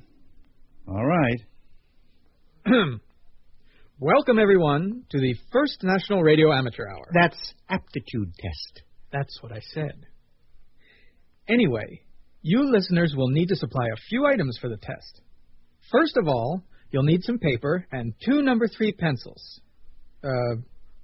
all 0.88 1.05
right. 1.05 1.39
Welcome, 3.99 4.39
everyone, 4.39 5.03
to 5.11 5.19
the 5.19 5.36
first 5.51 5.78
National 5.84 6.21
Radio 6.21 6.51
Amateur 6.51 6.88
Hour. 6.88 7.05
That's 7.13 7.53
aptitude 7.69 8.34
test. 8.39 8.84
That's 9.11 9.38
what 9.41 9.51
I 9.51 9.59
said. 9.74 10.05
Anyway, 11.47 12.01
you 12.41 12.71
listeners 12.71 13.13
will 13.15 13.30
need 13.30 13.47
to 13.49 13.55
supply 13.55 13.86
a 13.86 14.01
few 14.09 14.26
items 14.26 14.57
for 14.61 14.69
the 14.69 14.78
test. 14.78 15.21
First 15.91 16.17
of 16.17 16.28
all, 16.28 16.63
you'll 16.93 17.03
need 17.03 17.23
some 17.23 17.39
paper 17.39 17.85
and 17.91 18.13
two 18.23 18.41
number 18.41 18.67
three 18.67 18.93
pencils. 18.93 19.59
Uh, 20.23 20.61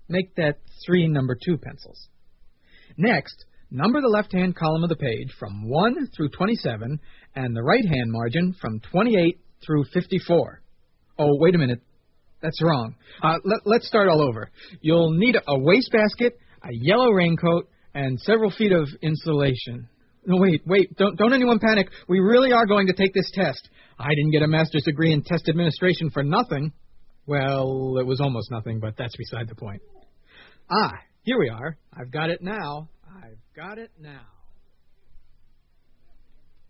make 0.08 0.34
that 0.36 0.60
three 0.86 1.08
number 1.08 1.36
two 1.44 1.58
pencils. 1.58 2.08
Next, 2.96 3.46
number 3.72 4.00
the 4.00 4.08
left 4.08 4.32
hand 4.32 4.56
column 4.56 4.84
of 4.84 4.90
the 4.90 4.96
page 4.96 5.34
from 5.38 5.68
1 5.68 6.12
through 6.16 6.30
27 6.30 7.00
and 7.36 7.56
the 7.56 7.64
right 7.64 7.84
hand 7.84 8.12
margin 8.12 8.56
from 8.62 8.80
28 8.92 9.40
through 9.66 9.84
54. 9.94 10.62
Oh, 11.18 11.38
wait 11.40 11.56
a 11.56 11.58
minute. 11.58 11.82
That's 12.42 12.62
wrong. 12.64 12.96
Uh, 13.22 13.40
let, 13.44 13.62
let's 13.66 13.88
start 13.88 14.08
all 14.08 14.22
over. 14.22 14.50
You'll 14.82 15.12
need 15.12 15.36
a 15.36 15.60
wastebasket, 15.60 16.38
a 16.64 16.70
yellow 16.72 17.10
raincoat, 17.10 17.68
and 17.94 18.20
several 18.22 18.52
feet 18.52 18.72
of 18.72 18.88
insulation. 19.02 19.90
No, 20.30 20.38
wait, 20.40 20.62
wait. 20.68 20.96
Don't, 20.96 21.18
don't 21.18 21.34
anyone 21.34 21.58
panic. 21.58 21.90
We 22.08 22.20
really 22.20 22.54
are 22.54 22.68
going 22.68 22.86
to 22.86 22.94
take 22.94 23.16
this 23.16 23.32
test. 23.34 23.68
I 23.98 24.10
didn't 24.10 24.30
get 24.30 24.44
a 24.44 24.48
master's 24.48 24.84
degree 24.84 25.12
in 25.12 25.24
test 25.24 25.50
administration 25.50 26.12
for 26.12 26.22
nothing. 26.22 26.72
Well, 27.26 27.98
it 28.00 28.06
was 28.06 28.22
almost 28.22 28.52
nothing, 28.52 28.80
but 28.80 28.94
that's 28.96 29.18
beside 29.18 29.50
the 29.50 29.56
point. 29.56 29.82
Ah, 30.70 30.92
here 31.24 31.40
we 31.40 31.50
are. 31.50 31.76
I've 32.00 32.12
got 32.12 32.30
it 32.30 32.44
now. 32.44 32.90
I've 33.08 33.40
got 33.56 33.80
it 33.80 33.90
now. 34.00 34.22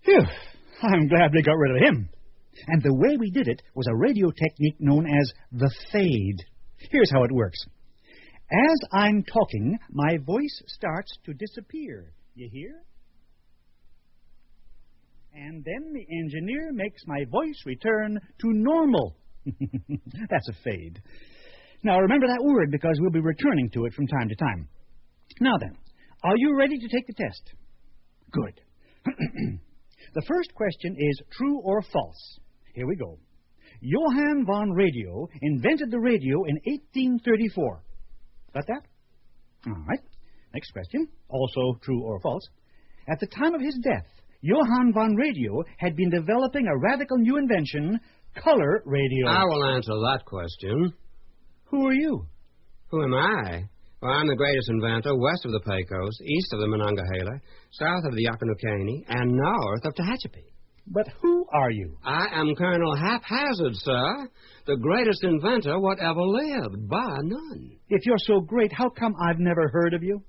Phew. 0.06 0.22
I'm 0.82 1.10
glad 1.10 1.32
we 1.34 1.44
got 1.44 1.58
rid 1.58 1.76
of 1.76 1.84
him. 1.84 2.10
And 2.68 2.82
the 2.82 2.96
way 2.96 3.18
we 3.18 3.30
did 3.30 3.50
it 3.50 3.62
was 3.76 3.88
a 3.90 3.96
radio 3.98 4.32
technique 4.32 4.78
known 4.80 5.06
as 5.06 5.34
the 5.52 5.70
fade. 5.92 6.46
Here's 6.78 7.12
how 7.12 7.26
it 7.26 7.32
works. 7.34 7.60
As 8.54 8.80
I'm 8.94 9.22
talking, 9.24 9.78
my 9.92 10.18
voice 10.26 10.64
starts 10.68 11.12
to 11.26 11.34
disappear. 11.34 12.14
You 12.36 12.50
hear? 12.50 12.84
And 15.34 15.64
then 15.64 15.94
the 15.94 16.06
engineer 16.18 16.72
makes 16.74 17.02
my 17.06 17.26
voice 17.30 17.62
return 17.66 18.20
to 18.42 18.48
normal. 18.54 19.16
That's 19.46 20.50
a 20.50 20.54
fade. 20.64 21.02
Now 21.84 22.00
remember 22.00 22.28
that 22.28 22.44
word 22.44 22.72
because 22.72 22.98
we'll 23.00 23.12
be 23.12 23.20
returning 23.20 23.70
to 23.72 23.86
it 23.86 23.94
from 23.94 24.08
time 24.08 24.30
to 24.30 24.36
time. 24.36 24.68
Now 25.40 25.58
then, 25.60 25.76
are 26.24 26.36
you 26.36 26.58
ready 26.58 26.78
to 26.78 26.88
take 26.88 27.08
the 27.08 27.14
test? 27.14 27.54
Good. 28.32 28.62
the 30.14 30.22
first 30.28 30.54
question 30.54 30.96
is 30.98 31.22
true 31.32 31.62
or 31.64 31.82
false. 31.82 32.40
Here 32.74 32.86
we 32.86 32.96
go. 32.96 33.18
Johann 33.82 34.46
von 34.46 34.72
Radio 34.72 35.28
invented 35.42 35.90
the 35.90 36.00
radio 36.00 36.44
in 36.44 36.56
1834. 36.66 37.84
Got 38.54 38.68
that? 38.68 38.82
All 39.68 39.84
right. 39.88 40.00
Next 40.54 40.72
question. 40.72 41.08
Also 41.30 41.80
true 41.82 42.04
or 42.04 42.20
false. 42.20 42.44
At 43.08 43.20
the 43.20 43.28
time 43.28 43.54
of 43.56 43.62
his 43.62 43.80
death, 43.82 44.08
Johann 44.42 44.94
von 44.94 45.16
Radio 45.16 45.64
had 45.78 45.98
been 45.98 46.10
developing 46.10 46.66
a 46.66 46.78
radical 46.78 47.18
new 47.18 47.38
invention, 47.38 48.00
color 48.42 48.82
radio. 48.86 49.28
I 49.28 49.44
will 49.44 49.66
answer 49.66 49.92
that 49.92 50.22
question. 50.26 50.94
Who 51.66 51.88
are 51.88 51.94
you? 51.94 52.26
Who 52.88 53.04
am 53.04 53.14
I? 53.14 53.64
Well, 54.02 54.14
I'm 54.14 54.28
the 54.28 54.38
greatest 54.38 54.70
inventor 54.70 55.18
west 55.18 55.46
of 55.46 55.52
the 55.52 55.60
Pecos, 55.60 56.22
east 56.24 56.54
of 56.54 56.62
the 56.62 56.68
Monongahela, 56.68 57.42
south 57.72 58.06
of 58.06 58.16
the 58.16 58.26
Yakanukani, 58.26 59.04
and 59.10 59.34
north 59.34 59.84
of 59.84 59.94
Tehachapi. 59.94 60.46
But 60.88 61.08
who 61.22 61.46
are 61.52 61.70
you? 61.70 61.98
I 62.06 62.28
am 62.32 62.56
Colonel 62.56 62.96
Haphazard, 62.96 63.74
sir, 63.76 64.30
the 64.66 64.78
greatest 64.78 65.22
inventor 65.26 65.82
what 65.82 66.00
ever 66.00 66.22
lived, 66.22 66.88
by 66.88 67.18
none. 67.24 67.78
If 67.90 68.06
you're 68.06 68.16
so 68.20 68.40
great, 68.40 68.72
how 68.72 68.90
come 68.90 69.14
I've 69.22 69.38
never 69.40 69.68
heard 69.68 69.94
of 69.94 70.02
you? 70.02 70.24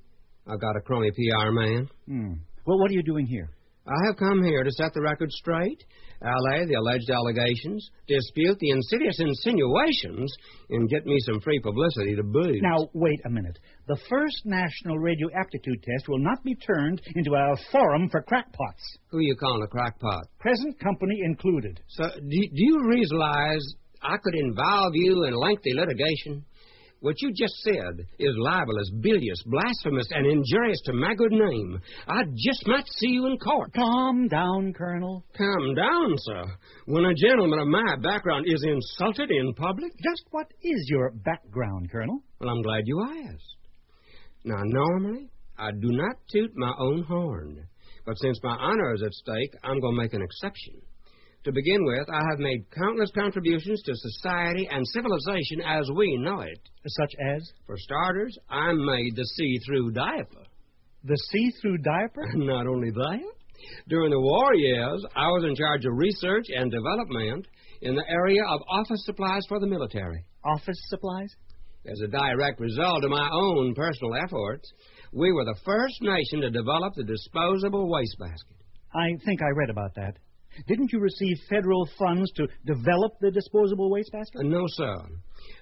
I've 0.49 0.61
got 0.61 0.77
a 0.77 0.81
crony 0.81 1.13
PR 1.13 1.53
man. 1.53 1.89
Hmm. 2.09 2.33
Well, 2.67 2.81
what 2.81 2.91
are 2.91 2.95
you 2.95 3.05
doing 3.05 3.25
here? 3.25 3.51
I 3.87 3.97
have 4.07 4.17
come 4.17 4.43
here 4.45 4.63
to 4.63 4.71
set 4.73 4.93
the 4.95 5.01
record 5.01 5.31
straight, 5.33 5.83
allay 6.23 6.67
the 6.67 6.75
alleged 6.75 7.09
allegations, 7.11 7.89
dispute 8.07 8.59
the 8.59 8.71
insidious 8.71 9.19
insinuations, 9.19 10.33
and 10.69 10.89
get 10.89 11.07
me 11.07 11.17
some 11.21 11.41
free 11.41 11.61
publicity 11.61 12.15
to 12.15 12.23
boot. 12.23 12.61
Now, 12.61 12.89
wait 12.93 13.21
a 13.25 13.31
minute. 13.31 13.59
The 13.89 13.99
first 14.09 14.43
National 14.45 14.99
Radio 14.99 15.29
Aptitude 15.35 15.83
Test 15.83 16.09
will 16.09 16.19
not 16.19 16.43
be 16.45 16.55
turned 16.55 17.01
into 17.17 17.35
a 17.35 17.57
forum 17.73 18.09
for 18.11 18.23
crackpots. 18.23 18.99
Who 19.11 19.21
you 19.21 19.35
calling 19.37 19.63
a 19.63 19.69
crackpot? 19.69 20.25
Present 20.39 20.79
company 20.79 21.19
included. 21.25 21.81
So, 21.89 22.05
do, 22.05 22.21
do 22.29 22.51
you 22.53 22.87
realize 22.87 23.75
I 24.03 24.17
could 24.23 24.35
involve 24.35 24.93
you 24.95 25.25
in 25.25 25.35
lengthy 25.35 25.73
litigation? 25.75 26.45
What 27.01 27.23
you 27.23 27.33
just 27.33 27.55
said 27.63 28.07
is 28.19 28.35
libelous, 28.37 28.91
bilious, 29.01 29.43
blasphemous, 29.47 30.07
and 30.11 30.27
injurious 30.27 30.81
to 30.85 30.93
my 30.93 31.15
good 31.15 31.33
name. 31.33 31.81
I 32.07 32.25
just 32.37 32.67
might 32.67 32.87
see 32.87 33.09
you 33.09 33.27
in 33.27 33.39
court. 33.39 33.73
Calm 33.75 34.29
down, 34.29 34.75
Colonel. 34.75 35.25
Calm 35.37 35.75
down, 35.75 36.15
sir. 36.19 36.45
When 36.85 37.07
a 37.07 37.15
gentleman 37.15 37.59
of 37.59 37.69
my 37.69 37.97
background 38.03 38.45
is 38.47 38.63
insulted 38.65 39.31
in 39.31 39.55
public? 39.55 39.93
Just 39.93 40.25
what 40.31 40.47
is 40.63 40.87
your 40.89 41.13
background, 41.25 41.91
Colonel? 41.91 42.23
Well, 42.39 42.51
I'm 42.51 42.63
glad 42.63 42.83
you 42.85 43.03
asked. 43.27 43.57
Now, 44.45 44.61
normally, 44.63 45.31
I 45.59 45.71
do 45.71 45.93
not 45.93 46.17
toot 46.31 46.51
my 46.55 46.75
own 46.79 47.05
horn. 47.05 47.67
But 48.05 48.19
since 48.19 48.39
my 48.43 48.57
honor 48.57 48.93
is 48.95 49.03
at 49.03 49.13
stake, 49.15 49.55
I'm 49.65 49.81
going 49.81 49.95
to 49.95 50.03
make 50.03 50.13
an 50.13 50.23
exception. 50.23 50.83
To 51.45 51.53
begin 51.53 51.85
with, 51.85 52.07
I 52.11 52.21
have 52.31 52.39
made 52.39 52.71
countless 52.71 53.11
contributions 53.15 53.81
to 53.83 53.93
society 53.95 54.69
and 54.71 54.87
civilization 54.89 55.63
as 55.67 55.89
we 55.97 56.19
know 56.19 56.41
it. 56.41 56.61
Such 56.87 57.13
as? 57.35 57.51
For 57.67 57.77
starters, 57.79 58.37
I 58.51 58.73
made 58.75 59.17
the 59.17 59.25
see 59.25 59.59
through 59.67 59.93
diaper. 59.93 60.45
The 61.05 61.17
see 61.17 61.51
through 61.63 61.79
diaper? 61.79 62.27
Not 62.35 62.67
only 62.67 62.91
that, 62.91 63.21
during 63.89 64.11
the 64.11 64.21
war 64.21 64.55
years, 64.55 65.03
I 65.17 65.29
was 65.29 65.45
in 65.45 65.55
charge 65.55 65.87
of 65.87 65.97
research 65.97 66.47
and 66.55 66.71
development 66.71 67.47
in 67.81 67.95
the 67.95 68.05
area 68.09 68.43
of 68.45 68.61
office 68.69 69.03
supplies 69.07 69.43
for 69.49 69.61
the 69.61 69.67
military. 69.67 70.25
Office 70.45 70.81
supplies? 70.89 71.35
As 71.87 72.01
a 72.03 72.09
direct 72.09 72.61
result 72.61 73.03
of 73.03 73.11
my 73.11 73.31
own 73.33 73.75
personal 73.75 74.15
efforts, 74.15 74.71
we 75.13 75.33
were 75.33 75.47
the 75.47 75.59
first 75.65 76.03
nation 76.03 76.43
to 76.43 76.51
develop 76.51 76.95
the 76.95 77.05
disposable 77.05 77.89
wastebasket. 77.89 78.57
I 78.95 79.17
think 79.25 79.41
I 79.41 79.57
read 79.57 79.71
about 79.71 79.95
that. 79.95 80.19
Didn't 80.67 80.93
you 80.93 81.01
receive 81.01 81.37
federal 81.49 81.89
funds 81.99 82.31
to 82.33 82.47
develop 82.67 83.13
the 83.21 83.31
disposable 83.31 83.91
wastebasket? 83.91 84.41
Uh, 84.41 84.43
no, 84.43 84.65
sir. 84.69 84.97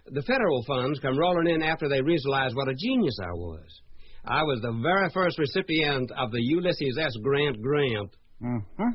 The 0.07 0.22
federal 0.22 0.64
funds 0.64 0.99
come 1.01 1.18
rolling 1.18 1.55
in 1.55 1.62
after 1.62 1.89
they 1.89 2.01
realized 2.01 2.57
what 2.57 2.68
a 2.68 2.74
genius 2.74 3.18
I 3.22 3.32
was. 3.32 3.82
I 4.24 4.43
was 4.43 4.61
the 4.61 4.78
very 4.82 5.09
first 5.11 5.39
recipient 5.39 6.11
of 6.12 6.32
the 6.32 6.43
Ulysses 6.43 6.99
S. 7.01 7.12
Grant 7.22 7.61
grant. 7.62 8.11
Uh-huh. 8.45 8.91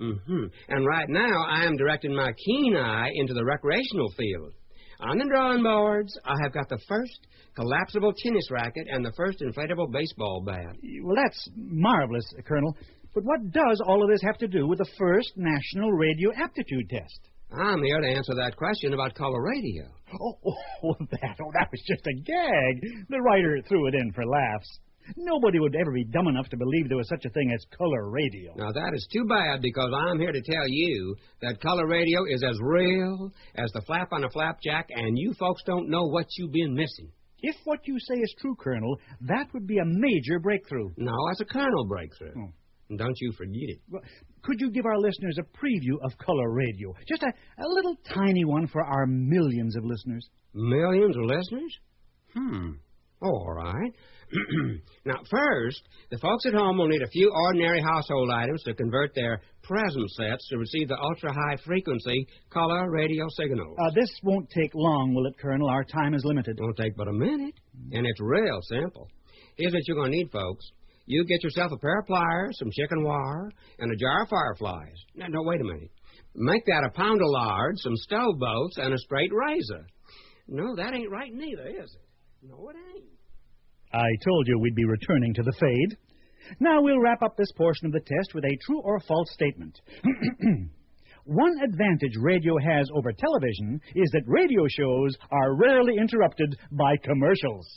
Mm-hmm. 0.00 0.44
And 0.68 0.86
right 0.86 1.08
now, 1.08 1.44
I 1.48 1.64
am 1.64 1.76
directing 1.76 2.14
my 2.14 2.32
keen 2.46 2.76
eye 2.76 3.10
into 3.14 3.34
the 3.34 3.44
recreational 3.44 4.10
field. 4.16 4.52
On 5.00 5.18
the 5.18 5.24
drawing 5.24 5.62
boards, 5.62 6.16
I 6.24 6.34
have 6.42 6.52
got 6.52 6.68
the 6.68 6.78
first 6.86 7.26
collapsible 7.54 8.12
tennis 8.22 8.50
racket 8.50 8.86
and 8.90 9.04
the 9.04 9.12
first 9.16 9.40
inflatable 9.40 9.90
baseball 9.90 10.42
bat. 10.46 10.76
Well, 11.02 11.16
that's 11.16 11.48
marvelous, 11.56 12.24
Colonel. 12.46 12.76
But 13.14 13.24
what 13.24 13.50
does 13.50 13.80
all 13.84 14.02
of 14.02 14.08
this 14.08 14.22
have 14.22 14.38
to 14.38 14.48
do 14.48 14.66
with 14.66 14.78
the 14.78 14.90
first 14.96 15.32
National 15.36 15.90
Radio 15.92 16.30
Aptitude 16.32 16.88
Test? 16.88 17.20
I'm 17.52 17.82
here 17.82 18.00
to 18.00 18.06
answer 18.06 18.34
that 18.36 18.56
question 18.56 18.94
about 18.94 19.14
color 19.14 19.42
radio. 19.42 19.84
Oh, 20.20 20.38
oh, 20.84 20.94
that, 21.10 21.36
oh, 21.42 21.50
that 21.54 21.68
was 21.72 21.82
just 21.86 22.06
a 22.06 22.14
gag. 22.14 23.06
The 23.08 23.20
writer 23.20 23.60
threw 23.68 23.88
it 23.88 23.94
in 23.94 24.12
for 24.12 24.24
laughs. 24.24 24.78
Nobody 25.16 25.58
would 25.58 25.74
ever 25.74 25.90
be 25.90 26.04
dumb 26.04 26.28
enough 26.28 26.48
to 26.50 26.56
believe 26.56 26.88
there 26.88 26.96
was 26.96 27.08
such 27.08 27.24
a 27.24 27.30
thing 27.30 27.50
as 27.52 27.64
color 27.76 28.10
radio. 28.10 28.52
Now, 28.54 28.70
that 28.70 28.92
is 28.94 29.08
too 29.12 29.24
bad 29.24 29.60
because 29.60 29.90
I'm 29.92 30.20
here 30.20 30.30
to 30.30 30.42
tell 30.42 30.68
you 30.68 31.16
that 31.42 31.60
color 31.60 31.88
radio 31.88 32.24
is 32.28 32.44
as 32.44 32.56
real 32.60 33.32
as 33.56 33.72
the 33.72 33.82
flap 33.82 34.12
on 34.12 34.22
a 34.22 34.30
flapjack, 34.30 34.88
and 34.94 35.18
you 35.18 35.34
folks 35.34 35.62
don't 35.66 35.90
know 35.90 36.06
what 36.06 36.26
you've 36.38 36.52
been 36.52 36.74
missing. 36.74 37.10
If 37.42 37.56
what 37.64 37.80
you 37.88 37.98
say 37.98 38.20
is 38.20 38.34
true, 38.38 38.54
Colonel, 38.54 38.98
that 39.22 39.48
would 39.54 39.66
be 39.66 39.78
a 39.78 39.84
major 39.84 40.38
breakthrough. 40.38 40.90
No, 40.96 41.16
that's 41.28 41.40
a 41.40 41.46
colonel 41.46 41.86
breakthrough. 41.86 42.34
Oh. 42.36 42.52
And 42.90 42.98
don't 42.98 43.16
you 43.20 43.32
forget 43.32 43.68
it. 43.68 43.78
Well, 43.88 44.02
could 44.42 44.56
you 44.58 44.70
give 44.70 44.84
our 44.84 44.98
listeners 44.98 45.38
a 45.38 45.42
preview 45.42 45.94
of 46.02 46.18
color 46.18 46.50
radio? 46.50 46.92
Just 47.08 47.22
a, 47.22 47.28
a 47.62 47.68
little 47.68 47.96
tiny 48.12 48.44
one 48.44 48.66
for 48.66 48.84
our 48.84 49.06
millions 49.06 49.76
of 49.76 49.84
listeners. 49.84 50.28
Millions 50.52 51.16
of 51.16 51.22
listeners? 51.22 51.78
Hmm. 52.34 52.70
All 53.22 53.54
right. 53.54 53.92
now, 55.04 55.16
first, 55.30 55.82
the 56.10 56.18
folks 56.18 56.46
at 56.46 56.54
home 56.54 56.78
will 56.78 56.88
need 56.88 57.02
a 57.02 57.08
few 57.08 57.30
ordinary 57.32 57.80
household 57.80 58.30
items 58.30 58.62
to 58.64 58.74
convert 58.74 59.14
their 59.14 59.40
present 59.62 60.10
sets 60.10 60.48
to 60.48 60.58
receive 60.58 60.88
the 60.88 60.98
ultra 60.98 61.32
high 61.32 61.56
frequency 61.64 62.26
color 62.50 62.90
radio 62.90 63.26
signals. 63.36 63.76
Uh, 63.80 63.90
this 63.94 64.10
won't 64.24 64.48
take 64.50 64.74
long, 64.74 65.14
will 65.14 65.26
it, 65.26 65.38
Colonel? 65.38 65.68
Our 65.68 65.84
time 65.84 66.14
is 66.14 66.24
limited. 66.24 66.58
It 66.58 66.62
won't 66.62 66.76
take 66.76 66.96
but 66.96 67.08
a 67.08 67.12
minute, 67.12 67.54
and 67.92 68.06
it's 68.06 68.20
real 68.20 68.60
simple. 68.62 69.08
Here's 69.56 69.72
what 69.72 69.82
you're 69.86 69.96
going 69.96 70.12
to 70.12 70.16
need, 70.16 70.30
folks. 70.32 70.64
You 71.06 71.24
get 71.24 71.42
yourself 71.42 71.72
a 71.72 71.78
pair 71.78 71.98
of 71.98 72.06
pliers, 72.06 72.56
some 72.58 72.70
chicken 72.70 73.02
wire, 73.02 73.50
and 73.78 73.92
a 73.92 73.96
jar 73.96 74.22
of 74.22 74.28
fireflies. 74.28 74.96
Now, 75.14 75.26
no, 75.28 75.42
wait 75.42 75.60
a 75.60 75.64
minute. 75.64 75.90
Make 76.34 76.64
that 76.66 76.84
a 76.86 76.96
pound 76.96 77.20
of 77.20 77.28
lard, 77.28 77.78
some 77.78 77.96
stove 77.96 78.38
bolts, 78.38 78.76
and 78.78 78.94
a 78.94 78.98
straight 78.98 79.32
razor. 79.32 79.86
No, 80.46 80.76
that 80.76 80.94
ain't 80.94 81.10
right 81.10 81.32
neither, 81.32 81.66
is 81.66 81.94
it? 81.94 82.48
No, 82.48 82.68
it 82.70 82.76
ain't. 82.94 83.04
I 83.92 84.08
told 84.24 84.46
you 84.46 84.58
we'd 84.58 84.74
be 84.74 84.84
returning 84.84 85.34
to 85.34 85.42
the 85.42 85.52
fade. 85.58 85.96
Now 86.60 86.80
we'll 86.80 87.00
wrap 87.00 87.22
up 87.22 87.36
this 87.36 87.52
portion 87.56 87.86
of 87.86 87.92
the 87.92 88.00
test 88.00 88.34
with 88.34 88.44
a 88.44 88.58
true 88.64 88.80
or 88.82 89.00
false 89.00 89.30
statement. 89.32 89.80
One 91.24 91.54
advantage 91.62 92.14
radio 92.20 92.54
has 92.58 92.88
over 92.94 93.12
television 93.12 93.80
is 93.94 94.10
that 94.12 94.22
radio 94.26 94.66
shows 94.68 95.16
are 95.30 95.56
rarely 95.56 95.96
interrupted 95.98 96.56
by 96.72 96.96
commercials. 97.04 97.68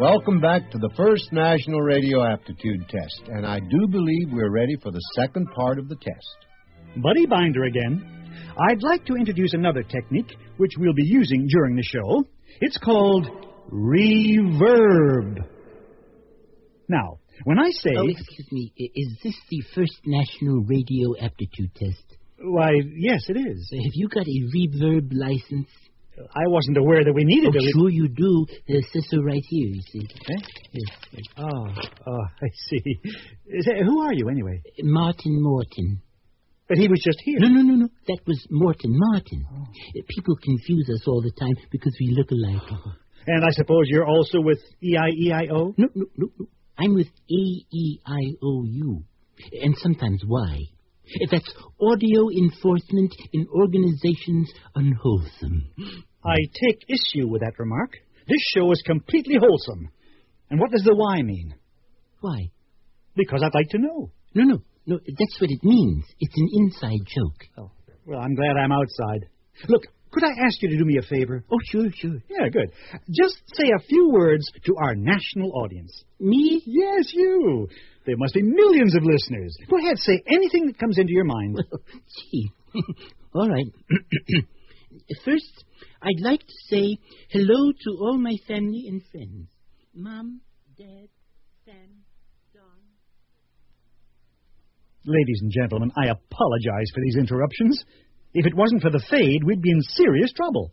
Welcome 0.00 0.40
back 0.40 0.70
to 0.70 0.78
the 0.78 0.88
first 0.96 1.30
National 1.30 1.82
Radio 1.82 2.24
Aptitude 2.24 2.88
Test, 2.88 3.22
and 3.26 3.44
I 3.44 3.58
do 3.60 3.86
believe 3.86 4.28
we're 4.32 4.50
ready 4.50 4.74
for 4.82 4.90
the 4.90 5.02
second 5.14 5.46
part 5.54 5.78
of 5.78 5.90
the 5.90 5.96
test. 5.96 7.02
Buddy 7.02 7.26
Binder 7.26 7.64
again. 7.64 8.02
I'd 8.70 8.82
like 8.82 9.04
to 9.04 9.14
introduce 9.16 9.52
another 9.52 9.82
technique 9.82 10.34
which 10.56 10.72
we'll 10.78 10.94
be 10.94 11.04
using 11.04 11.46
during 11.48 11.76
the 11.76 11.82
show. 11.82 12.24
It's 12.62 12.78
called 12.78 13.28
reverb. 13.70 15.44
Now, 16.88 17.18
when 17.44 17.58
I 17.58 17.68
say. 17.68 17.90
Oh, 17.94 18.08
excuse 18.08 18.48
me. 18.52 18.72
Is 18.78 19.18
this 19.22 19.36
the 19.50 19.62
first 19.74 20.00
National 20.06 20.64
Radio 20.64 21.14
Aptitude 21.20 21.74
Test? 21.74 22.16
Why, 22.38 22.70
yes, 22.96 23.24
it 23.28 23.36
is. 23.36 23.70
Have 23.70 23.92
you 23.92 24.08
got 24.08 24.26
a 24.26 24.48
reverb 24.56 25.12
license? 25.12 25.68
I 26.34 26.48
wasn't 26.48 26.76
aware 26.76 27.04
that 27.04 27.12
we 27.12 27.24
needed 27.24 27.54
oh, 27.54 27.58
it. 27.58 27.72
Sure, 27.74 27.90
you 27.90 28.08
do. 28.08 28.46
Says 28.68 29.06
so 29.10 29.22
right 29.22 29.42
here, 29.48 29.68
you 29.68 29.82
see. 29.92 30.00
Eh? 30.00 30.40
Yes. 30.72 31.24
Oh, 31.36 31.66
oh, 32.06 32.24
I 32.42 32.48
see. 32.68 33.00
Say, 33.60 33.82
who 33.84 34.02
are 34.02 34.12
you, 34.12 34.28
anyway? 34.28 34.62
Martin 34.82 35.42
Morton. 35.42 36.02
But 36.68 36.78
he 36.78 36.88
was 36.88 37.02
just 37.04 37.18
here. 37.24 37.38
No, 37.40 37.48
no, 37.48 37.62
no, 37.62 37.74
no. 37.74 37.88
That 38.06 38.20
was 38.26 38.46
Morton 38.48 38.92
Martin. 38.94 39.44
Oh. 39.52 39.64
People 40.08 40.36
confuse 40.36 40.88
us 40.88 41.02
all 41.08 41.20
the 41.20 41.32
time 41.32 41.54
because 41.70 41.96
we 42.00 42.14
look 42.16 42.30
alike. 42.30 42.80
And 43.26 43.44
I 43.44 43.50
suppose 43.50 43.82
you're 43.84 44.06
also 44.06 44.40
with 44.40 44.58
E-I-E-I-O? 44.82 45.74
No, 45.76 45.88
no, 45.94 46.06
no, 46.16 46.28
no. 46.38 46.46
I'm 46.78 46.94
with 46.94 47.08
A-E-I-O-U. 47.30 49.04
And 49.62 49.76
sometimes 49.76 50.22
Y. 50.26 50.58
That's 51.30 51.52
Audio 51.80 52.30
Enforcement 52.30 53.14
in 53.32 53.46
Organizations 53.54 54.50
Unwholesome. 54.74 55.70
I 56.24 56.36
take 56.62 56.84
issue 56.88 57.28
with 57.28 57.42
that 57.42 57.58
remark. 57.58 57.92
This 58.28 58.42
show 58.54 58.70
is 58.72 58.82
completely 58.84 59.36
wholesome. 59.40 59.90
And 60.50 60.60
what 60.60 60.70
does 60.70 60.82
the 60.84 60.94
Y 60.94 61.22
mean? 61.22 61.54
Why? 62.20 62.50
Because 63.16 63.42
I'd 63.42 63.54
like 63.54 63.70
to 63.70 63.78
know. 63.78 64.10
No, 64.34 64.44
no. 64.44 64.58
No, 64.86 64.98
that's 65.06 65.40
what 65.40 65.50
it 65.50 65.62
means. 65.62 66.04
It's 66.18 66.36
an 66.36 66.48
inside 66.52 67.00
joke. 67.06 67.44
Oh, 67.58 67.70
well, 68.06 68.18
I'm 68.20 68.34
glad 68.34 68.56
I'm 68.56 68.72
outside. 68.72 69.28
Look, 69.68 69.82
could 70.10 70.24
I 70.24 70.30
ask 70.44 70.60
you 70.62 70.70
to 70.70 70.78
do 70.78 70.84
me 70.84 70.98
a 70.98 71.02
favor? 71.02 71.44
Oh, 71.50 71.58
sure, 71.70 71.88
sure. 71.94 72.16
Yeah, 72.28 72.48
good. 72.48 72.72
Just 73.08 73.42
say 73.54 73.68
a 73.76 73.82
few 73.82 74.10
words 74.12 74.44
to 74.64 74.74
our 74.82 74.94
national 74.94 75.52
audience. 75.52 76.04
Me? 76.18 76.62
Yes, 76.66 77.12
you. 77.12 77.68
There 78.06 78.16
must 78.16 78.34
be 78.34 78.42
millions 78.42 78.96
of 78.96 79.04
listeners. 79.04 79.56
Go 79.68 79.76
ahead, 79.78 79.98
say 79.98 80.22
anything 80.26 80.66
that 80.66 80.78
comes 80.78 80.98
into 80.98 81.12
your 81.12 81.24
mind. 81.24 81.54
Well, 81.54 81.80
gee. 82.32 82.50
all 83.34 83.48
right. 83.48 83.66
First, 85.24 85.64
I'd 86.02 86.20
like 86.20 86.40
to 86.40 86.54
say 86.68 86.96
hello 87.28 87.72
to 87.72 87.90
all 88.00 88.18
my 88.18 88.34
family 88.48 88.86
and 88.88 89.02
friends. 89.12 89.48
Mom, 89.94 90.40
Dad, 90.78 91.08
Sam, 91.66 92.04
Don. 92.54 92.80
Ladies 95.04 95.40
and 95.42 95.52
gentlemen, 95.52 95.90
I 95.98 96.06
apologize 96.06 96.90
for 96.94 97.02
these 97.04 97.16
interruptions. 97.16 97.84
If 98.32 98.46
it 98.46 98.56
wasn't 98.56 98.80
for 98.80 98.90
the 98.90 99.04
fade, 99.10 99.44
we'd 99.44 99.60
be 99.60 99.72
in 99.72 99.82
serious 99.82 100.32
trouble. 100.32 100.72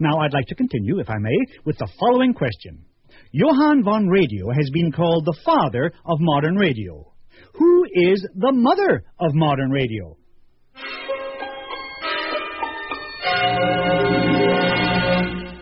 Now, 0.00 0.18
I'd 0.18 0.34
like 0.34 0.46
to 0.48 0.54
continue, 0.54 0.98
if 1.00 1.08
I 1.08 1.16
may, 1.18 1.36
with 1.64 1.78
the 1.78 1.88
following 1.98 2.34
question. 2.34 2.84
Johann 3.32 3.82
von 3.84 4.08
Radio 4.08 4.50
has 4.50 4.68
been 4.70 4.92
called 4.92 5.24
the 5.24 5.38
father 5.46 5.92
of 6.04 6.18
modern 6.20 6.56
radio. 6.56 7.10
Who 7.54 7.84
is 7.90 8.26
the 8.34 8.52
mother 8.52 9.04
of 9.18 9.34
modern 9.34 9.70
radio? 9.70 10.18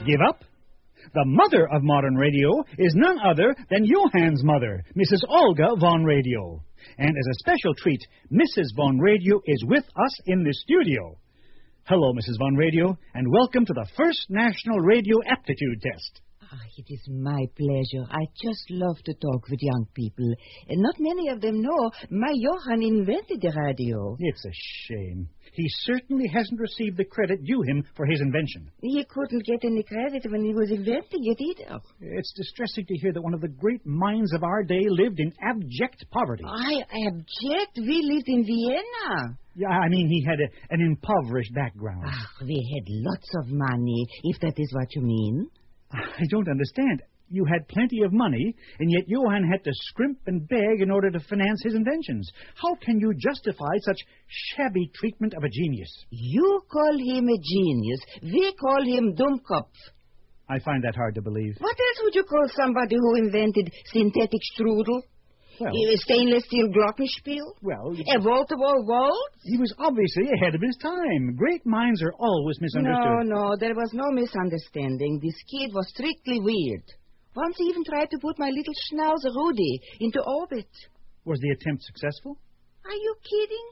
Give 0.07 0.21
up? 0.29 0.45
The 1.15 1.25
mother 1.25 1.69
of 1.73 1.83
modern 1.83 2.15
radio 2.15 2.63
is 2.79 2.95
none 2.95 3.19
other 3.19 3.57
than 3.71 3.85
Johann's 3.85 4.45
mother, 4.45 4.85
Mrs. 4.97 5.25
Olga 5.29 5.75
von 5.81 6.05
Radio. 6.05 6.63
And 6.97 7.09
as 7.09 7.27
a 7.29 7.39
special 7.41 7.75
treat, 7.75 8.01
Mrs. 8.31 8.77
Von 8.77 9.01
Radio 9.01 9.41
is 9.45 9.65
with 9.67 9.83
us 9.83 10.21
in 10.27 10.45
the 10.45 10.55
studio. 10.55 11.19
Hello, 11.85 12.13
Mrs. 12.13 12.39
Von 12.39 12.55
Radio, 12.55 12.97
and 13.15 13.33
welcome 13.33 13.67
to 13.67 13.73
the 13.73 13.89
first 13.97 14.27
National 14.29 14.79
Radio 14.79 15.17
Aptitude 15.27 15.83
Test. 15.83 16.21
Ah, 16.53 16.61
it 16.77 16.87
is 16.89 17.03
my 17.09 17.45
pleasure. 17.57 18.07
I 18.09 18.23
just 18.41 18.71
love 18.71 18.99
to 19.05 19.15
talk 19.15 19.49
with 19.49 19.59
young 19.61 19.87
people. 19.95 20.33
And 20.69 20.81
not 20.81 20.95
many 21.01 21.29
of 21.31 21.41
them 21.41 21.61
know 21.61 21.91
my 22.11 22.33
Johann 22.35 22.83
invented 22.83 23.41
the 23.41 23.53
radio. 23.57 24.17
It's 24.21 24.45
a 24.45 24.53
shame. 24.53 25.29
He 25.55 25.67
certainly 25.83 26.29
hasn't 26.33 26.61
received 26.61 26.99
the 26.99 27.05
credit 27.05 27.43
due 27.45 27.63
him 27.63 27.83
for 27.97 28.07
his 28.07 28.21
invention. 28.21 28.71
He 28.81 29.05
couldn't 29.09 29.45
get 29.45 29.65
any 29.65 29.83
credit 29.83 30.31
when 30.31 30.45
he 30.45 30.55
was 30.55 30.71
inventing 30.71 31.25
it 31.25 31.41
either. 31.41 31.81
It's 32.01 32.33
distressing 32.37 32.87
to 32.87 32.95
hear 32.99 33.13
that 33.13 33.23
one 33.23 33.35
of 33.35 33.41
the 33.41 33.49
great 33.49 33.85
minds 33.85 34.33
of 34.35 34.45
our 34.45 34.63
day 34.63 34.85
lived 34.89 35.19
in 35.19 35.33
abject 35.43 36.05
poverty. 36.11 36.45
I 36.47 36.83
abject. 37.09 37.77
We 37.79 38.03
lived 38.03 38.29
in 38.29 38.45
Vienna. 38.45 39.39
Yeah, 39.57 39.69
I 39.69 39.89
mean, 39.89 40.09
he 40.09 40.23
had 40.23 40.39
a, 40.39 40.49
an 40.75 40.81
impoverished 40.83 41.55
background. 41.55 42.05
Ah, 42.07 42.29
we 42.45 42.61
had 42.75 42.85
lots 42.89 43.29
of 43.41 43.47
money, 43.49 44.07
if 44.25 44.41
that 44.43 44.53
is 44.59 44.71
what 44.75 44.95
you 44.95 45.01
mean. 45.03 45.49
I 46.19 46.25
don't 46.31 46.49
understand. 46.49 47.03
You 47.29 47.45
had 47.45 47.67
plenty 47.67 48.03
of 48.03 48.13
money, 48.13 48.55
and 48.79 48.91
yet 48.91 49.09
Johann 49.09 49.49
had 49.51 49.65
to 49.65 49.71
scrimp 49.73 50.19
and 50.27 50.47
beg 50.49 50.81
in 50.81 50.93
order 50.93 51.11
to 51.11 51.19
finance 51.19 51.61
his 51.65 51.75
inventions. 51.75 52.31
How 52.55 52.77
can 52.77 53.01
you 53.01 53.15
justify 53.19 53.75
such 53.81 53.99
shabby 54.29 54.91
treatment 54.95 55.35
of 55.35 55.43
a 55.43 55.49
genius? 55.49 55.91
You 56.11 56.63
call 56.71 56.97
him 56.97 57.29
a 57.29 57.39
genius. 57.43 58.01
We 58.23 58.55
call 58.61 58.85
him 58.85 59.17
Dummkopf. 59.17 59.73
I 60.49 60.61
find 60.61 60.85
that 60.85 60.95
hard 60.95 61.17
to 61.17 61.23
believe. 61.23 61.57
What 61.59 61.77
else 61.77 62.01
would 62.05 62.15
you 62.15 62.23
call 62.23 62.47
somebody 62.55 62.95
who 62.95 63.17
invented 63.17 63.73
synthetic 63.87 64.41
strudel? 64.55 65.03
Well, 65.61 65.73
a 65.73 65.97
stainless 65.97 66.45
steel 66.45 66.69
glockenspiel? 66.69 67.47
Well, 67.63 67.95
a 67.97 68.21
wall-to-wall 68.21 68.85
waltz? 68.87 69.43
He 69.45 69.57
was 69.57 69.73
obviously 69.79 70.29
ahead 70.35 70.55
of 70.55 70.61
his 70.61 70.77
time. 70.83 71.35
Great 71.37 71.65
minds 71.65 72.03
are 72.03 72.13
always 72.19 72.61
misunderstood. 72.61 73.27
No, 73.27 73.51
no, 73.51 73.57
there 73.59 73.75
was 73.75 73.91
no 73.95 74.11
misunderstanding. 74.11 75.21
This 75.23 75.37
kid 75.51 75.73
was 75.75 75.89
strictly 75.89 76.41
weird. 76.41 76.85
Once 77.35 77.57
he 77.59 77.65
even 77.65 77.85
tried 77.85 78.11
to 78.11 78.19
put 78.19 78.39
my 78.39 78.51
little 78.51 78.75
schnauzer 78.89 79.35
Rudy 79.35 79.81
into 80.01 80.23
orbit. 80.23 80.69
Was 81.25 81.41
the 81.41 81.51
attempt 81.51 81.85
successful? 81.85 82.39
Are 82.85 82.95
you 82.95 83.15
kidding? 83.25 83.69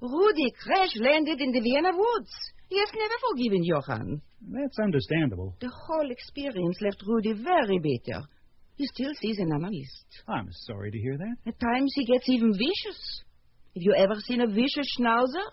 Rudy 0.00 0.52
crash 0.62 0.94
landed 0.96 1.40
in 1.40 1.52
the 1.52 1.60
Vienna 1.60 1.90
woods. 1.92 2.32
He 2.68 2.78
has 2.78 2.88
never 2.94 3.14
forgiven 3.30 3.64
Johann. 3.64 4.20
That's 4.42 4.78
understandable. 4.78 5.54
The 5.60 5.70
whole 5.70 6.10
experience 6.10 6.76
left 6.80 7.02
Rudy 7.06 7.32
very 7.32 7.78
bitter. 7.78 8.22
He 8.78 8.86
still 8.94 9.10
sees 9.20 9.38
an 9.40 9.52
analyst. 9.52 10.06
I'm 10.28 10.48
sorry 10.52 10.92
to 10.92 10.98
hear 10.98 11.18
that. 11.18 11.34
At 11.48 11.58
times 11.58 11.92
he 11.96 12.04
gets 12.06 12.28
even 12.28 12.52
vicious. 12.52 13.22
Have 13.74 13.82
you 13.82 13.92
ever 13.92 14.14
seen 14.20 14.40
a 14.40 14.46
vicious 14.46 14.86
schnauzer? 14.96 15.46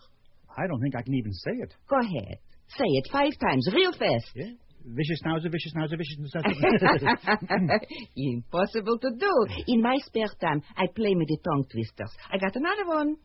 I 0.56 0.68
don't 0.68 0.80
think 0.80 0.96
I 0.96 1.02
can 1.02 1.16
even 1.16 1.34
say 1.34 1.52
it. 1.54 1.74
Go 1.90 1.98
ahead. 2.00 2.38
Say 2.78 2.86
it 2.86 3.10
five 3.12 3.34
times, 3.42 3.68
real 3.74 3.92
fast. 3.94 4.30
Yeah? 4.36 4.52
Vicious 4.86 5.20
schnauzer, 5.26 5.52
vicious 5.52 5.74
schnauzer, 5.74 5.98
vicious 5.98 6.18
schnauzer. 6.22 7.80
Impossible 8.16 9.00
to 9.00 9.10
do. 9.18 9.46
In 9.70 9.82
my 9.82 9.98
spare 10.06 10.30
time, 10.40 10.62
I 10.78 10.86
play 10.96 11.16
with 11.16 11.28
the 11.28 11.40
tongue 11.44 11.66
twisters. 11.72 12.12
I 12.32 12.38
got 12.38 12.56
another 12.56 12.86
one. 12.86 13.16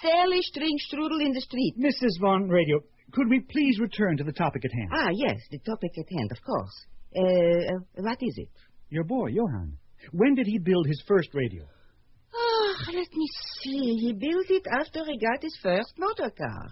Sally 0.00 0.40
string 0.40 0.76
strudel 0.88 1.20
in 1.20 1.32
the 1.32 1.40
street. 1.42 1.74
Mrs. 1.78 2.18
Von 2.18 2.48
Radio, 2.48 2.80
could 3.12 3.28
we 3.28 3.40
please 3.40 3.78
return 3.78 4.16
to 4.16 4.24
the 4.24 4.32
topic 4.32 4.64
at 4.64 4.72
hand? 4.72 4.88
Ah, 4.90 5.10
yes, 5.12 5.36
the 5.50 5.58
topic 5.58 5.90
at 5.98 6.08
hand, 6.16 6.32
of 6.32 6.42
course. 6.42 6.86
Uh, 7.14 8.02
what 8.02 8.18
is 8.22 8.38
it? 8.38 8.48
Your 8.90 9.04
boy, 9.04 9.28
Johann. 9.28 9.78
When 10.12 10.34
did 10.34 10.46
he 10.46 10.58
build 10.58 10.86
his 10.86 11.02
first 11.06 11.28
radio? 11.32 11.64
Oh, 12.34 12.74
let 12.88 13.12
me 13.12 13.26
see. 13.62 13.96
He 14.00 14.12
built 14.12 14.46
it 14.50 14.66
after 14.66 15.04
he 15.04 15.18
got 15.18 15.42
his 15.42 15.56
first 15.62 15.92
motor 15.96 16.30
car. 16.30 16.70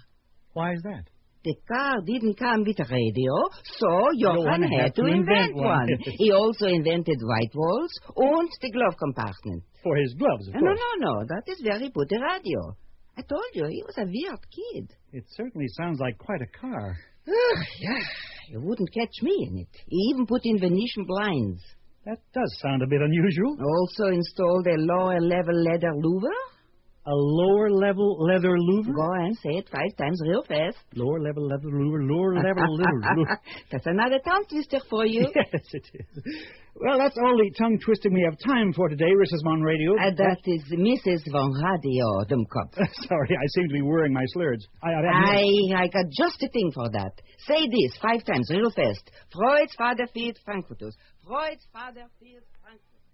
Why 0.53 0.73
is 0.73 0.83
that? 0.83 1.05
The 1.45 1.55
car 1.69 2.01
didn't 2.05 2.37
come 2.37 2.65
with 2.67 2.81
a 2.81 2.87
radio, 2.91 3.33
so 3.79 4.11
Johann, 4.15 4.63
Johann 4.63 4.73
had 4.73 4.95
to 4.97 5.07
invent 5.07 5.55
one. 5.55 5.89
he 6.19 6.33
also 6.33 6.67
invented 6.67 7.19
white 7.23 7.55
walls 7.55 7.93
and 8.17 8.51
the 8.61 8.71
glove 8.73 8.97
compartment. 8.99 9.63
For 9.85 9.97
his 9.97 10.15
gloves, 10.15 10.49
of 10.49 10.55
no, 10.55 10.61
course. 10.61 10.81
no, 10.99 11.07
no. 11.07 11.21
no. 11.21 11.27
That 11.29 11.45
is 11.47 11.63
where 11.65 11.79
he 11.79 11.91
put 11.91 12.09
the 12.09 12.19
radio. 12.19 12.77
I 13.17 13.23
told 13.23 13.51
you, 13.55 13.67
he 13.69 13.85
was 13.87 13.97
a 13.99 14.05
weird 14.05 14.41
kid. 14.51 14.95
It 15.13 15.25
certainly 15.37 15.69
sounds 15.77 16.01
like 16.01 16.19
quite 16.19 16.43
a 16.43 16.59
car. 16.59 16.97
Ah, 17.29 17.63
yeah, 17.79 18.03
you 18.51 18.61
wouldn't 18.61 18.93
catch 18.93 19.23
me 19.23 19.47
in 19.49 19.59
it. 19.59 19.69
He 19.87 19.97
even 20.13 20.27
put 20.27 20.41
in 20.45 20.59
Venetian 20.59 21.05
blinds. 21.07 21.63
That 22.09 22.21
does 22.33 22.51
sound 22.63 22.81
a 22.81 22.87
bit 22.87 23.03
unusual. 23.03 23.55
Also 23.61 24.07
installed 24.07 24.67
a 24.67 24.81
lower 24.81 25.21
level 25.21 25.63
leather 25.63 25.93
louver. 25.93 26.33
A 27.05 27.13
lower 27.13 27.71
level 27.71 28.17
leather 28.25 28.57
louver? 28.57 28.95
Go 28.95 29.13
and 29.27 29.37
say 29.37 29.51
it 29.61 29.69
five 29.69 29.95
times 29.99 30.19
real 30.27 30.43
fast. 30.43 30.79
Lower 30.95 31.21
level 31.21 31.47
leather 31.47 31.69
louver, 31.69 32.09
lower 32.09 32.35
level 32.35 32.77
leather 32.81 33.15
louver. 33.15 33.37
That's 33.71 33.85
another 33.85 34.21
tongue 34.25 34.47
twister 34.49 34.81
for 34.89 35.05
you. 35.05 35.31
yes, 35.37 35.65
it 35.75 35.85
is. 35.93 36.25
Well, 36.81 36.97
that's 36.97 37.19
all 37.19 37.37
the 37.37 37.51
tongue 37.59 37.79
twisting 37.85 38.15
we 38.15 38.23
have 38.23 38.39
time 38.47 38.73
for 38.73 38.89
today, 38.89 39.11
Mrs. 39.11 39.43
Von 39.43 39.63
Radio. 39.63 39.93
Uh, 39.99 40.15
that 40.17 40.39
is 40.47 40.63
Mrs. 40.73 41.29
Von 41.33 41.53
Radio, 41.53 42.07
Dummkopf. 42.25 42.79
Sorry, 43.09 43.37
I 43.37 43.47
seem 43.55 43.69
to 43.69 43.75
be 43.75 43.83
worrying 43.83 44.15
my 44.15 44.25
slurs. 44.29 44.65
I, 44.81 44.91
I, 44.91 45.03
I, 45.03 45.83
I 45.83 45.89
got 45.89 46.07
just 46.17 46.41
a 46.43 46.49
thing 46.49 46.71
for 46.73 46.89
that. 46.89 47.21
Say 47.49 47.67
this 47.67 47.99
five 48.01 48.25
times 48.25 48.49
real 48.51 48.71
fast. 48.71 49.11
Freud's 49.33 49.75
Vater 49.77 50.07
feels 50.15 50.37
Frankfurters. 50.45 50.97
Freud's 51.29 51.67
Vater 51.75 52.07
feels 52.19 52.43
Frankfurters. 52.63 53.05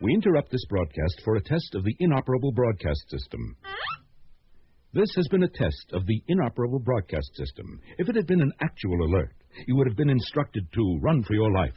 We 0.00 0.14
interrupt 0.14 0.50
this 0.50 0.64
broadcast 0.70 1.20
for 1.22 1.36
a 1.36 1.42
test 1.42 1.74
of 1.74 1.84
the 1.84 1.94
inoperable 1.98 2.52
broadcast 2.52 3.04
system. 3.10 3.54
This 4.94 5.10
has 5.14 5.28
been 5.28 5.42
a 5.42 5.48
test 5.48 5.92
of 5.92 6.06
the 6.06 6.22
inoperable 6.26 6.78
broadcast 6.78 7.36
system. 7.36 7.82
If 7.98 8.08
it 8.08 8.16
had 8.16 8.26
been 8.26 8.40
an 8.40 8.52
actual 8.62 9.04
alert, 9.04 9.34
you 9.66 9.76
would 9.76 9.86
have 9.86 9.96
been 9.96 10.08
instructed 10.08 10.66
to 10.72 10.98
run 11.02 11.22
for 11.24 11.34
your 11.34 11.52
life. 11.52 11.76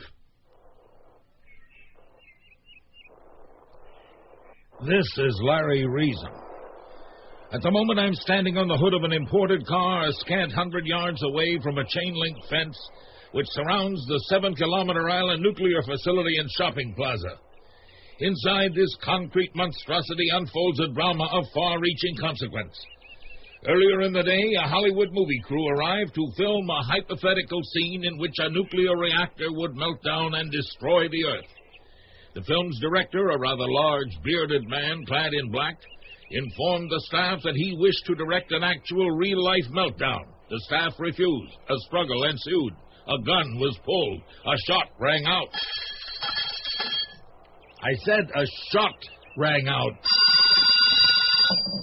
This 4.88 5.18
is 5.18 5.42
Larry 5.44 5.86
Reason. 5.86 6.30
At 7.56 7.62
the 7.62 7.72
moment, 7.72 7.98
I'm 7.98 8.14
standing 8.16 8.58
on 8.58 8.68
the 8.68 8.76
hood 8.76 8.94
of 8.94 9.06
an 9.06 9.14
imported 9.14 9.66
car 9.66 10.04
a 10.04 10.12
scant 10.12 10.52
hundred 10.52 10.86
yards 10.86 11.24
away 11.24 11.58
from 11.64 11.78
a 11.78 11.88
chain 11.88 12.14
link 12.14 12.36
fence 12.50 12.76
which 13.32 13.48
surrounds 13.52 14.06
the 14.08 14.20
seven 14.28 14.54
kilometer 14.54 15.10
island 15.10 15.42
nuclear 15.42 15.82
facility 15.82 16.36
and 16.36 16.52
shopping 16.52 16.94
plaza. 16.98 17.40
Inside 18.20 18.76
this 18.76 18.94
concrete 19.02 19.56
monstrosity 19.56 20.28
unfolds 20.34 20.82
a 20.82 20.90
drama 20.90 21.30
of 21.32 21.46
far 21.54 21.80
reaching 21.80 22.18
consequence. 22.20 22.76
Earlier 23.66 24.02
in 24.02 24.12
the 24.12 24.24
day, 24.24 24.56
a 24.60 24.68
Hollywood 24.68 25.14
movie 25.14 25.42
crew 25.46 25.66
arrived 25.70 26.14
to 26.16 26.36
film 26.36 26.70
a 26.70 26.84
hypothetical 26.84 27.62
scene 27.72 28.04
in 28.04 28.18
which 28.18 28.36
a 28.40 28.50
nuclear 28.50 28.98
reactor 28.98 29.48
would 29.54 29.78
melt 29.78 30.04
down 30.04 30.36
and 30.36 30.52
destroy 30.52 31.08
the 31.08 31.24
Earth. 31.24 31.52
The 32.34 32.44
film's 32.44 32.82
director, 32.82 33.30
a 33.30 33.40
rather 33.40 33.64
large, 33.66 34.12
bearded 34.26 34.68
man 34.68 35.06
clad 35.08 35.34
in 35.34 35.52
black, 35.52 35.80
informed 36.32 36.90
the 36.90 37.02
staff 37.08 37.40
that 37.44 37.56
he 37.56 37.76
wished 37.78 38.06
to 38.06 38.16
direct 38.16 38.52
an 38.52 38.64
actual 38.64 39.12
real 39.12 39.44
life 39.44 39.66
meltdown. 39.72 40.26
The 40.50 40.60
staff 40.68 40.94
refused. 41.00 41.54
A 41.70 41.76
struggle 41.88 42.24
ensued. 42.24 42.74
A 43.08 43.18
gun 43.24 43.60
was 43.60 43.78
pulled. 43.86 44.22
A 44.46 44.58
shot 44.68 44.88
rang 45.00 45.26
out. 45.26 45.50
I 47.84 47.94
said 48.04 48.32
a 48.36 48.46
shot 48.72 48.96
rang 49.38 49.68
out. 49.68 49.94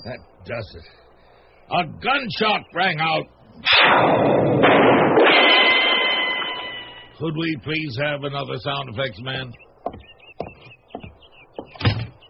That 0.05 0.19
does 0.45 0.75
it. 0.75 0.85
A 1.71 1.85
gunshot 2.03 2.67
rang 2.75 2.99
out. 2.99 3.27
Could 7.19 7.37
we 7.37 7.57
please 7.63 7.97
have 8.03 8.25
another 8.25 8.59
sound 8.59 8.89
effects 8.93 9.21
man? 9.21 9.53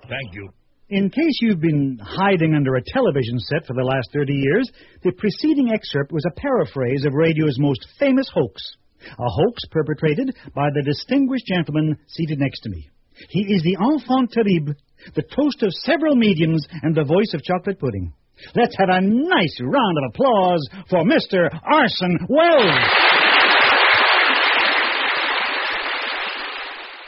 Thank 0.09 0.35
you. 0.35 0.51
In 0.93 1.09
case 1.09 1.38
you've 1.40 1.62
been 1.62 1.99
hiding 2.05 2.53
under 2.55 2.76
a 2.76 2.84
television 2.84 3.38
set 3.38 3.64
for 3.64 3.72
the 3.72 3.82
last 3.82 4.11
30 4.12 4.30
years, 4.30 4.70
the 5.03 5.12
preceding 5.12 5.72
excerpt 5.72 6.12
was 6.12 6.26
a 6.26 6.38
paraphrase 6.38 7.07
of 7.07 7.14
radio's 7.14 7.57
most 7.59 7.86
famous 7.99 8.28
hoax. 8.34 8.61
A 9.09 9.24
hoax 9.24 9.62
perpetrated 9.70 10.36
by 10.55 10.68
the 10.74 10.82
distinguished 10.82 11.47
gentleman 11.47 11.97
seated 12.09 12.38
next 12.38 12.61
to 12.61 12.68
me. 12.68 12.90
He 13.30 13.40
is 13.55 13.62
the 13.62 13.78
enfant 13.80 14.32
terrible, 14.32 14.74
the 15.14 15.22
toast 15.22 15.62
of 15.62 15.72
several 15.80 16.14
mediums, 16.14 16.66
and 16.82 16.95
the 16.95 17.05
voice 17.05 17.32
of 17.32 17.43
chocolate 17.43 17.80
pudding. 17.80 18.12
Let's 18.55 18.76
have 18.76 18.90
a 18.90 19.01
nice 19.01 19.57
round 19.62 19.97
of 19.97 20.11
applause 20.11 20.68
for 20.90 21.05
Mr. 21.05 21.49
Arson 21.72 22.18
Wells. 22.28 22.78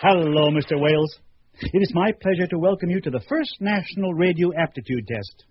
Hello, 0.01 0.51
Mr. 0.51 0.81
Wales. 0.81 1.19
It 1.61 1.83
is 1.83 1.93
my 1.95 2.11
pleasure 2.21 2.49
to 2.49 2.59
welcome 2.59 2.91
you 2.91 3.01
to 3.01 3.11
the 3.11 3.23
first 3.29 3.57
National 3.61 4.13
Radio 4.13 4.51
Aptitude 4.59 5.07
Test. 5.07 5.45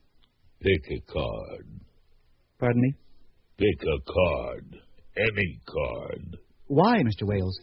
Pick 0.62 0.84
a 0.92 1.12
card. 1.12 1.68
Pardon 2.60 2.82
me? 2.82 2.94
Pick 3.58 3.82
a 3.84 4.12
card. 4.12 4.76
Any 5.16 5.62
card. 5.66 6.38
Why, 6.68 6.98
Mr. 7.04 7.24
Wales? 7.26 7.58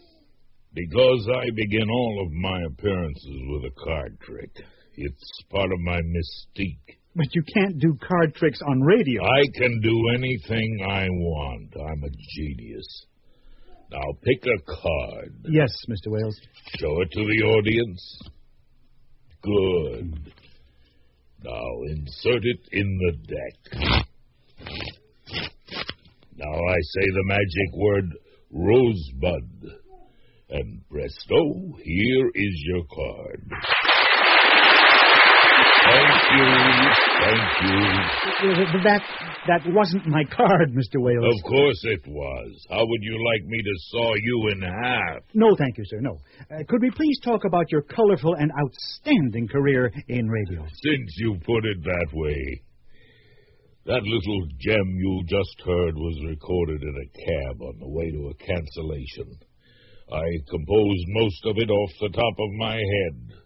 Because 0.73 1.29
I 1.35 1.51
begin 1.55 1.87
all 1.87 2.25
of 2.25 2.31
my 2.31 2.61
appearances 2.63 3.41
with 3.47 3.71
a 3.71 3.85
card 3.85 4.17
trick. 4.21 4.51
It's 4.95 5.43
part 5.51 5.71
of 5.71 5.79
my 5.81 5.99
mystique. 6.01 6.97
But 7.15 7.27
you 7.33 7.43
can't 7.53 7.77
do 7.77 7.95
card 8.07 8.33
tricks 8.35 8.59
on 8.67 8.81
radio. 8.81 9.23
I 9.23 9.43
can 9.53 9.81
do 9.81 10.09
anything 10.15 10.79
I 10.89 11.05
want. 11.09 11.73
I'm 11.75 12.03
a 12.03 12.09
genius. 12.37 13.05
Now 13.91 14.13
pick 14.23 14.43
a 14.45 14.61
card. 14.65 15.35
Yes, 15.49 15.69
Mr. 15.89 16.07
Wales. 16.07 16.39
Show 16.77 17.01
it 17.01 17.11
to 17.11 17.25
the 17.25 17.43
audience. 17.43 18.19
Good. 19.41 20.33
Now 21.43 21.81
insert 21.87 22.45
it 22.45 22.59
in 22.71 22.97
the 22.97 23.13
deck. 23.27 23.89
Now 26.37 26.53
I 26.53 26.77
say 26.81 27.05
the 27.05 27.23
magic 27.25 27.75
word 27.75 28.05
rosebud. 28.51 29.81
And 30.53 30.81
presto, 30.89 31.77
here 31.81 32.27
is 32.33 32.63
your 32.67 32.83
card. 32.93 33.49
Thank 35.91 36.23
you. 36.37 36.47
Thank 37.21 37.51
you. 37.67 38.81
That 38.83 39.01
that 39.47 39.61
wasn't 39.73 40.07
my 40.07 40.23
card, 40.25 40.71
Mr. 40.71 41.01
Wales. 41.01 41.35
Of 41.35 41.43
course 41.43 41.81
it 41.83 42.07
was. 42.07 42.65
How 42.69 42.85
would 42.85 43.01
you 43.01 43.17
like 43.25 43.45
me 43.45 43.57
to 43.57 43.73
saw 43.89 44.13
you 44.15 44.49
in 44.53 44.61
half? 44.61 45.23
No, 45.33 45.55
thank 45.57 45.77
you, 45.77 45.83
sir. 45.85 45.99
No. 45.99 46.17
Uh, 46.49 46.63
could 46.67 46.81
we 46.81 46.91
please 46.91 47.19
talk 47.23 47.43
about 47.45 47.71
your 47.71 47.81
colorful 47.81 48.35
and 48.35 48.51
outstanding 48.59 49.47
career 49.47 49.91
in 50.07 50.29
radio? 50.29 50.63
Since 50.63 51.15
you 51.17 51.37
put 51.45 51.65
it 51.65 51.83
that 51.83 52.07
way. 52.13 52.61
That 53.85 54.03
little 54.03 54.47
gem 54.59 54.95
you 54.95 55.23
just 55.25 55.61
heard 55.65 55.95
was 55.95 56.25
recorded 56.29 56.83
in 56.83 56.95
a 56.95 57.09
cab 57.25 57.61
on 57.61 57.79
the 57.79 57.89
way 57.89 58.11
to 58.11 58.29
a 58.29 58.35
cancellation. 58.35 59.39
I 60.13 60.27
composed 60.49 61.05
most 61.07 61.45
of 61.45 61.57
it 61.57 61.69
off 61.69 61.89
the 61.99 62.09
top 62.09 62.33
of 62.37 62.51
my 62.59 62.75
head, 62.75 63.40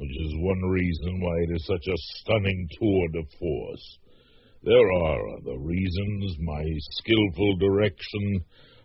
which 0.00 0.16
is 0.16 0.32
one 0.36 0.62
reason 0.62 1.20
why 1.20 1.36
it 1.44 1.54
is 1.54 1.66
such 1.66 1.86
a 1.86 2.02
stunning 2.16 2.66
tour 2.80 3.08
de 3.12 3.22
force. 3.38 3.98
There 4.62 4.92
are 4.92 5.36
other 5.36 5.58
reasons 5.58 6.36
my 6.40 6.64
skillful 7.02 7.56
direction, 7.56 8.40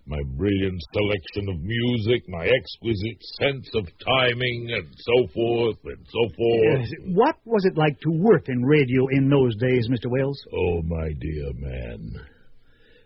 my 0.07 0.21
brilliant 0.35 0.81
selection 0.91 1.47
of 1.49 1.61
music, 1.61 2.27
my 2.27 2.45
exquisite 2.45 3.23
sense 3.39 3.69
of 3.75 3.87
timing, 4.05 4.67
and 4.75 4.87
so 4.91 5.27
forth 5.33 5.77
and 5.85 6.05
so 6.05 6.35
forth. 6.35 6.79
Yes. 6.79 6.89
What 7.15 7.35
was 7.45 7.63
it 7.63 7.77
like 7.77 7.97
to 8.01 8.11
work 8.11 8.49
in 8.49 8.63
radio 8.63 9.07
in 9.11 9.29
those 9.29 9.55
days, 9.55 9.87
Mr. 9.87 10.11
Wales? 10.11 10.39
Oh, 10.53 10.81
my 10.81 11.09
dear 11.19 11.53
man. 11.53 12.11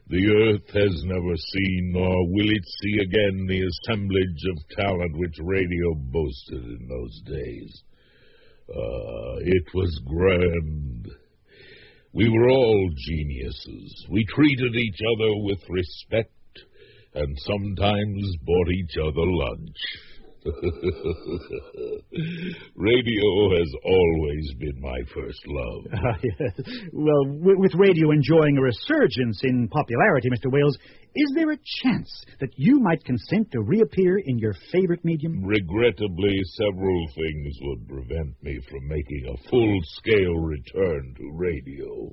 The 0.07 0.25
earth 0.49 0.67
has 0.73 1.03
never 1.05 1.35
seen, 1.37 1.91
nor 1.93 2.27
will 2.27 2.49
it 2.49 2.65
see 2.81 3.03
again, 3.03 3.45
the 3.45 3.61
assemblage 3.61 4.43
of 4.49 4.77
talent 4.83 5.15
which 5.15 5.37
radio 5.43 5.93
boasted 5.93 6.81
in 6.81 6.87
those 6.89 7.21
days. 7.27 7.83
Ah, 8.75 9.35
it 9.41 9.63
was 9.73 10.01
grand. 10.05 11.07
We 12.13 12.29
were 12.29 12.49
all 12.49 12.89
geniuses. 13.07 14.05
We 14.09 14.25
treated 14.25 14.75
each 14.75 14.99
other 15.15 15.31
with 15.43 15.59
respect 15.69 16.33
and 17.15 17.37
sometimes 17.39 18.35
bought 18.45 18.69
each 18.71 18.97
other 18.97 19.25
lunch. 19.25 19.77
radio 22.75 23.57
has 23.57 23.71
always 23.83 24.53
been 24.59 24.79
my 24.81 24.99
first 25.13 25.41
love. 25.47 25.83
Ah, 25.93 26.17
yes. 26.23 26.53
Well, 26.93 27.25
w- 27.25 27.59
with 27.59 27.73
radio 27.75 28.11
enjoying 28.11 28.57
a 28.57 28.61
resurgence 28.61 29.41
in 29.43 29.67
popularity, 29.67 30.29
Mr. 30.29 30.51
Wales, 30.51 30.77
is 31.15 31.31
there 31.35 31.51
a 31.51 31.59
chance 31.83 32.23
that 32.39 32.51
you 32.55 32.79
might 32.79 33.03
consent 33.03 33.51
to 33.51 33.61
reappear 33.61 34.19
in 34.25 34.37
your 34.37 34.53
favorite 34.71 35.03
medium? 35.03 35.43
Regrettably, 35.43 36.39
several 36.55 37.07
things 37.15 37.55
would 37.61 37.87
prevent 37.87 38.43
me 38.43 38.59
from 38.69 38.87
making 38.87 39.25
a 39.27 39.49
full 39.49 39.79
scale 39.97 40.35
return 40.35 41.13
to 41.17 41.31
radio. 41.33 42.11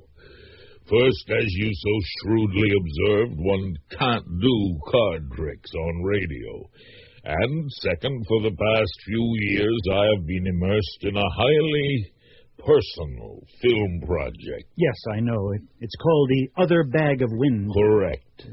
First, 0.89 1.29
as 1.37 1.45
you 1.49 1.69
so 1.73 1.99
shrewdly 2.23 2.71
observed, 2.71 3.33
one 3.37 3.75
can't 3.99 4.25
do 4.39 4.79
card 4.89 5.31
tricks 5.35 5.71
on 5.75 6.03
radio. 6.03 6.69
And 7.25 7.69
second, 7.81 8.25
for 8.27 8.41
the 8.41 8.55
past 8.55 8.93
few 9.05 9.33
years, 9.41 9.81
I 9.91 10.05
have 10.15 10.25
been 10.25 10.47
immersed 10.47 10.99
in 11.01 11.17
a 11.17 11.29
highly 11.35 12.13
personal 12.57 13.43
film 13.61 14.01
project. 14.05 14.71
Yes, 14.77 14.95
I 15.13 15.19
know. 15.19 15.51
It, 15.51 15.61
it's 15.81 15.95
called 16.01 16.29
The 16.29 16.49
Other 16.57 16.83
Bag 16.85 17.21
of 17.21 17.29
Wind. 17.31 17.69
Correct. 17.73 18.47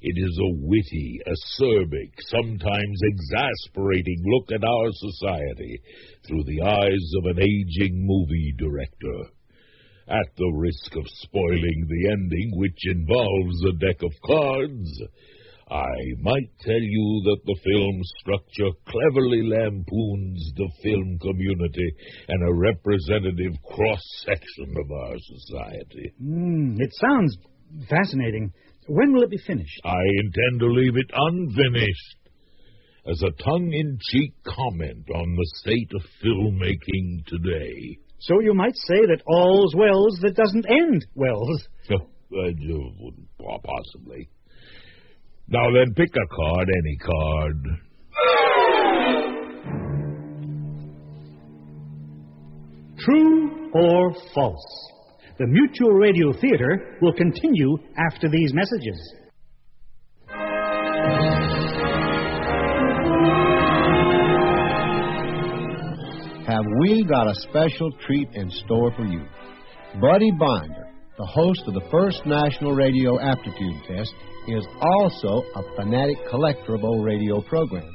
It 0.00 0.16
is 0.16 0.38
a 0.38 0.56
witty, 0.66 1.20
acerbic, 1.26 2.12
sometimes 2.28 3.00
exasperating 3.02 4.22
look 4.26 4.52
at 4.52 4.64
our 4.64 4.90
society 4.92 5.80
through 6.26 6.44
the 6.44 6.62
eyes 6.62 7.12
of 7.18 7.36
an 7.36 7.42
aging 7.42 8.06
movie 8.06 8.54
director. 8.56 9.30
At 10.08 10.34
the 10.36 10.52
risk 10.54 10.96
of 10.96 11.04
spoiling 11.06 11.86
the 11.86 12.10
ending, 12.10 12.52
which 12.54 12.78
involves 12.86 13.64
a 13.64 13.72
deck 13.72 14.02
of 14.02 14.12
cards, 14.24 15.02
I 15.70 15.96
might 16.22 16.50
tell 16.60 16.80
you 16.80 17.22
that 17.24 17.44
the 17.44 17.56
film 17.62 18.00
structure 18.20 18.70
cleverly 18.88 19.42
lampoons 19.42 20.52
the 20.56 20.70
film 20.82 21.18
community 21.18 21.92
and 22.28 22.42
a 22.42 22.54
representative 22.54 23.52
cross 23.64 24.00
section 24.24 24.74
of 24.78 24.90
our 24.90 25.16
society. 25.18 26.12
Mm, 26.22 26.80
it 26.80 26.90
sounds 26.94 27.36
fascinating. 27.90 28.50
When 28.88 29.12
will 29.12 29.22
it 29.22 29.30
be 29.30 29.38
finished? 29.46 29.80
I 29.84 30.00
intend 30.18 30.60
to 30.60 30.66
leave 30.66 30.96
it 30.96 31.10
unfinished 31.12 32.16
as 33.06 33.22
a 33.22 33.42
tongue 33.42 33.70
in 33.72 33.98
cheek 34.00 34.32
comment 34.44 35.06
on 35.14 35.36
the 35.36 35.50
state 35.56 35.90
of 35.94 36.02
filmmaking 36.24 37.26
today. 37.26 37.98
So 38.20 38.40
you 38.40 38.54
might 38.54 38.74
say 38.74 39.00
that 39.06 39.22
all's 39.26 39.74
wells 39.74 40.18
that 40.22 40.34
doesn't 40.34 40.66
end 40.70 41.06
wells. 41.14 41.68
I 41.90 41.96
wouldn't 42.30 43.28
possibly. 43.38 44.28
Now 45.48 45.70
then, 45.72 45.94
pick 45.94 46.10
a 46.14 46.34
card, 46.34 46.68
any 46.68 46.96
card. 46.96 47.64
True 52.98 53.70
or 53.72 54.14
false? 54.34 54.88
The 55.38 55.46
Mutual 55.46 55.92
Radio 55.92 56.32
Theater 56.40 56.98
will 57.00 57.12
continue 57.12 57.78
after 57.96 58.28
these 58.28 58.52
messages. 58.52 59.14
have 66.48 66.64
we 66.80 67.04
got 67.04 67.28
a 67.28 67.34
special 67.34 67.92
treat 68.06 68.26
in 68.32 68.50
store 68.50 68.90
for 68.96 69.04
you. 69.04 69.22
Buddy 70.00 70.30
Binder, 70.30 70.88
the 71.18 71.26
host 71.26 71.60
of 71.66 71.74
the 71.74 71.86
first 71.90 72.24
National 72.24 72.72
Radio 72.74 73.20
Aptitude 73.20 73.76
Test, 73.86 74.14
is 74.48 74.66
also 74.80 75.44
a 75.54 75.62
fanatic 75.76 76.16
collector 76.30 76.74
of 76.74 76.84
old 76.84 77.04
radio 77.04 77.42
programs. 77.42 77.94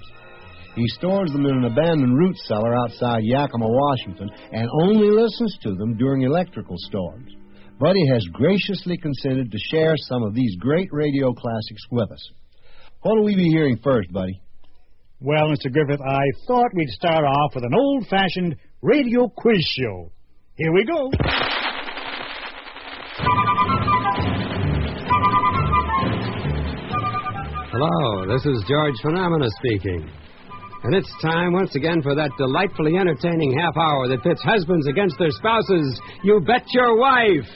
He 0.76 0.88
stores 0.88 1.32
them 1.32 1.46
in 1.46 1.58
an 1.58 1.66
abandoned 1.66 2.18
root 2.18 2.36
cellar 2.46 2.76
outside 2.76 3.24
Yakima, 3.24 3.68
Washington, 3.68 4.30
and 4.52 4.68
only 4.82 5.10
listens 5.10 5.56
to 5.62 5.76
them 5.76 5.98
during 5.98 6.24
electrical 6.24 6.76
storms. 6.80 7.32
Buddy 7.80 8.08
has 8.12 8.26
graciously 8.34 8.98
consented 8.98 9.52
to 9.52 9.58
share 9.72 9.94
some 9.98 10.24
of 10.24 10.34
these 10.34 10.56
great 10.58 10.90
radio 10.92 11.32
classics 11.34 11.84
with 11.92 12.12
us. 12.12 12.30
What 13.02 13.18
will 13.18 13.26
we 13.26 13.36
be 13.36 13.50
hearing 13.50 13.78
first, 13.84 14.12
Buddy? 14.12 14.42
Well, 15.20 15.48
Mr. 15.48 15.72
Griffith, 15.72 16.02
I 16.02 16.24
thought 16.48 16.74
we'd 16.74 16.90
start 16.90 17.24
off 17.24 17.56
with 17.56 17.64
an 17.64 17.74
old 17.74 18.08
fashioned 18.08 18.56
radio 18.82 19.28
quiz 19.28 19.64
show. 19.78 20.12
Here 20.56 20.74
we 20.74 20.86
go. 20.86 21.12
Hello, 27.72 28.28
this 28.28 28.46
is 28.46 28.64
George 28.68 28.96
Phenomena 29.02 29.48
speaking. 29.60 30.10
And 30.84 30.94
it's 30.94 31.10
time 31.22 31.54
once 31.54 31.76
again 31.76 32.02
for 32.02 32.14
that 32.14 32.32
delightfully 32.38 32.98
entertaining 32.98 33.58
half 33.58 33.78
hour 33.78 34.08
that 34.10 34.22
pits 34.22 34.42
husbands 34.44 34.86
against 34.88 35.18
their 35.18 35.32
spouses. 35.32 36.00
You 36.24 36.42
bet 36.46 36.66
your 36.74 36.98
wife! 37.00 37.48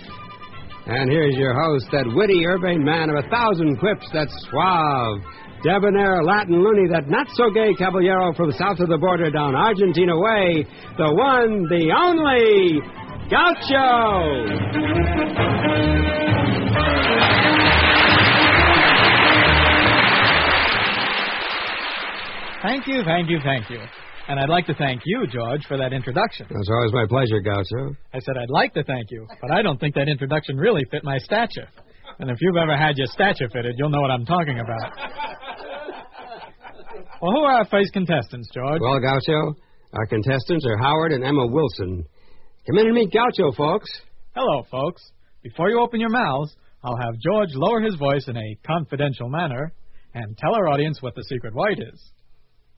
And 0.88 1.12
here's 1.12 1.36
your 1.36 1.54
host, 1.54 1.88
that 1.92 2.08
witty, 2.08 2.48
urbane 2.48 2.86
man 2.86 3.10
of 3.10 3.18
a 3.18 3.28
thousand 3.28 3.78
quips, 3.80 4.08
that 4.14 4.32
suave, 4.48 5.20
debonair 5.62 6.24
Latin 6.24 6.64
loony, 6.64 6.88
that 6.88 7.10
not 7.10 7.28
so 7.36 7.52
gay 7.52 7.74
caballero 7.76 8.32
from 8.34 8.54
south 8.54 8.80
of 8.80 8.88
the 8.88 8.98
border 8.98 9.30
down 9.30 9.54
Argentina 9.54 10.18
way, 10.18 10.64
the 10.98 11.12
one, 11.12 11.68
the 11.68 11.92
only, 11.92 12.80
Gaucho! 13.28 14.48
Thank 22.68 22.86
you, 22.86 23.02
thank 23.06 23.30
you, 23.30 23.40
thank 23.46 23.70
you. 23.70 23.80
And 24.28 24.38
I'd 24.42 24.50
like 24.50 24.66
to 24.66 24.74
thank 24.74 25.02
you, 25.06 25.26
George, 25.32 25.64
for 25.70 25.78
that 25.78 25.94
introduction. 25.94 26.48
It's 26.50 26.70
always 26.70 26.92
my 26.92 27.06
pleasure, 27.08 27.40
Gaucho. 27.40 27.96
I 28.14 28.20
said 28.20 28.36
I'd 28.36 28.50
like 28.50 28.74
to 28.74 28.84
thank 28.84 29.10
you, 29.10 29.26
but 29.42 29.52
I 29.52 29.62
don't 29.62 29.80
think 29.80 29.96
that 29.96 30.10
introduction 30.10 30.58
really 30.58 30.84
fit 30.92 31.02
my 31.06 31.18
stature. 31.20 31.70
And 32.20 32.30
if 32.30 32.36
you've 32.42 32.58
ever 32.58 32.76
had 32.76 32.98
your 32.98 33.08
stature 33.08 33.48
fitted, 33.48 33.76
you'll 33.78 33.90
know 33.90 34.02
what 34.02 34.12
I'm 34.12 34.26
talking 34.26 34.60
about. 34.60 34.92
Well, 37.22 37.32
who 37.32 37.40
are 37.40 37.60
our 37.60 37.66
first 37.68 37.94
contestants, 37.94 38.50
George? 38.54 38.82
Well, 38.82 39.00
Gaucho, 39.00 39.56
our 39.94 40.06
contestants 40.08 40.66
are 40.66 40.78
Howard 40.78 41.14
and 41.14 41.24
Emma 41.24 41.48
Wilson. 41.48 42.04
Come 42.68 42.80
in 42.80 42.88
and 42.88 42.96
meet 42.96 43.14
Gaucho, 43.14 43.54
folks. 43.56 43.90
Hello, 44.36 44.64
folks. 44.70 45.02
Before 45.42 45.70
you 45.70 45.80
open 45.80 46.02
your 46.02 46.10
mouths, 46.10 46.54
I'll 46.84 46.98
have 46.98 47.18
George 47.20 47.50
lower 47.54 47.80
his 47.80 47.96
voice 47.96 48.28
in 48.28 48.36
a 48.36 48.58
confidential 48.68 49.30
manner 49.30 49.72
and 50.14 50.38
tell 50.38 50.54
our 50.54 50.68
audience 50.68 51.02
what 51.02 51.16
the 51.16 51.24
secret 51.24 51.56
white 51.56 51.80
is. 51.80 52.12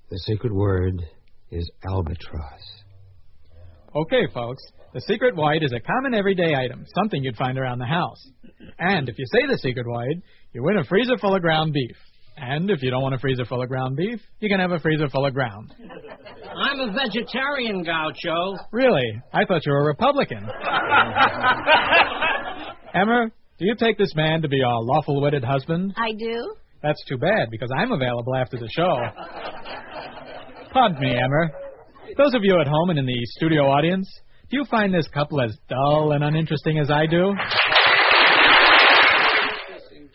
The 0.09 0.17
secret 0.25 0.53
word 0.53 1.03
is 1.51 1.69
albatross. 1.87 2.83
Okay, 3.95 4.27
folks. 4.33 4.63
The 4.93 5.01
secret 5.01 5.35
white 5.35 5.61
is 5.61 5.71
a 5.71 5.79
common 5.79 6.15
everyday 6.15 6.55
item, 6.55 6.83
something 6.95 7.23
you'd 7.23 7.35
find 7.35 7.59
around 7.59 7.77
the 7.77 7.85
house. 7.85 8.27
And 8.79 9.07
if 9.07 9.19
you 9.19 9.25
say 9.31 9.45
the 9.47 9.57
secret 9.59 9.85
white, 9.87 10.17
you 10.51 10.63
win 10.63 10.77
a 10.79 10.83
freezer 10.83 11.17
full 11.17 11.35
of 11.35 11.41
ground 11.43 11.73
beef. 11.73 11.95
And 12.37 12.71
if 12.71 12.81
you 12.81 12.89
don't 12.89 13.03
want 13.03 13.13
a 13.13 13.19
freezer 13.19 13.45
full 13.45 13.61
of 13.61 13.69
ground 13.69 13.97
beef, 13.97 14.19
you 14.39 14.49
can 14.49 14.59
have 14.59 14.71
a 14.71 14.79
freezer 14.79 15.09
full 15.09 15.25
of 15.27 15.33
ground. 15.33 15.75
I'm 16.55 16.79
a 16.79 16.91
vegetarian, 16.91 17.83
Gaucho. 17.83 18.55
Really? 18.71 19.21
I 19.31 19.45
thought 19.45 19.63
you 19.65 19.73
were 19.73 19.81
a 19.81 19.85
Republican. 19.85 20.49
Emma, 22.95 23.29
do 23.59 23.65
you 23.65 23.75
take 23.75 23.97
this 23.99 24.15
man 24.15 24.41
to 24.41 24.47
be 24.47 24.63
our 24.63 24.81
lawful 24.81 25.21
wedded 25.21 25.43
husband? 25.43 25.93
I 25.97 26.13
do. 26.13 26.55
That's 26.81 27.03
too 27.05 27.17
bad, 27.17 27.49
because 27.51 27.69
I'm 27.75 27.91
available 27.91 28.35
after 28.35 28.57
the 28.57 28.69
show. 28.71 28.97
Pardon 30.71 30.99
me, 31.01 31.11
Emma. 31.11 31.49
Those 32.17 32.33
of 32.33 32.41
you 32.43 32.59
at 32.59 32.67
home 32.67 32.89
and 32.89 32.99
in 32.99 33.05
the 33.05 33.19
studio 33.37 33.63
audience, 33.63 34.09
do 34.49 34.57
you 34.57 34.65
find 34.65 34.93
this 34.93 35.07
couple 35.13 35.41
as 35.41 35.57
dull 35.69 36.13
and 36.13 36.23
uninteresting 36.23 36.79
as 36.79 36.89
I 36.89 37.05
do? 37.05 37.33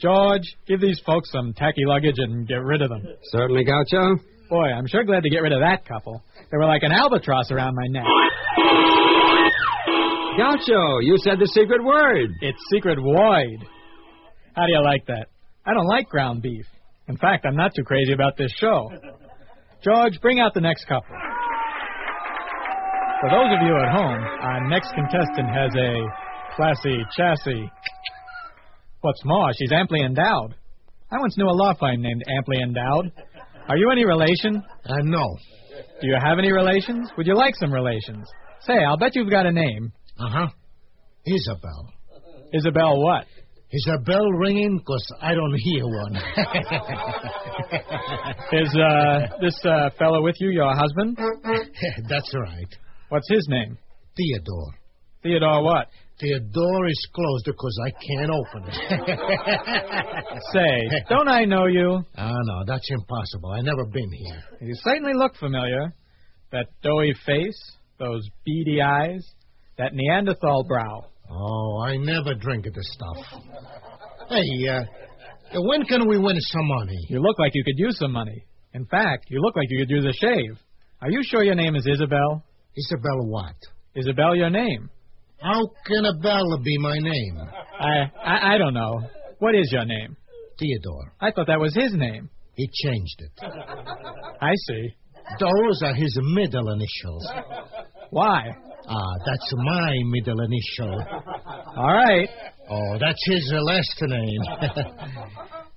George, 0.00 0.42
give 0.66 0.80
these 0.80 1.00
folks 1.06 1.30
some 1.30 1.54
tacky 1.54 1.84
luggage 1.86 2.16
and 2.18 2.46
get 2.48 2.62
rid 2.62 2.82
of 2.82 2.88
them. 2.88 3.02
Certainly, 3.30 3.64
Gaucho. 3.64 4.16
Boy, 4.50 4.66
I'm 4.66 4.86
sure 4.86 5.04
glad 5.04 5.22
to 5.22 5.30
get 5.30 5.38
rid 5.38 5.52
of 5.52 5.60
that 5.60 5.86
couple. 5.86 6.22
They 6.50 6.56
were 6.56 6.66
like 6.66 6.82
an 6.82 6.92
albatross 6.92 7.50
around 7.50 7.74
my 7.74 7.86
neck. 7.88 8.04
Gaucho, 10.36 10.98
you 11.00 11.16
said 11.18 11.38
the 11.38 11.46
secret 11.54 11.82
word. 11.82 12.30
It's 12.42 12.58
secret 12.72 12.98
wide. 13.00 13.66
How 14.54 14.66
do 14.66 14.72
you 14.72 14.82
like 14.82 15.06
that? 15.06 15.28
I 15.66 15.72
don't 15.72 15.86
like 15.86 16.08
ground 16.08 16.42
beef. 16.42 16.66
In 17.08 17.16
fact, 17.16 17.44
I'm 17.46 17.56
not 17.56 17.72
too 17.74 17.84
crazy 17.84 18.12
about 18.12 18.36
this 18.36 18.52
show. 18.58 18.90
George, 19.82 20.20
bring 20.20 20.40
out 20.40 20.54
the 20.54 20.60
next 20.60 20.84
couple. 20.86 21.14
For 23.20 23.30
those 23.30 23.52
of 23.56 23.62
you 23.66 23.74
at 23.76 23.92
home, 23.92 24.22
our 24.40 24.68
next 24.68 24.92
contestant 24.94 25.48
has 25.48 25.70
a 25.76 26.04
classy 26.56 26.98
chassis. 27.16 27.70
What's 29.00 29.22
more, 29.24 29.50
she's 29.58 29.72
amply 29.72 30.00
endowed. 30.00 30.54
I 31.10 31.18
once 31.20 31.36
knew 31.36 31.46
a 31.46 31.52
law 31.52 31.74
firm 31.78 32.00
named 32.02 32.22
Amply 32.26 32.58
Endowed. 32.62 33.12
Are 33.68 33.76
you 33.76 33.90
any 33.90 34.04
relation? 34.04 34.62
Uh, 34.84 34.96
no. 35.02 35.36
Do 36.00 36.06
you 36.06 36.16
have 36.22 36.38
any 36.38 36.52
relations? 36.52 37.10
Would 37.16 37.26
you 37.26 37.36
like 37.36 37.54
some 37.56 37.72
relations? 37.72 38.26
Say, 38.60 38.74
I'll 38.74 38.96
bet 38.96 39.14
you've 39.14 39.30
got 39.30 39.46
a 39.46 39.52
name. 39.52 39.92
Uh 40.18 40.28
huh. 40.28 40.46
Isabel. 41.26 41.88
Isabel 42.52 43.00
what? 43.02 43.26
Is 43.70 43.88
a 43.92 43.98
bell 44.02 44.30
ringing? 44.32 44.78
Because 44.78 45.04
I 45.20 45.34
don't 45.34 45.54
hear 45.56 45.84
one. 45.86 46.16
Is 48.52 48.76
uh, 48.76 49.26
this 49.40 49.58
uh, 49.64 49.90
fellow 49.98 50.22
with 50.22 50.36
you 50.38 50.50
your 50.50 50.72
husband? 50.74 51.18
That's 52.08 52.32
right. 52.34 52.68
What's 53.08 53.28
his 53.28 53.46
name? 53.48 53.76
Theodore. 54.16 54.74
Theodore 55.22 55.64
what? 55.64 55.88
The 56.20 56.38
door 56.52 56.86
is 56.86 57.08
closed 57.12 57.44
because 57.46 57.76
I 57.84 57.90
can't 57.90 58.30
open 58.30 58.62
it. 58.68 58.74
Say, 60.52 60.88
don't 61.08 61.26
I 61.28 61.44
know 61.44 61.66
you? 61.66 62.04
Ah, 62.16 62.30
no, 62.30 62.62
that's 62.64 62.88
impossible. 62.88 63.50
i 63.50 63.60
never 63.60 63.84
been 63.86 64.12
here. 64.12 64.40
You 64.60 64.74
certainly 64.76 65.14
look 65.14 65.34
familiar. 65.36 65.92
That 66.52 66.66
doughy 66.82 67.14
face, 67.26 67.58
those 67.98 68.28
beady 68.46 68.80
eyes, 68.80 69.28
that 69.76 69.92
Neanderthal 69.92 70.64
brow. 70.68 71.06
Oh, 71.30 71.82
I 71.86 71.96
never 71.96 72.34
drink 72.34 72.64
this 72.64 72.90
stuff. 72.92 73.42
Hey, 74.28 74.68
uh, 74.68 75.60
when 75.62 75.84
can 75.84 76.08
we 76.08 76.18
win 76.18 76.36
some 76.38 76.66
money? 76.66 76.98
You 77.08 77.20
look 77.20 77.38
like 77.38 77.52
you 77.54 77.64
could 77.64 77.78
use 77.78 77.98
some 77.98 78.12
money. 78.12 78.44
In 78.72 78.86
fact, 78.86 79.26
you 79.28 79.40
look 79.40 79.56
like 79.56 79.66
you 79.70 79.84
could 79.84 79.90
use 79.90 80.04
a 80.04 80.12
shave. 80.12 80.58
Are 81.00 81.10
you 81.10 81.20
sure 81.24 81.42
your 81.42 81.54
name 81.54 81.76
is 81.76 81.86
Isabel? 81.86 82.44
Isabel 82.76 83.26
what? 83.26 83.54
Isabel 83.94 84.34
your 84.34 84.50
name? 84.50 84.90
How 85.40 85.60
can 85.86 86.04
a 86.06 86.14
Bella 86.22 86.58
be 86.64 86.78
my 86.78 86.98
name? 86.98 87.38
I, 87.78 88.10
I 88.24 88.54
I 88.54 88.58
don't 88.58 88.74
know. 88.74 89.02
What 89.38 89.54
is 89.54 89.68
your 89.70 89.84
name? 89.84 90.16
Theodore. 90.58 91.12
I 91.20 91.30
thought 91.32 91.48
that 91.48 91.60
was 91.60 91.74
his 91.74 91.92
name. 91.92 92.30
He 92.54 92.68
changed 92.84 93.20
it. 93.20 93.32
I 94.40 94.52
see. 94.68 94.88
Those 95.40 95.82
are 95.82 95.94
his 95.94 96.18
middle 96.22 96.70
initials. 96.72 97.26
Why? 98.10 98.48
Ah, 98.86 99.14
that's 99.26 99.52
my 99.56 99.92
middle 100.06 100.40
initial. 100.40 101.00
All 101.76 101.92
right. 101.92 102.28
Oh, 102.70 102.98
that's 102.98 103.22
his 103.26 103.52
uh, 103.54 103.62
last 103.62 104.02
name. 104.02 104.40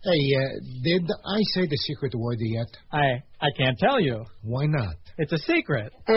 hey, 0.04 0.36
uh, 0.36 0.60
did 0.84 1.04
I 1.04 1.40
say 1.54 1.68
the 1.68 1.78
secret 1.78 2.14
word 2.16 2.38
yet? 2.40 2.68
I 2.92 3.24
I 3.42 3.48
can't 3.58 3.78
tell 3.80 4.00
you. 4.00 4.26
Why 4.44 4.66
not? 4.66 4.96
It's 5.18 5.34
a 5.34 5.40
secret. 5.40 5.94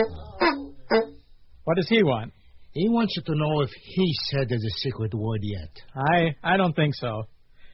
What 1.63 1.77
does 1.77 1.87
he 1.87 2.01
want? 2.03 2.33
He 2.73 2.89
wants 2.89 3.13
you 3.15 3.21
to 3.23 3.35
know 3.35 3.61
if 3.61 3.69
he 3.69 4.13
said 4.31 4.49
the 4.49 4.57
secret 4.77 5.13
word 5.13 5.41
yet. 5.43 5.69
I 5.95 6.35
I 6.43 6.57
don't 6.57 6.75
think 6.75 6.95
so. 6.95 7.23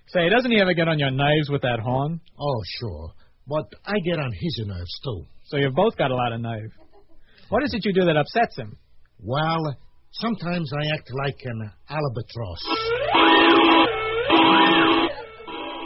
Say, 0.08 0.30
doesn't 0.30 0.52
he 0.52 0.60
ever 0.62 0.74
get 0.74 0.88
on 0.88 1.00
your 1.00 1.12
nerves 1.12 1.50
with 1.50 1.62
that 1.64 1.80
horn? 1.80 2.22
Oh, 2.40 2.62
sure. 2.80 3.12
But 3.48 3.66
I 3.86 4.00
get 4.06 4.20
on 4.20 4.32
his 4.34 4.62
nerves, 4.66 5.00
too. 5.04 5.26
So 5.46 5.58
you've 5.58 5.74
both 5.74 5.98
got 5.98 6.12
a 6.12 6.16
lot 6.16 6.32
of 6.34 6.42
nerve. 6.42 6.72
What 7.50 7.64
is 7.64 7.74
it 7.74 7.86
you 7.86 7.94
do 7.94 8.06
that 8.06 8.18
upsets 8.18 8.58
him? 8.58 8.78
Well, 9.20 9.76
sometimes 10.12 10.72
I 10.74 10.94
act 10.94 11.10
like 11.14 11.40
an 11.44 11.72
albatross. 11.90 12.62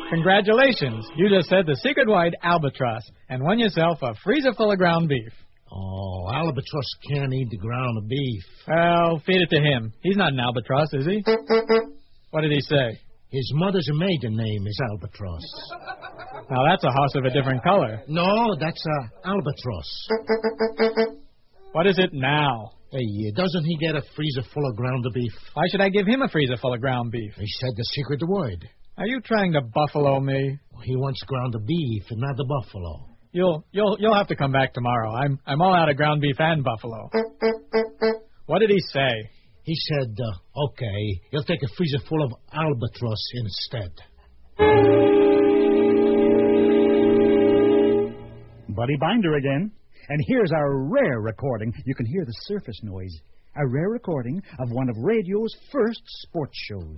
Congratulations. 0.09 1.07
You 1.15 1.29
just 1.29 1.49
said 1.49 1.65
the 1.65 1.77
secret 1.77 2.07
word 2.07 2.35
albatross 2.43 3.03
and 3.29 3.41
won 3.41 3.59
yourself 3.59 3.99
a 4.01 4.13
freezer 4.23 4.53
full 4.53 4.71
of 4.71 4.77
ground 4.77 5.07
beef. 5.07 5.31
Oh, 5.71 6.29
albatross 6.33 6.89
can't 7.09 7.33
eat 7.33 7.49
the 7.49 7.57
ground 7.57 8.09
beef. 8.09 8.43
Well, 8.67 9.21
feed 9.25 9.41
it 9.41 9.49
to 9.55 9.61
him. 9.61 9.93
He's 10.03 10.17
not 10.17 10.33
an 10.33 10.39
albatross, 10.39 10.93
is 10.93 11.05
he? 11.05 11.23
What 12.31 12.41
did 12.41 12.51
he 12.51 12.59
say? 12.59 12.99
His 13.29 13.49
mother's 13.55 13.89
maiden 13.93 14.35
name 14.35 14.67
is 14.67 14.77
Albatross. 14.89 15.41
Now 16.49 16.65
that's 16.65 16.83
a 16.83 16.91
horse 16.91 17.15
of 17.15 17.23
a 17.23 17.29
different 17.29 17.63
color. 17.63 18.01
No, 18.09 18.57
that's 18.59 18.85
a 18.85 19.27
albatross. 19.29 20.07
What 21.71 21.87
is 21.87 21.97
it 21.97 22.09
now? 22.11 22.71
Hey, 22.91 23.31
doesn't 23.33 23.63
he 23.63 23.77
get 23.77 23.95
a 23.95 24.01
freezer 24.17 24.41
full 24.53 24.69
of 24.69 24.75
ground 24.75 25.05
beef? 25.13 25.31
Why 25.53 25.63
should 25.71 25.79
I 25.79 25.87
give 25.87 26.05
him 26.05 26.21
a 26.21 26.27
freezer 26.27 26.57
full 26.57 26.73
of 26.73 26.81
ground 26.81 27.09
beef? 27.09 27.31
He 27.37 27.47
said 27.47 27.69
the 27.77 27.85
secret 27.85 28.21
word. 28.27 28.67
Are 28.97 29.07
you 29.07 29.21
trying 29.21 29.53
to 29.53 29.61
buffalo 29.61 30.19
me? 30.19 30.59
He 30.83 30.97
wants 30.97 31.23
ground 31.23 31.55
beef 31.65 32.03
and 32.09 32.19
not 32.19 32.35
the 32.35 32.43
buffalo. 32.43 33.07
You'll 33.31 33.65
you'll 33.71 33.95
you'll 33.97 34.13
have 34.15 34.27
to 34.27 34.35
come 34.35 34.51
back 34.51 34.73
tomorrow. 34.73 35.13
I'm 35.13 35.39
I'm 35.45 35.61
all 35.61 35.73
out 35.73 35.87
of 35.87 35.95
ground 35.95 36.19
beef 36.19 36.35
and 36.37 36.65
buffalo. 36.65 37.09
What 38.47 38.59
did 38.59 38.71
he 38.71 38.79
say? 38.91 39.29
He 39.63 39.75
said, 39.75 40.17
uh, 40.19 40.65
okay, 40.65 41.21
he'll 41.29 41.43
take 41.45 41.63
a 41.63 41.73
freezer 41.77 41.99
full 42.09 42.23
of 42.25 42.33
albatross 42.51 43.31
instead. 43.35 43.91
Buddy 48.67 48.97
Binder 48.99 49.35
again. 49.35 49.71
And 50.11 50.21
here's 50.27 50.51
our 50.51 50.77
rare 50.89 51.21
recording. 51.21 51.73
You 51.85 51.95
can 51.95 52.05
hear 52.05 52.25
the 52.25 52.33
surface 52.41 52.77
noise. 52.83 53.17
A 53.55 53.65
rare 53.65 53.87
recording 53.87 54.43
of 54.59 54.69
one 54.69 54.89
of 54.89 54.97
radio's 54.97 55.55
first 55.71 56.01
sports 56.05 56.51
shows. 56.67 56.97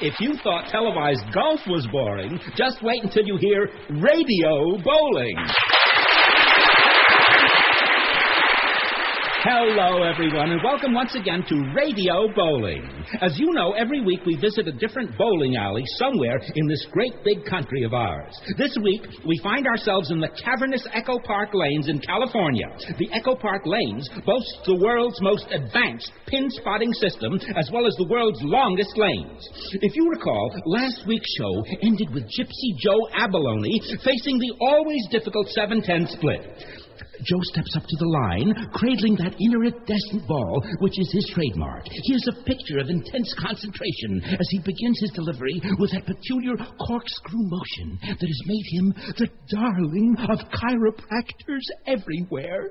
If 0.00 0.14
you 0.20 0.36
thought 0.44 0.70
televised 0.70 1.24
golf 1.34 1.58
was 1.66 1.88
boring, 1.90 2.38
just 2.56 2.84
wait 2.84 3.02
until 3.02 3.26
you 3.26 3.36
hear 3.36 3.68
radio 4.00 4.78
bowling. 4.84 5.34
Hello, 9.40 10.02
everyone, 10.02 10.50
and 10.50 10.60
welcome 10.64 10.92
once 10.92 11.14
again 11.14 11.44
to 11.48 11.54
Radio 11.72 12.26
Bowling. 12.34 12.82
As 13.22 13.38
you 13.38 13.52
know, 13.52 13.70
every 13.70 14.00
week 14.00 14.18
we 14.26 14.34
visit 14.34 14.66
a 14.66 14.72
different 14.72 15.16
bowling 15.16 15.54
alley 15.54 15.84
somewhere 15.94 16.40
in 16.56 16.66
this 16.66 16.84
great 16.90 17.14
big 17.22 17.44
country 17.46 17.84
of 17.84 17.94
ours. 17.94 18.34
This 18.58 18.76
week, 18.82 19.06
we 19.24 19.38
find 19.40 19.68
ourselves 19.68 20.10
in 20.10 20.18
the 20.18 20.34
cavernous 20.42 20.84
Echo 20.92 21.20
Park 21.20 21.50
Lanes 21.54 21.86
in 21.86 22.00
California. 22.00 22.66
The 22.98 23.08
Echo 23.12 23.36
Park 23.36 23.62
Lanes 23.64 24.10
boasts 24.26 24.58
the 24.66 24.80
world's 24.82 25.22
most 25.22 25.46
advanced 25.52 26.10
pin 26.26 26.50
spotting 26.50 26.92
system, 26.94 27.38
as 27.56 27.70
well 27.72 27.86
as 27.86 27.94
the 27.94 28.08
world's 28.10 28.42
longest 28.42 28.98
lanes. 28.98 29.48
If 29.74 29.94
you 29.94 30.10
recall, 30.10 30.50
last 30.66 31.06
week's 31.06 31.30
show 31.38 31.62
ended 31.82 32.10
with 32.12 32.24
Gypsy 32.24 32.74
Joe 32.82 33.06
Abalone 33.14 33.80
facing 34.02 34.40
the 34.42 34.54
always 34.60 35.06
difficult 35.12 35.46
710 35.50 36.18
split. 36.18 36.87
Joe 37.24 37.40
steps 37.42 37.76
up 37.76 37.82
to 37.82 37.96
the 37.98 38.08
line, 38.08 38.70
cradling 38.72 39.16
that 39.16 39.36
iridescent 39.38 40.26
ball, 40.26 40.64
which 40.80 40.98
is 40.98 41.10
his 41.12 41.30
trademark. 41.34 41.84
Here's 41.86 42.28
a 42.28 42.44
picture 42.44 42.78
of 42.78 42.90
intense 42.90 43.34
concentration 43.38 44.22
as 44.24 44.48
he 44.50 44.58
begins 44.58 44.98
his 45.00 45.12
delivery 45.12 45.60
with 45.78 45.92
that 45.92 46.06
peculiar 46.06 46.56
corkscrew 46.56 47.44
motion 47.48 47.98
that 48.02 48.28
has 48.28 48.42
made 48.46 48.66
him 48.70 48.94
the 49.18 49.28
darling 49.50 50.16
of 50.28 50.38
chiropractors 50.50 51.66
everywhere. 51.86 52.70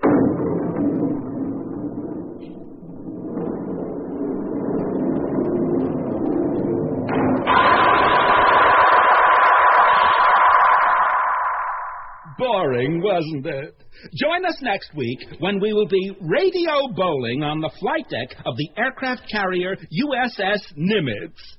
Boring, 12.38 13.02
wasn't 13.02 13.46
it? 13.46 13.76
Join 14.16 14.46
us 14.46 14.58
next 14.62 14.94
week 14.96 15.20
when 15.40 15.60
we 15.60 15.74
will 15.74 15.88
be 15.88 16.16
radio 16.22 16.88
bowling 16.96 17.44
on 17.44 17.60
the 17.62 17.72
flight 17.80 18.06
deck 18.10 18.38
of 18.46 18.56
the 18.56 18.70
aircraft 18.78 19.24
carrier 19.32 19.76
USS 19.76 20.62
Nimitz. 20.78 21.58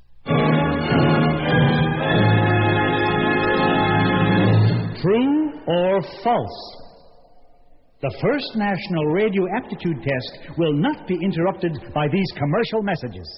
True 5.02 5.52
or 5.66 6.02
false? 6.22 6.78
The 8.00 8.16
first 8.22 8.46
national 8.54 9.06
radio 9.06 9.42
aptitude 9.56 9.96
test 10.02 10.58
will 10.58 10.74
not 10.74 11.08
be 11.08 11.18
interrupted 11.20 11.72
by 11.92 12.06
these 12.06 12.32
commercial 12.36 12.82
messages. 12.82 13.28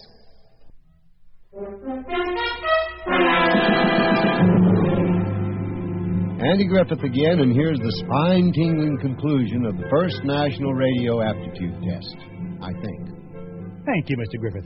Andy 6.41 6.67
Griffith 6.67 7.03
again, 7.03 7.41
and 7.41 7.53
here's 7.53 7.79
the 7.79 7.93
spine 8.05 8.51
tingling 8.55 8.97
conclusion 8.99 9.67
of 9.67 9.77
the 9.77 9.87
first 9.91 10.25
National 10.25 10.73
Radio 10.73 11.21
Aptitude 11.21 11.77
Test, 11.85 12.17
I 12.63 12.73
think. 12.81 13.09
Thank 13.85 14.09
you, 14.09 14.17
Mr. 14.17 14.41
Griffith. 14.41 14.65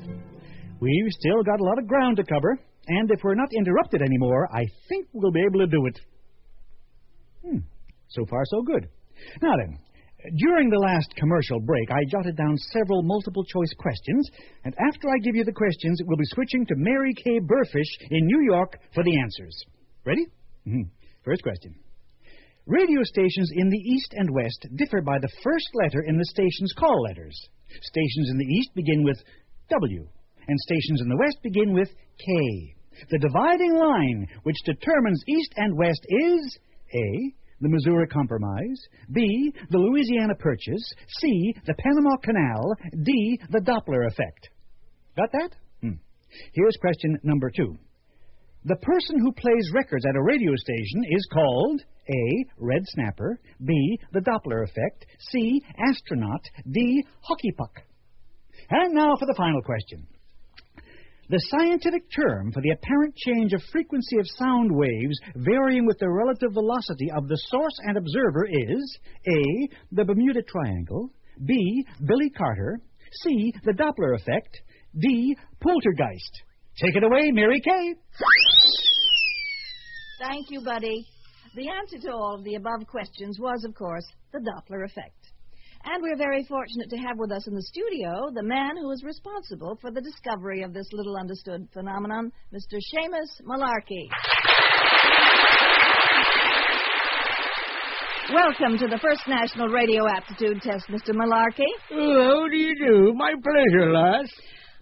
We've 0.78 1.10
still 1.10 1.42
got 1.42 1.58
a 1.58 1.64
lot 1.64 1.78
of 1.78 1.88
ground 1.88 2.18
to 2.18 2.24
cover, 2.24 2.60
and 2.86 3.10
if 3.10 3.18
we're 3.24 3.34
not 3.34 3.48
interrupted 3.52 4.02
anymore, 4.02 4.48
I 4.54 4.66
think 4.88 5.08
we'll 5.12 5.32
be 5.32 5.42
able 5.42 5.60
to 5.60 5.66
do 5.66 5.86
it. 5.86 6.00
Hmm. 7.44 7.58
So 8.08 8.24
far, 8.30 8.44
so 8.44 8.62
good. 8.62 8.88
Now 9.42 9.56
then, 9.56 9.76
during 10.36 10.70
the 10.70 10.78
last 10.78 11.12
commercial 11.16 11.58
break, 11.58 11.90
I 11.90 12.04
jotted 12.08 12.36
down 12.36 12.56
several 12.72 13.02
multiple 13.02 13.44
choice 13.44 13.74
questions, 13.78 14.30
and 14.64 14.74
after 14.78 15.08
I 15.10 15.18
give 15.24 15.34
you 15.34 15.42
the 15.44 15.52
questions, 15.52 16.00
we'll 16.06 16.18
be 16.18 16.24
switching 16.34 16.66
to 16.66 16.74
Mary 16.76 17.14
Kay 17.14 17.40
Burfish 17.40 18.08
in 18.10 18.26
New 18.26 18.42
York 18.44 18.78
for 18.94 19.02
the 19.02 19.18
answers. 19.18 19.64
Ready? 20.06 20.26
Mhm. 20.68 20.88
First 21.24 21.42
question. 21.42 21.74
Radio 22.66 23.02
stations 23.02 23.50
in 23.54 23.70
the 23.70 23.78
East 23.78 24.12
and 24.12 24.28
West 24.30 24.66
differ 24.76 25.00
by 25.00 25.18
the 25.18 25.32
first 25.42 25.68
letter 25.74 26.02
in 26.06 26.16
the 26.16 26.24
station's 26.26 26.72
call 26.78 27.02
letters. 27.02 27.38
Stations 27.82 28.30
in 28.30 28.38
the 28.38 28.44
East 28.44 28.70
begin 28.74 29.02
with 29.02 29.18
W, 29.70 30.06
and 30.48 30.60
stations 30.60 31.00
in 31.00 31.08
the 31.08 31.16
West 31.16 31.38
begin 31.42 31.72
with 31.72 31.88
K. 32.18 32.74
The 33.10 33.18
dividing 33.18 33.74
line 33.74 34.28
which 34.44 34.56
determines 34.64 35.22
East 35.26 35.52
and 35.56 35.76
West 35.76 36.04
is 36.08 36.58
A. 36.94 37.34
The 37.60 37.68
Missouri 37.68 38.06
Compromise, 38.08 38.80
B. 39.12 39.52
The 39.70 39.78
Louisiana 39.78 40.34
Purchase, 40.34 40.92
C. 41.20 41.54
The 41.66 41.74
Panama 41.74 42.16
Canal, 42.22 42.74
D. 43.02 43.40
The 43.50 43.60
Doppler 43.60 44.06
Effect. 44.06 44.50
Got 45.16 45.32
that? 45.32 45.50
Hmm. 45.80 45.94
Here's 46.52 46.76
question 46.80 47.18
number 47.22 47.50
two. 47.50 47.78
The 48.66 48.76
person 48.76 49.18
who 49.18 49.32
plays 49.32 49.70
records 49.74 50.06
at 50.06 50.16
a 50.16 50.22
radio 50.22 50.56
station 50.56 51.04
is 51.10 51.28
called 51.30 51.82
A. 52.08 52.44
Red 52.56 52.82
Snapper, 52.86 53.38
B. 53.62 53.98
The 54.12 54.20
Doppler 54.20 54.64
Effect, 54.64 55.04
C. 55.30 55.62
Astronaut, 55.86 56.40
D. 56.70 57.04
Hockey 57.20 57.52
Puck. 57.58 57.82
And 58.70 58.94
now 58.94 59.16
for 59.18 59.26
the 59.26 59.34
final 59.36 59.60
question. 59.60 60.06
The 61.28 61.40
scientific 61.50 62.04
term 62.10 62.52
for 62.52 62.62
the 62.62 62.70
apparent 62.70 63.14
change 63.16 63.52
of 63.52 63.62
frequency 63.70 64.18
of 64.18 64.26
sound 64.38 64.70
waves 64.74 65.18
varying 65.36 65.84
with 65.86 65.98
the 65.98 66.08
relative 66.08 66.52
velocity 66.52 67.10
of 67.10 67.28
the 67.28 67.38
source 67.48 67.78
and 67.84 67.98
observer 67.98 68.46
is 68.46 68.98
A. 69.26 69.68
The 69.92 70.04
Bermuda 70.04 70.42
Triangle, 70.42 71.10
B. 71.44 71.86
Billy 72.06 72.30
Carter, 72.30 72.80
C. 73.22 73.52
The 73.64 73.72
Doppler 73.72 74.14
Effect, 74.14 74.58
D. 74.98 75.36
Poltergeist. 75.60 76.42
Take 76.80 76.96
it 76.96 77.04
away, 77.04 77.30
Mary 77.30 77.60
Kay. 77.60 77.94
Thank 80.20 80.50
you, 80.50 80.60
Buddy. 80.64 81.06
The 81.54 81.68
answer 81.68 81.98
to 82.08 82.12
all 82.12 82.34
of 82.34 82.44
the 82.44 82.56
above 82.56 82.86
questions 82.88 83.38
was, 83.38 83.64
of 83.64 83.74
course, 83.74 84.04
the 84.32 84.40
Doppler 84.40 84.84
effect. 84.84 85.14
And 85.84 86.02
we're 86.02 86.16
very 86.16 86.44
fortunate 86.44 86.90
to 86.90 86.96
have 86.96 87.18
with 87.18 87.30
us 87.30 87.46
in 87.46 87.54
the 87.54 87.62
studio 87.62 88.30
the 88.34 88.42
man 88.42 88.76
who 88.76 88.90
is 88.90 89.04
responsible 89.04 89.78
for 89.80 89.92
the 89.92 90.00
discovery 90.00 90.62
of 90.62 90.72
this 90.72 90.88
little 90.92 91.16
understood 91.16 91.68
phenomenon, 91.72 92.32
Mr. 92.52 92.80
Seamus 92.90 93.40
Malarkey. 93.46 94.08
Welcome 98.32 98.78
to 98.78 98.88
the 98.88 98.98
first 99.00 99.20
National 99.28 99.68
Radio 99.68 100.08
Aptitude 100.08 100.60
Test, 100.62 100.88
Mr. 100.88 101.14
Malarkey. 101.14 101.70
Oh, 101.92 102.24
how 102.24 102.48
do 102.48 102.56
you 102.56 102.74
do? 102.78 103.12
My 103.14 103.34
pleasure, 103.40 103.92
lass. 103.92 104.26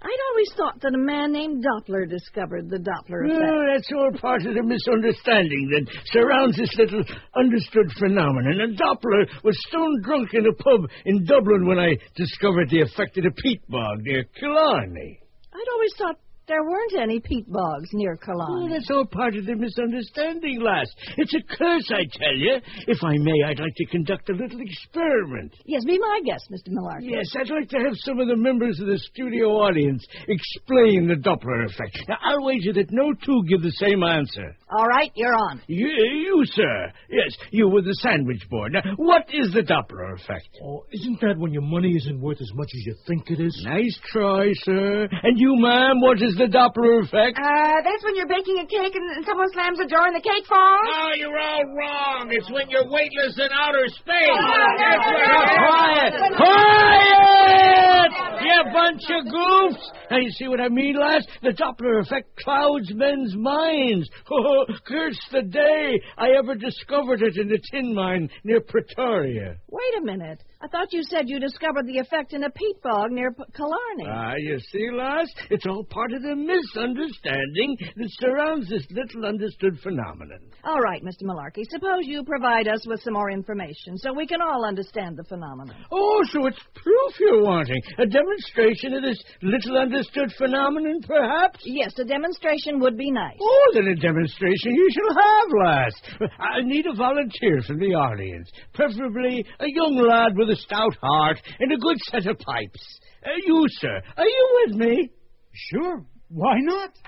I'd 0.03 0.25
always 0.31 0.51
thought 0.57 0.81
that 0.83 0.95
a 0.95 0.99
man 0.99 1.33
named 1.33 1.65
Doppler 1.65 2.09
discovered 2.11 2.69
the 2.69 2.79
Doppler 2.79 3.25
effect. 3.25 3.41
Well, 3.41 3.67
that's 3.73 3.91
all 3.95 4.11
part 4.21 4.45
of 4.45 4.55
the 4.55 4.63
misunderstanding 4.63 5.71
that 5.71 5.87
surrounds 6.11 6.57
this 6.57 6.75
little 6.77 7.05
understood 7.37 7.87
phenomenon. 7.99 8.61
And 8.61 8.77
Doppler 8.77 9.27
was 9.45 9.57
stone 9.69 10.03
drunk 10.03 10.35
in 10.35 10.47
a 10.47 10.55
pub 10.55 10.91
in 11.05 11.25
Dublin 11.25 11.67
when 11.67 11.79
I 11.79 11.97
discovered 12.17 12.69
the 12.71 12.83
effect 12.83 13.17
of 13.19 13.25
the 13.25 13.31
peat 13.31 13.63
bog 13.69 14.03
near 14.03 14.25
Killarney. 14.39 15.21
I'd 15.55 15.73
always 15.73 15.95
thought 15.97 16.19
there 16.49 16.63
weren't 16.65 16.95
any 17.01 17.21
peat 17.21 17.47
bogs 17.51 17.89
near 17.93 18.19
Oh, 18.21 18.25
Killarney. 18.27 18.73
that's 18.75 18.91
all 18.91 19.07
part 19.07 19.37
of 19.37 19.47
the 19.47 19.55
misunderstanding, 19.55 20.61
lass. 20.61 20.87
It's 21.17 21.35
a 21.35 21.43
curse, 21.57 21.89
I 21.91 22.05
tell 22.13 22.37
you. 22.37 22.57
If 22.89 22.99
I 23.05 23.17
may, 23.19 23.43
I'd 23.47 23.61
like 23.61 23.75
to 23.77 23.87
conduct 23.87 24.29
a 24.31 24.35
little 24.35 24.61
experiment. 24.61 25.55
Yes, 25.65 25.85
be 25.85 25.99
my 25.99 26.21
guest, 26.25 26.49
Mr. 26.51 26.73
Malarkey. 26.73 27.11
Yes, 27.11 27.33
I'd 27.39 27.51
like 27.51 27.69
to 27.71 27.79
have 27.79 27.93
some 27.97 28.21
of 28.21 28.29
the 28.29 28.37
members 28.37 28.79
of 28.81 28.87
the 28.87 28.99
studio 28.99 29.49
audience 29.63 30.05
explain 30.29 31.09
the 31.09 31.15
Doppler 31.17 31.65
effect. 31.67 31.99
Now, 32.09 32.17
I'll 32.23 32.45
wager 32.45 32.73
that 32.75 32.91
no 32.91 33.13
two 33.25 33.43
give 33.49 33.63
the 33.63 33.71
same 33.73 34.03
answer. 34.03 34.57
All 34.71 34.87
right, 34.87 35.11
you're 35.15 35.35
on. 35.35 35.63
You, 35.67 35.87
you, 35.89 36.43
sir. 36.47 36.93
Yes, 37.11 37.37
you 37.51 37.69
with 37.69 37.85
the 37.85 37.95
sandwich 38.03 38.43
board. 38.51 38.73
Now, 38.73 38.83
what 38.97 39.27
is 39.33 39.53
the 39.53 39.63
Doppler 39.63 40.15
effect? 40.15 40.49
Oh, 40.65 40.85
isn't 40.93 41.21
that 41.21 41.39
when 41.39 41.53
your 41.53 41.63
money 41.63 41.93
isn't 41.97 42.21
worth 42.21 42.41
as 42.41 42.51
much 42.55 42.69
as 42.75 42.87
you 42.87 42.95
think 43.07 43.31
it 43.31 43.41
is? 43.41 43.63
Nice 43.67 43.99
try, 44.11 44.51
sir. 44.65 45.09
And 45.23 45.39
you, 45.39 45.55
ma'am, 45.57 46.01
what 46.01 46.21
is 46.23 46.32
the 46.37 46.49
Doppler 46.49 47.05
effect? 47.05 47.39
Uh, 47.39 47.79
that's 47.85 48.03
when 48.05 48.15
you're 48.17 48.29
baking 48.29 48.59
a 48.59 48.67
cake 48.67 48.95
and 48.95 49.07
and 49.17 49.25
someone 49.27 49.51
slams 49.53 49.79
a 49.81 49.87
jar 49.87 50.07
and 50.07 50.17
the 50.17 50.25
cake 50.25 50.47
falls. 50.49 50.87
Oh, 50.89 51.13
you're 51.17 51.39
all 51.39 51.65
wrong. 51.77 52.29
It's 52.31 52.51
when 52.51 52.69
you're 52.71 52.89
weightless 52.89 53.39
in 53.39 53.49
outer 53.53 53.87
space. 53.89 54.39
That's 54.81 55.07
Quiet! 55.13 56.13
Quiet! 56.37 58.11
You 58.43 58.73
bunch 58.73 59.03
of 59.09 59.33
goofs! 59.33 59.83
Now, 60.11 60.19
you 60.19 60.31
see 60.31 60.49
what 60.49 60.61
I 60.61 60.69
mean, 60.69 60.99
lass? 60.99 61.25
The 61.43 61.51
Doppler 61.51 62.01
effect 62.01 62.37
clouds 62.37 62.93
men's 62.95 63.35
minds. 63.37 64.09
Oh, 64.35 64.65
curse 64.87 65.19
the 65.31 65.43
day 65.43 66.01
I 66.17 66.31
ever 66.39 66.55
discovered 66.55 67.23
it 67.23 67.37
in 67.37 67.53
a 67.53 67.59
tin 67.71 67.95
mine 67.95 68.31
near 68.45 68.61
Pretoria. 68.61 69.57
Wait 69.71 69.99
a 69.99 70.05
minute. 70.05 70.43
I 70.63 70.69
thought 70.69 70.93
you 70.93 71.03
said 71.11 71.25
you 71.27 71.41
discovered 71.41 71.89
the 71.89 71.99
effect 71.99 72.35
in 72.35 72.45
a 72.45 72.51
peat 72.51 72.81
bog 72.85 73.11
near 73.11 73.33
P- 73.33 73.43
Killarney. 73.57 74.07
Ah, 74.07 74.35
you 74.39 74.61
see, 74.71 74.91
lass? 74.93 75.27
It's 75.51 75.67
all 75.67 75.83
part 75.83 76.13
of 76.13 76.23
the 76.23 76.37
misunderstanding 76.37 77.77
that 77.97 78.09
surrounds 78.21 78.69
this 78.69 78.87
little 78.93 79.27
understood 79.27 79.77
phenomenon. 79.83 80.39
All 80.63 80.79
right, 80.79 81.03
Mr. 81.03 81.25
Malarkey. 81.25 81.65
Suppose 81.69 82.03
you 82.05 82.23
provide 82.23 82.69
us 82.69 82.87
with 82.87 83.03
some 83.03 83.15
more 83.15 83.33
information 83.33 83.99
so 83.99 84.13
we 84.13 84.25
can 84.25 84.41
all 84.41 84.65
understand 84.65 85.17
the 85.17 85.25
phenomenon. 85.25 85.75
Oh, 85.91 86.21
so 86.31 86.47
it's 86.47 86.61
proof 86.77 87.13
you're 87.19 87.43
wanting. 87.43 87.83
A 87.99 88.07
demonstration 88.07 88.95
of 88.95 89.03
this 89.03 89.21
little 89.43 89.79
understood 89.79 90.31
phenomenon, 90.39 91.01
perhaps? 91.05 91.59
Yes, 91.65 91.93
a 91.99 92.05
demonstration 92.05 92.79
would 92.79 92.97
be 92.97 93.11
nice. 93.11 93.37
More 93.41 93.69
than 93.75 93.89
a 93.89 93.97
demonstration 93.97 94.75
you 94.77 94.89
shall 94.95 95.17
have, 95.17 95.49
lass. 95.67 96.31
I 96.39 96.63
need 96.63 96.87
a 96.87 96.95
volunteer 96.95 97.61
from 97.67 97.81
the 97.81 97.95
audience, 97.99 98.49
preferably 98.75 99.45
a 99.59 99.67
young 99.67 99.97
lad 100.09 100.37
with 100.39 100.52
a 100.53 100.57
stout 100.57 100.97
heart 101.03 101.41
and 101.59 101.73
a 101.73 101.77
good 101.77 101.97
set 102.11 102.27
of 102.27 102.39
pipes. 102.39 103.01
Uh, 103.25 103.31
you, 103.47 103.65
sir, 103.81 104.03
are 104.17 104.27
you 104.27 104.65
with 104.67 104.77
me? 104.77 105.11
Sure. 105.53 106.05
Why 106.29 106.55
not? 106.61 106.91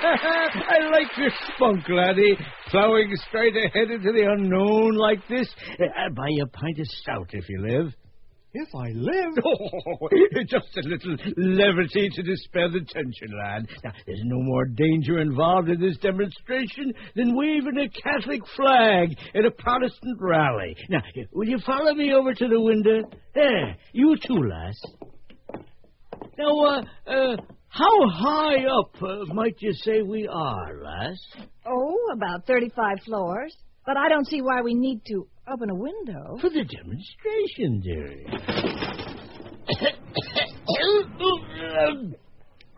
I 0.00 0.78
like 0.90 1.16
your 1.16 1.30
spunk, 1.54 1.88
laddie. 1.88 2.36
Plowing 2.68 3.14
straight 3.28 3.56
ahead 3.56 3.90
into 3.90 4.12
the 4.12 4.26
unknown 4.30 4.96
like 4.96 5.26
this. 5.28 5.48
Uh, 5.80 6.10
buy 6.14 6.28
a 6.42 6.46
pint 6.46 6.78
of 6.78 6.86
stout 6.86 7.30
if 7.32 7.48
you 7.48 7.60
live. 7.66 7.94
If 8.52 8.74
I 8.74 8.90
live. 8.94 9.34
Oh, 10.00 10.08
just 10.48 10.76
a 10.76 10.88
little 10.88 11.16
levity 11.36 12.08
to 12.14 12.22
dispel 12.22 12.70
the 12.70 12.80
tension, 12.80 13.28
lad. 13.38 13.66
Now, 13.84 13.92
there's 14.06 14.22
no 14.24 14.42
more 14.42 14.64
danger 14.66 15.18
involved 15.18 15.68
in 15.68 15.80
this 15.80 15.96
demonstration 15.98 16.92
than 17.14 17.36
waving 17.36 17.78
a 17.78 17.88
Catholic 17.88 18.40
flag 18.56 19.10
at 19.34 19.44
a 19.44 19.50
Protestant 19.50 20.18
rally. 20.20 20.76
Now, 20.88 21.00
will 21.32 21.48
you 21.48 21.58
follow 21.64 21.94
me 21.94 22.12
over 22.12 22.34
to 22.34 22.48
the 22.48 22.60
window? 22.60 23.08
There, 23.34 23.76
you 23.92 24.16
too, 24.16 24.42
lass. 24.48 24.76
Now, 26.38 26.58
uh, 26.60 26.82
uh, 27.06 27.36
how 27.68 28.08
high 28.08 28.64
up 28.66 29.02
uh, 29.02 29.32
might 29.34 29.56
you 29.60 29.72
say 29.72 30.02
we 30.02 30.28
are, 30.28 30.82
lass? 30.82 31.18
Oh, 31.66 31.96
about 32.14 32.46
35 32.46 33.02
floors. 33.04 33.56
But 33.88 33.96
I 33.96 34.10
don't 34.10 34.26
see 34.26 34.42
why 34.42 34.60
we 34.60 34.74
need 34.74 35.00
to 35.06 35.26
open 35.52 35.70
a 35.70 35.74
window. 35.74 36.38
For 36.40 36.50
the 36.50 36.64
demonstration, 36.64 37.80
dearie. 37.80 38.26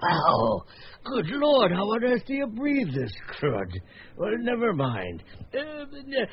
Oh, 0.02 0.62
good 1.04 1.26
Lord, 1.28 1.72
how 1.72 1.82
on 1.82 2.04
earth 2.04 2.22
do 2.26 2.34
you 2.34 2.46
breathe 2.46 2.94
this 2.94 3.12
crud? 3.38 3.70
Well, 4.16 4.30
never 4.38 4.72
mind. 4.72 5.22
Uh, 5.52 5.84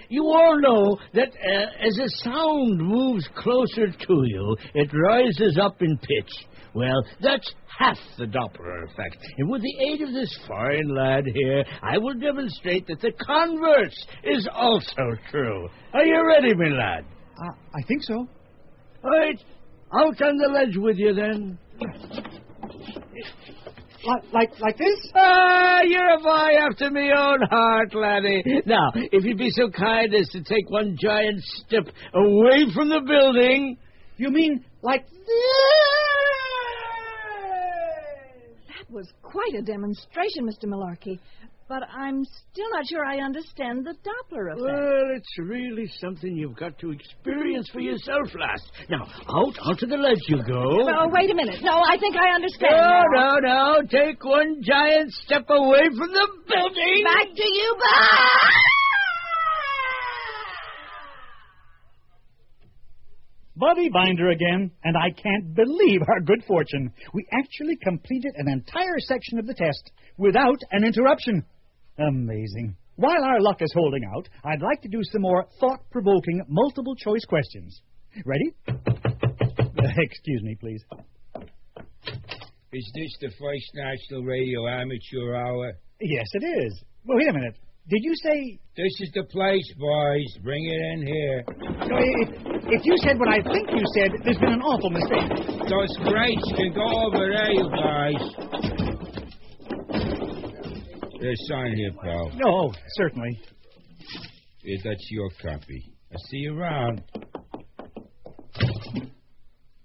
you 0.10 0.24
all 0.24 0.60
know 0.60 0.98
that 1.14 1.30
uh, 1.30 1.86
as 1.86 1.98
a 1.98 2.10
sound 2.24 2.80
moves 2.80 3.28
closer 3.36 3.88
to 3.88 4.24
you, 4.26 4.56
it 4.74 4.90
rises 4.94 5.60
up 5.62 5.82
in 5.82 5.98
pitch. 5.98 6.48
Well, 6.78 7.04
that's 7.24 7.52
half 7.80 7.98
the 8.20 8.26
Doppler 8.26 8.84
effect. 8.84 9.18
And 9.40 9.50
with 9.50 9.64
the 9.64 9.76
aid 9.90 10.02
of 10.04 10.14
this 10.14 10.38
fine 10.48 10.88
lad 10.94 11.24
here, 11.34 11.66
I 11.82 11.98
will 11.98 12.14
demonstrate 12.14 12.86
that 12.86 13.02
the 13.02 13.14
converse 13.14 14.06
is 14.24 14.48
also 14.54 15.18
true. 15.32 15.68
Are 15.96 16.06
you 16.06 16.24
ready, 16.28 16.54
my 16.54 16.68
lad? 16.68 17.06
Uh, 17.36 17.50
I 17.74 17.82
think 17.88 18.04
so. 18.04 18.28
All 19.04 19.10
right, 19.10 19.44
out 19.92 20.22
on 20.22 20.38
the 20.38 20.50
ledge 20.54 20.78
with 20.78 20.98
you 20.98 21.16
then. 21.16 21.58
Like, 24.06 24.24
like, 24.32 24.60
like 24.60 24.78
this? 24.78 25.12
Ah, 25.16 25.82
you're 25.82 26.14
a 26.14 26.20
boy 26.20 26.60
after 26.70 26.92
me 26.92 27.10
own 27.12 27.42
heart, 27.50 27.96
laddie. 27.96 28.44
Now, 28.68 28.92
if 28.94 29.24
you'd 29.24 29.40
be 29.40 29.50
so 29.50 29.72
kind 29.72 30.14
as 30.14 30.30
to 30.30 30.44
take 30.44 30.70
one 30.70 30.96
giant 31.02 31.42
step 31.66 31.88
away 32.14 32.66
from 32.76 32.90
the 32.90 33.02
building. 33.02 33.80
You 34.18 34.30
mean 34.30 34.64
like 34.82 35.06
That 35.08 35.26
was 38.98 39.14
quite 39.22 39.54
a 39.54 39.62
demonstration, 39.62 40.50
Mr. 40.50 40.66
Malarkey. 40.66 41.20
But 41.70 41.84
I'm 41.94 42.24
still 42.26 42.70
not 42.72 42.86
sure 42.90 43.06
I 43.06 43.20
understand 43.20 43.86
the 43.86 43.94
Doppler 44.02 44.54
effect. 44.54 44.62
Well, 44.62 45.16
it's 45.16 45.36
really 45.38 45.86
something 46.02 46.36
you've 46.36 46.56
got 46.56 46.80
to 46.80 46.92
experience 46.92 47.70
for 47.72 47.82
yourself, 47.82 48.26
lass. 48.40 48.64
Now, 48.90 49.04
out 49.04 49.56
onto 49.62 49.86
the 49.86 49.98
ledge 49.98 50.24
you 50.30 50.42
go. 50.42 50.64
Oh, 50.64 51.10
wait 51.12 51.30
a 51.30 51.36
minute. 51.36 51.60
No, 51.62 51.78
I 51.78 51.98
think 52.00 52.16
I 52.16 52.34
understand. 52.34 52.72
No, 52.72 53.04
now. 53.14 53.38
no, 53.38 53.82
no. 53.82 53.88
Take 53.88 54.24
one 54.24 54.64
giant 54.64 55.12
step 55.12 55.46
away 55.50 55.90
from 55.96 56.10
the 56.10 56.28
building. 56.48 57.04
Back 57.06 57.36
to 57.36 57.48
you, 57.48 57.76
Bob! 57.78 58.87
Bobby 63.58 63.90
Binder 63.92 64.30
again, 64.30 64.70
and 64.84 64.96
I 64.96 65.10
can't 65.10 65.56
believe 65.56 66.02
our 66.08 66.20
good 66.20 66.44
fortune. 66.48 66.94
We 67.14 67.26
actually 67.32 67.76
completed 67.82 68.32
an 68.36 68.48
entire 68.48 69.00
section 69.00 69.40
of 69.40 69.48
the 69.48 69.56
test 69.56 69.92
without 70.18 70.60
an 70.70 70.84
interruption. 70.84 71.44
Amazing. 71.98 72.78
While 72.98 73.24
our 73.24 73.42
luck 73.42 73.58
is 73.62 73.74
holding 73.74 74.04
out, 74.16 74.30
I'd 74.44 74.62
like 74.62 74.82
to 74.84 74.90
do 74.90 75.00
some 75.12 75.24
more 75.24 75.48
thought 75.60 75.80
provoking 75.92 76.44
multiple 76.48 76.96
choice 76.96 77.26
questions. 77.26 77.82
Ready? 78.26 78.54
Excuse 79.98 80.44
me, 80.44 80.56
please. 80.60 80.84
Is 82.74 82.92
this 82.94 83.18
the 83.22 83.32
first 83.40 83.72
National 83.74 84.24
Radio 84.24 84.68
Amateur 84.68 85.34
Hour? 85.34 85.74
Yes, 86.00 86.28
it 86.34 86.46
is. 86.64 86.84
Well, 87.06 87.18
wait 87.18 87.30
a 87.30 87.34
minute. 87.34 87.58
Did 87.90 88.04
you 88.04 88.14
say. 88.22 88.60
This 88.76 89.00
is 89.00 89.12
the 89.14 89.24
place, 89.24 89.74
boys. 89.78 90.38
Bring 90.44 90.66
it 90.66 90.82
in 90.94 91.08
here. 91.08 91.44
No, 91.88 91.98
if, 91.98 92.30
if 92.68 92.86
you 92.86 92.98
said 92.98 93.18
what 93.18 93.30
I 93.30 93.42
think 93.42 93.70
you 93.72 93.86
said, 93.96 94.12
there's 94.26 94.38
been 94.38 94.54
an 94.54 94.62
awful 94.62 94.90
mistake. 94.90 95.30
Those 95.70 95.96
crates 96.06 96.52
can 96.58 96.74
go 96.74 96.84
over 97.08 97.32
there, 97.32 97.52
you 97.54 97.70
guys. 97.72 98.22
There's 101.22 101.48
sign 101.48 101.76
here, 101.76 101.94
pal. 102.04 102.32
No, 102.36 102.74
certainly. 102.96 103.40
Here, 104.64 104.78
that's 104.84 105.08
your 105.10 105.30
copy. 105.42 105.94
I 106.12 106.18
see 106.30 106.38
you 106.38 106.60
around. 106.60 107.04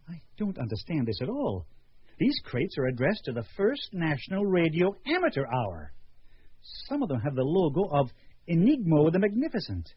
I 0.08 0.20
don't 0.38 0.58
understand 0.58 1.06
this 1.06 1.20
at 1.22 1.28
all. 1.28 1.66
These 2.18 2.40
crates 2.44 2.76
are 2.78 2.86
addressed 2.86 3.24
to 3.26 3.32
the 3.32 3.44
First 3.56 3.90
National 3.92 4.44
Radio 4.44 4.96
Amateur 5.06 5.46
Hour. 5.46 5.92
Some 6.88 7.02
of 7.02 7.08
them 7.08 7.20
have 7.20 7.34
the 7.34 7.42
logo 7.42 7.88
of 7.90 8.10
Enigmo 8.48 9.10
the 9.10 9.18
Magnificent. 9.18 9.88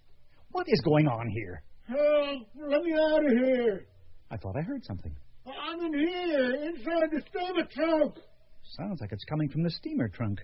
What 0.52 0.68
is 0.68 0.82
going 0.82 1.08
on 1.08 1.30
here? 1.30 1.64
Help! 1.88 2.48
Let 2.70 2.82
me 2.82 2.94
out 2.94 3.26
of 3.26 3.32
here! 3.32 3.86
I 4.32 4.38
thought 4.38 4.56
I 4.58 4.62
heard 4.62 4.84
something. 4.84 5.16
Oh, 5.46 5.52
I'm 5.52 5.80
in 5.80 5.94
here, 5.94 6.56
inside 6.66 7.12
the 7.12 7.22
steamer 7.30 7.68
trunk. 7.72 8.16
Sounds 8.78 9.00
like 9.00 9.12
it's 9.12 9.26
coming 9.26 9.50
from 9.50 9.64
the 9.64 9.70
steamer 9.70 10.10
trunk. 10.10 10.40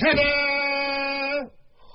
Ta-da! 0.00 1.44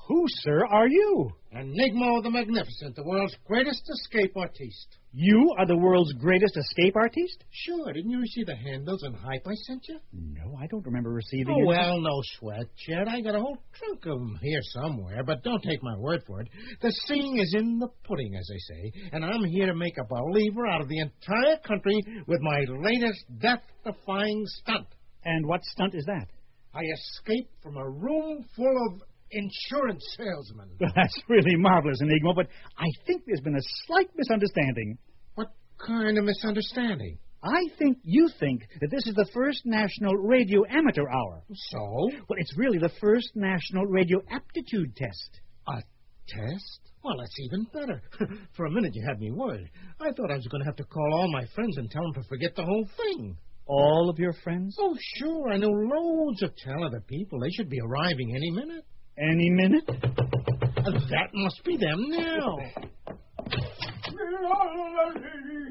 Who, 0.07 0.25
sir, 0.27 0.65
are 0.65 0.87
you? 0.87 1.31
Enigma 1.55 2.21
the 2.23 2.31
Magnificent, 2.31 2.95
the 2.95 3.03
world's 3.03 3.35
greatest 3.45 3.83
escape 3.87 4.35
artiste. 4.35 4.97
You 5.11 5.53
are 5.59 5.67
the 5.67 5.77
world's 5.77 6.11
greatest 6.13 6.57
escape 6.57 6.95
artist? 6.95 7.43
Sure, 7.51 7.93
didn't 7.93 8.09
you 8.09 8.19
receive 8.19 8.47
the 8.47 8.55
handbills 8.55 9.03
and 9.03 9.15
hype 9.15 9.45
I 9.47 9.53
sent 9.53 9.87
you? 9.87 9.99
No, 10.11 10.57
I 10.59 10.65
don't 10.65 10.83
remember 10.85 11.11
receiving 11.11 11.53
Oh, 11.53 11.67
well, 11.67 12.01
no 12.01 12.21
sweat, 12.39 12.65
Chet. 12.75 13.07
I 13.07 13.21
got 13.21 13.35
a 13.35 13.39
whole 13.39 13.59
trunk 13.73 14.05
of 14.07 14.19
'em 14.19 14.39
here 14.41 14.61
somewhere, 14.63 15.23
but 15.23 15.43
don't 15.43 15.61
take 15.61 15.83
my 15.83 15.95
word 15.97 16.23
for 16.25 16.41
it. 16.41 16.47
The 16.81 16.91
seeing 17.05 17.37
is 17.37 17.53
in 17.53 17.77
the 17.77 17.89
pudding, 18.03 18.35
as 18.35 18.47
they 18.47 18.57
say, 18.57 18.91
and 19.11 19.23
I'm 19.23 19.43
here 19.43 19.67
to 19.67 19.75
make 19.75 19.97
a 19.99 20.05
believer 20.05 20.65
out 20.65 20.81
of 20.81 20.87
the 20.89 20.99
entire 20.99 21.57
country 21.57 21.99
with 22.25 22.41
my 22.41 22.61
latest 22.67 23.25
death-defying 23.39 24.43
stunt. 24.47 24.87
And 25.23 25.45
what 25.45 25.63
stunt 25.65 25.93
is 25.93 26.05
that? 26.05 26.29
I 26.73 26.81
escaped 26.85 27.61
from 27.61 27.77
a 27.77 27.87
room 27.87 28.43
full 28.55 28.75
of 28.87 29.03
insurance 29.33 30.03
salesmen. 30.17 30.69
That's 30.79 31.21
really 31.27 31.55
marvelous, 31.57 31.99
Enigma, 32.01 32.33
but 32.35 32.47
I 32.77 32.87
think 33.05 33.23
there's 33.25 33.41
been 33.41 33.55
a 33.55 33.67
slight 33.87 34.09
misunderstanding. 34.15 34.97
What 35.35 35.49
kind 35.85 36.17
of 36.17 36.23
misunderstanding? 36.23 37.17
I 37.43 37.59
think 37.77 37.97
you 38.03 38.29
think 38.39 38.61
that 38.79 38.89
this 38.89 39.05
is 39.05 39.15
the 39.15 39.27
first 39.33 39.65
National 39.65 40.13
Radio 40.15 40.63
Amateur 40.69 41.09
Hour. 41.09 41.43
So? 41.51 42.09
Well, 42.29 42.37
it's 42.39 42.57
really 42.57 42.77
the 42.77 42.91
first 43.01 43.31
National 43.35 43.85
Radio 43.85 44.21
Aptitude 44.31 44.95
Test. 44.95 45.41
A 45.67 45.81
test? 46.29 46.79
Well, 47.03 47.15
that's 47.19 47.37
even 47.39 47.67
better. 47.73 48.01
For 48.55 48.65
a 48.65 48.71
minute, 48.71 48.95
you 48.95 49.03
had 49.05 49.19
me 49.19 49.31
worried. 49.31 49.69
I 49.99 50.11
thought 50.11 50.31
I 50.31 50.35
was 50.35 50.47
going 50.47 50.61
to 50.61 50.65
have 50.65 50.77
to 50.77 50.85
call 50.85 51.13
all 51.13 51.29
my 51.31 51.45
friends 51.53 51.77
and 51.77 51.91
tell 51.91 52.03
them 52.03 52.23
to 52.23 52.29
forget 52.29 52.55
the 52.55 52.63
whole 52.63 52.87
thing. 52.95 53.37
All 53.65 54.09
of 54.09 54.19
your 54.19 54.33
friends? 54.43 54.77
Oh, 54.79 54.95
sure. 55.17 55.51
I 55.51 55.57
know 55.57 55.69
loads 55.69 56.43
of 56.43 56.55
talented 56.55 57.07
people. 57.07 57.39
They 57.39 57.51
should 57.51 57.69
be 57.69 57.79
arriving 57.79 58.33
any 58.35 58.51
minute. 58.51 58.85
Any 59.17 59.49
minute? 59.51 59.85
That 59.85 61.29
must 61.33 61.63
be 61.63 61.77
them 61.77 62.09
now. 62.09 62.57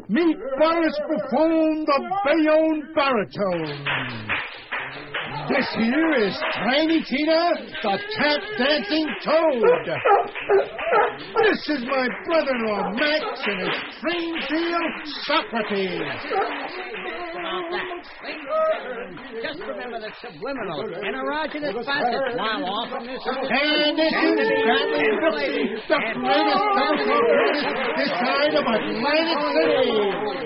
Meet 0.09 0.37
Boris 0.59 1.01
Buffon, 1.09 1.85
the 1.85 2.11
Bayonne 2.25 2.89
baritone. 2.95 4.29
This 5.49 5.67
here 5.75 6.13
is 6.23 6.37
Tiny 6.55 7.03
Tina, 7.03 7.51
the 7.83 7.99
tap 8.17 8.41
dancing 8.59 9.07
toad. 9.25 9.87
This 11.43 11.69
is 11.69 11.85
my 11.85 12.07
brother-in-law 12.27 12.93
Max 12.93 13.25
and 13.47 13.61
his 13.61 13.77
train 14.01 14.35
seal 14.49 14.85
Socrates. 15.27 16.03
Just 19.43 19.61
remember 19.67 19.99
the 19.99 20.13
subliminal 20.21 20.81
and 20.81 21.17
erogenous 21.17 21.85
facets 21.85 22.37
while 22.37 22.87
in 23.01 23.07
this 23.07 23.23
And 23.27 23.99
this 23.99 24.13
is 24.13 24.49
Stanley 24.63 25.09
Brooksy, 25.19 25.75
the 25.89 25.99
greatest 26.23 26.67
artist 26.79 27.13
this 27.97 28.11
side 28.11 28.55
of 28.55 28.65
Atlantic 28.65 29.41
City. 29.55 30.43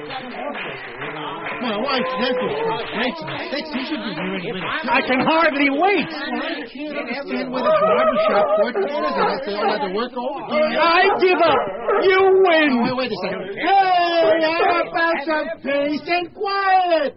My 1.63 1.77
wife 1.77 2.05
Nancy 2.21 2.49
makes 2.97 3.21
mistakes. 3.27 3.71
He 3.73 3.83
should 3.87 4.03
be 4.05 4.13
here 4.15 4.35
any 4.37 4.53
minute. 4.53 4.86
I 4.89 5.01
can 5.03 5.21
hardly 5.21 5.69
wait. 5.71 6.11
I 6.11 6.65
can't 6.71 6.97
understand 6.97 7.53
where 7.53 7.63
the 7.63 7.75
barbershop 7.83 8.47
quartet 8.57 8.87
is. 8.87 8.95
Unless 8.97 9.47
they 9.47 9.55
all 9.55 9.69
had 9.71 9.83
to 9.87 9.93
work 9.95 10.13
overtime. 10.17 10.79
I 10.79 11.03
give 11.21 11.41
up. 11.43 11.63
You 12.03 12.19
win. 12.47 12.69
Oh, 12.73 12.85
wait, 12.85 12.97
wait 12.97 13.13
a 13.13 13.19
second. 13.23 13.43
Hey, 13.55 14.41
how 14.65 14.83
about 14.89 15.15
some 15.27 15.47
peace 15.63 16.07
and 16.07 16.35
quiet? 16.35 17.17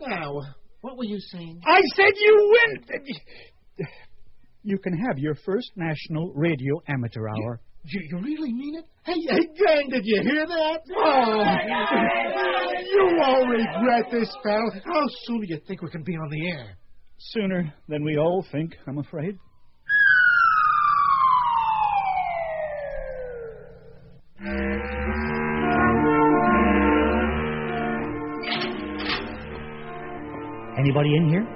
Now, 0.00 0.40
what 0.80 0.96
were 0.96 1.04
you 1.04 1.18
saying? 1.20 1.60
I 1.66 1.80
said 1.96 2.12
you 2.16 2.52
win. 2.52 3.86
You 4.62 4.78
can 4.78 4.96
have 4.96 5.18
your 5.18 5.34
first 5.44 5.72
National 5.76 6.32
Radio 6.34 6.80
Amateur 6.88 7.28
Hour. 7.28 7.60
You, 7.86 8.00
you 8.10 8.18
really 8.18 8.52
mean 8.52 8.76
it? 8.76 8.86
Hey, 9.04 9.20
hey, 9.28 9.46
gang, 9.62 9.90
did 9.90 10.06
you 10.06 10.22
hear 10.22 10.46
that? 10.46 10.80
Oh, 10.96 11.44
you 12.82 13.16
won't 13.18 13.50
regret 13.50 14.10
this, 14.10 14.34
pal. 14.42 14.72
How 14.86 15.06
soon 15.24 15.40
do 15.42 15.46
you 15.48 15.60
think 15.68 15.82
we 15.82 15.90
can 15.90 16.02
be 16.02 16.16
on 16.16 16.30
the 16.30 16.48
air? 16.48 16.78
Sooner 17.18 17.74
than 17.88 18.02
we 18.02 18.16
all 18.16 18.44
think, 18.50 18.74
I'm 18.86 18.98
afraid. 18.98 19.38
Anybody 30.78 31.16
in 31.16 31.28
here? 31.28 31.46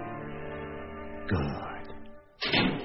Good. 1.28 2.77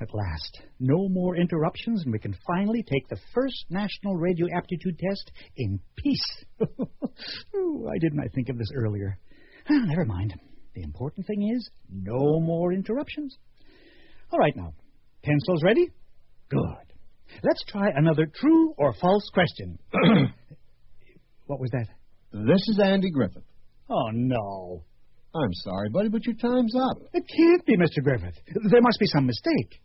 At 0.00 0.14
last, 0.14 0.60
no 0.78 1.08
more 1.08 1.36
interruptions, 1.36 2.04
and 2.04 2.12
we 2.12 2.20
can 2.20 2.36
finally 2.46 2.84
take 2.84 3.08
the 3.08 3.18
first 3.34 3.64
National 3.68 4.14
Radio 4.14 4.46
Aptitude 4.56 4.96
Test 4.96 5.32
in 5.56 5.80
peace. 5.96 6.44
Ooh, 6.62 7.80
why 7.82 7.98
didn't 8.00 8.20
I 8.20 8.28
think 8.32 8.48
of 8.48 8.58
this 8.58 8.70
earlier? 8.76 9.18
Ah, 9.68 9.84
never 9.86 10.04
mind. 10.04 10.34
The 10.74 10.82
important 10.82 11.26
thing 11.26 11.52
is 11.52 11.68
no 11.90 12.38
more 12.38 12.72
interruptions. 12.72 13.36
All 14.30 14.38
right, 14.38 14.54
now. 14.54 14.72
Pencils 15.24 15.64
ready? 15.64 15.88
Good. 16.48 16.94
Let's 17.42 17.64
try 17.66 17.90
another 17.92 18.26
true 18.32 18.74
or 18.78 18.94
false 19.00 19.28
question. 19.34 19.80
what 21.46 21.58
was 21.58 21.70
that? 21.72 21.88
This 22.32 22.62
is 22.68 22.80
Andy 22.80 23.10
Griffith. 23.10 23.42
Oh, 23.90 24.10
no. 24.12 24.84
I'm 25.34 25.52
sorry, 25.54 25.88
buddy, 25.90 26.08
but 26.08 26.24
your 26.24 26.36
time's 26.36 26.74
up. 26.76 26.98
It 27.12 27.24
can't 27.36 27.66
be, 27.66 27.76
Mr. 27.76 28.02
Griffith. 28.02 28.36
There 28.70 28.80
must 28.80 29.00
be 29.00 29.06
some 29.06 29.26
mistake. 29.26 29.80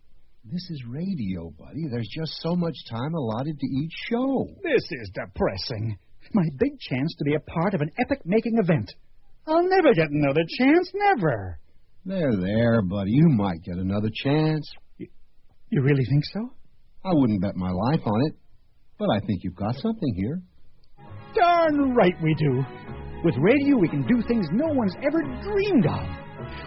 This 0.46 0.70
is 0.72 0.84
radio, 0.86 1.52
buddy. 1.58 1.88
There's 1.90 2.10
just 2.14 2.34
so 2.42 2.54
much 2.54 2.76
time 2.90 3.14
allotted 3.16 3.58
to 3.58 3.66
each 3.66 3.94
show. 4.10 4.46
This 4.62 4.84
is 4.92 5.10
depressing. 5.14 5.98
My 6.34 6.44
big 6.58 6.78
chance 6.82 7.16
to 7.18 7.24
be 7.24 7.36
a 7.36 7.40
part 7.40 7.74
of 7.74 7.80
an 7.80 7.90
epic 7.98 8.20
making 8.26 8.58
event. 8.58 8.94
I'll 9.48 9.68
never 9.68 9.94
get 9.94 10.10
another 10.10 10.44
chance, 10.58 10.92
never. 10.94 11.60
There, 12.06 12.36
there, 12.36 12.82
buddy. 12.82 13.12
You 13.12 13.30
might 13.30 13.64
get 13.64 13.78
another 13.78 14.10
chance. 14.14 14.70
You 14.98 15.82
really 15.82 16.04
think 16.10 16.24
so? 16.34 16.54
I 17.06 17.14
wouldn't 17.14 17.42
bet 17.42 17.56
my 17.56 17.72
life 17.72 18.02
on 18.06 18.26
it, 18.28 18.36
but 19.00 19.10
I 19.10 19.20
think 19.26 19.44
you've 19.44 19.56
got 19.56 19.76
something 19.76 20.14
here. 20.16 20.42
Darn 21.36 21.96
right 21.96 22.16
we 22.22 22.36
do. 22.36 22.64
With 23.24 23.36
radio, 23.38 23.78
we 23.78 23.88
can 23.88 24.06
do 24.08 24.22
things 24.28 24.46
no 24.52 24.68
one's 24.68 24.96
ever 25.02 25.22
dreamed 25.42 25.86
of. 25.86 26.23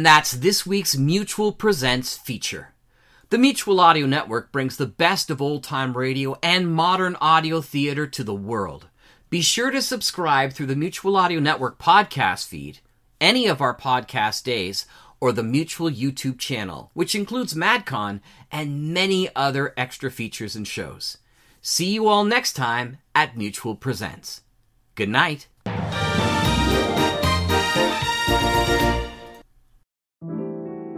That's 0.04 0.32
this 0.32 0.66
week's 0.66 0.96
Mutual 0.96 1.52
Presents 1.52 2.16
feature. 2.16 2.74
The 3.30 3.38
Mutual 3.38 3.78
Audio 3.78 4.06
Network 4.06 4.50
brings 4.50 4.76
the 4.76 4.86
best 4.86 5.30
of 5.30 5.40
old 5.40 5.62
time 5.62 5.96
radio 5.96 6.36
and 6.42 6.74
modern 6.74 7.16
audio 7.20 7.60
theater 7.60 8.06
to 8.06 8.24
the 8.24 8.34
world. 8.34 8.88
Be 9.30 9.42
sure 9.42 9.70
to 9.70 9.80
subscribe 9.80 10.52
through 10.52 10.66
the 10.66 10.76
Mutual 10.76 11.16
Audio 11.16 11.40
Network 11.40 11.78
podcast 11.78 12.48
feed, 12.48 12.80
any 13.20 13.46
of 13.46 13.60
our 13.60 13.76
podcast 13.76 14.42
days, 14.42 14.86
or 15.20 15.30
the 15.30 15.42
Mutual 15.42 15.90
YouTube 15.90 16.38
channel, 16.38 16.90
which 16.94 17.14
includes 17.14 17.54
MadCon 17.54 18.20
and 18.50 18.92
many 18.92 19.28
other 19.36 19.72
extra 19.76 20.10
features 20.10 20.56
and 20.56 20.66
shows. 20.66 21.18
See 21.60 21.92
you 21.92 22.08
all 22.08 22.24
next 22.24 22.54
time 22.54 22.98
at 23.14 23.36
Mutual 23.36 23.76
Presents. 23.76 24.40
Good 24.96 25.08
night. 25.10 25.46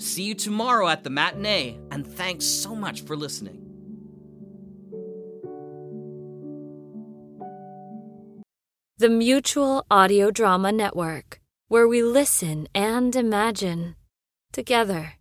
See 0.00 0.22
you 0.22 0.34
tomorrow 0.34 0.88
at 0.88 1.04
the 1.04 1.10
matinee, 1.10 1.78
and 1.90 2.06
thanks 2.06 2.46
so 2.46 2.74
much 2.74 3.02
for 3.02 3.16
listening. 3.16 3.58
The 8.96 9.10
Mutual 9.10 9.84
Audio 9.90 10.30
Drama 10.30 10.72
Network, 10.72 11.40
where 11.68 11.86
we 11.86 12.02
listen 12.02 12.66
and 12.74 13.14
imagine 13.14 13.94
together. 14.52 15.19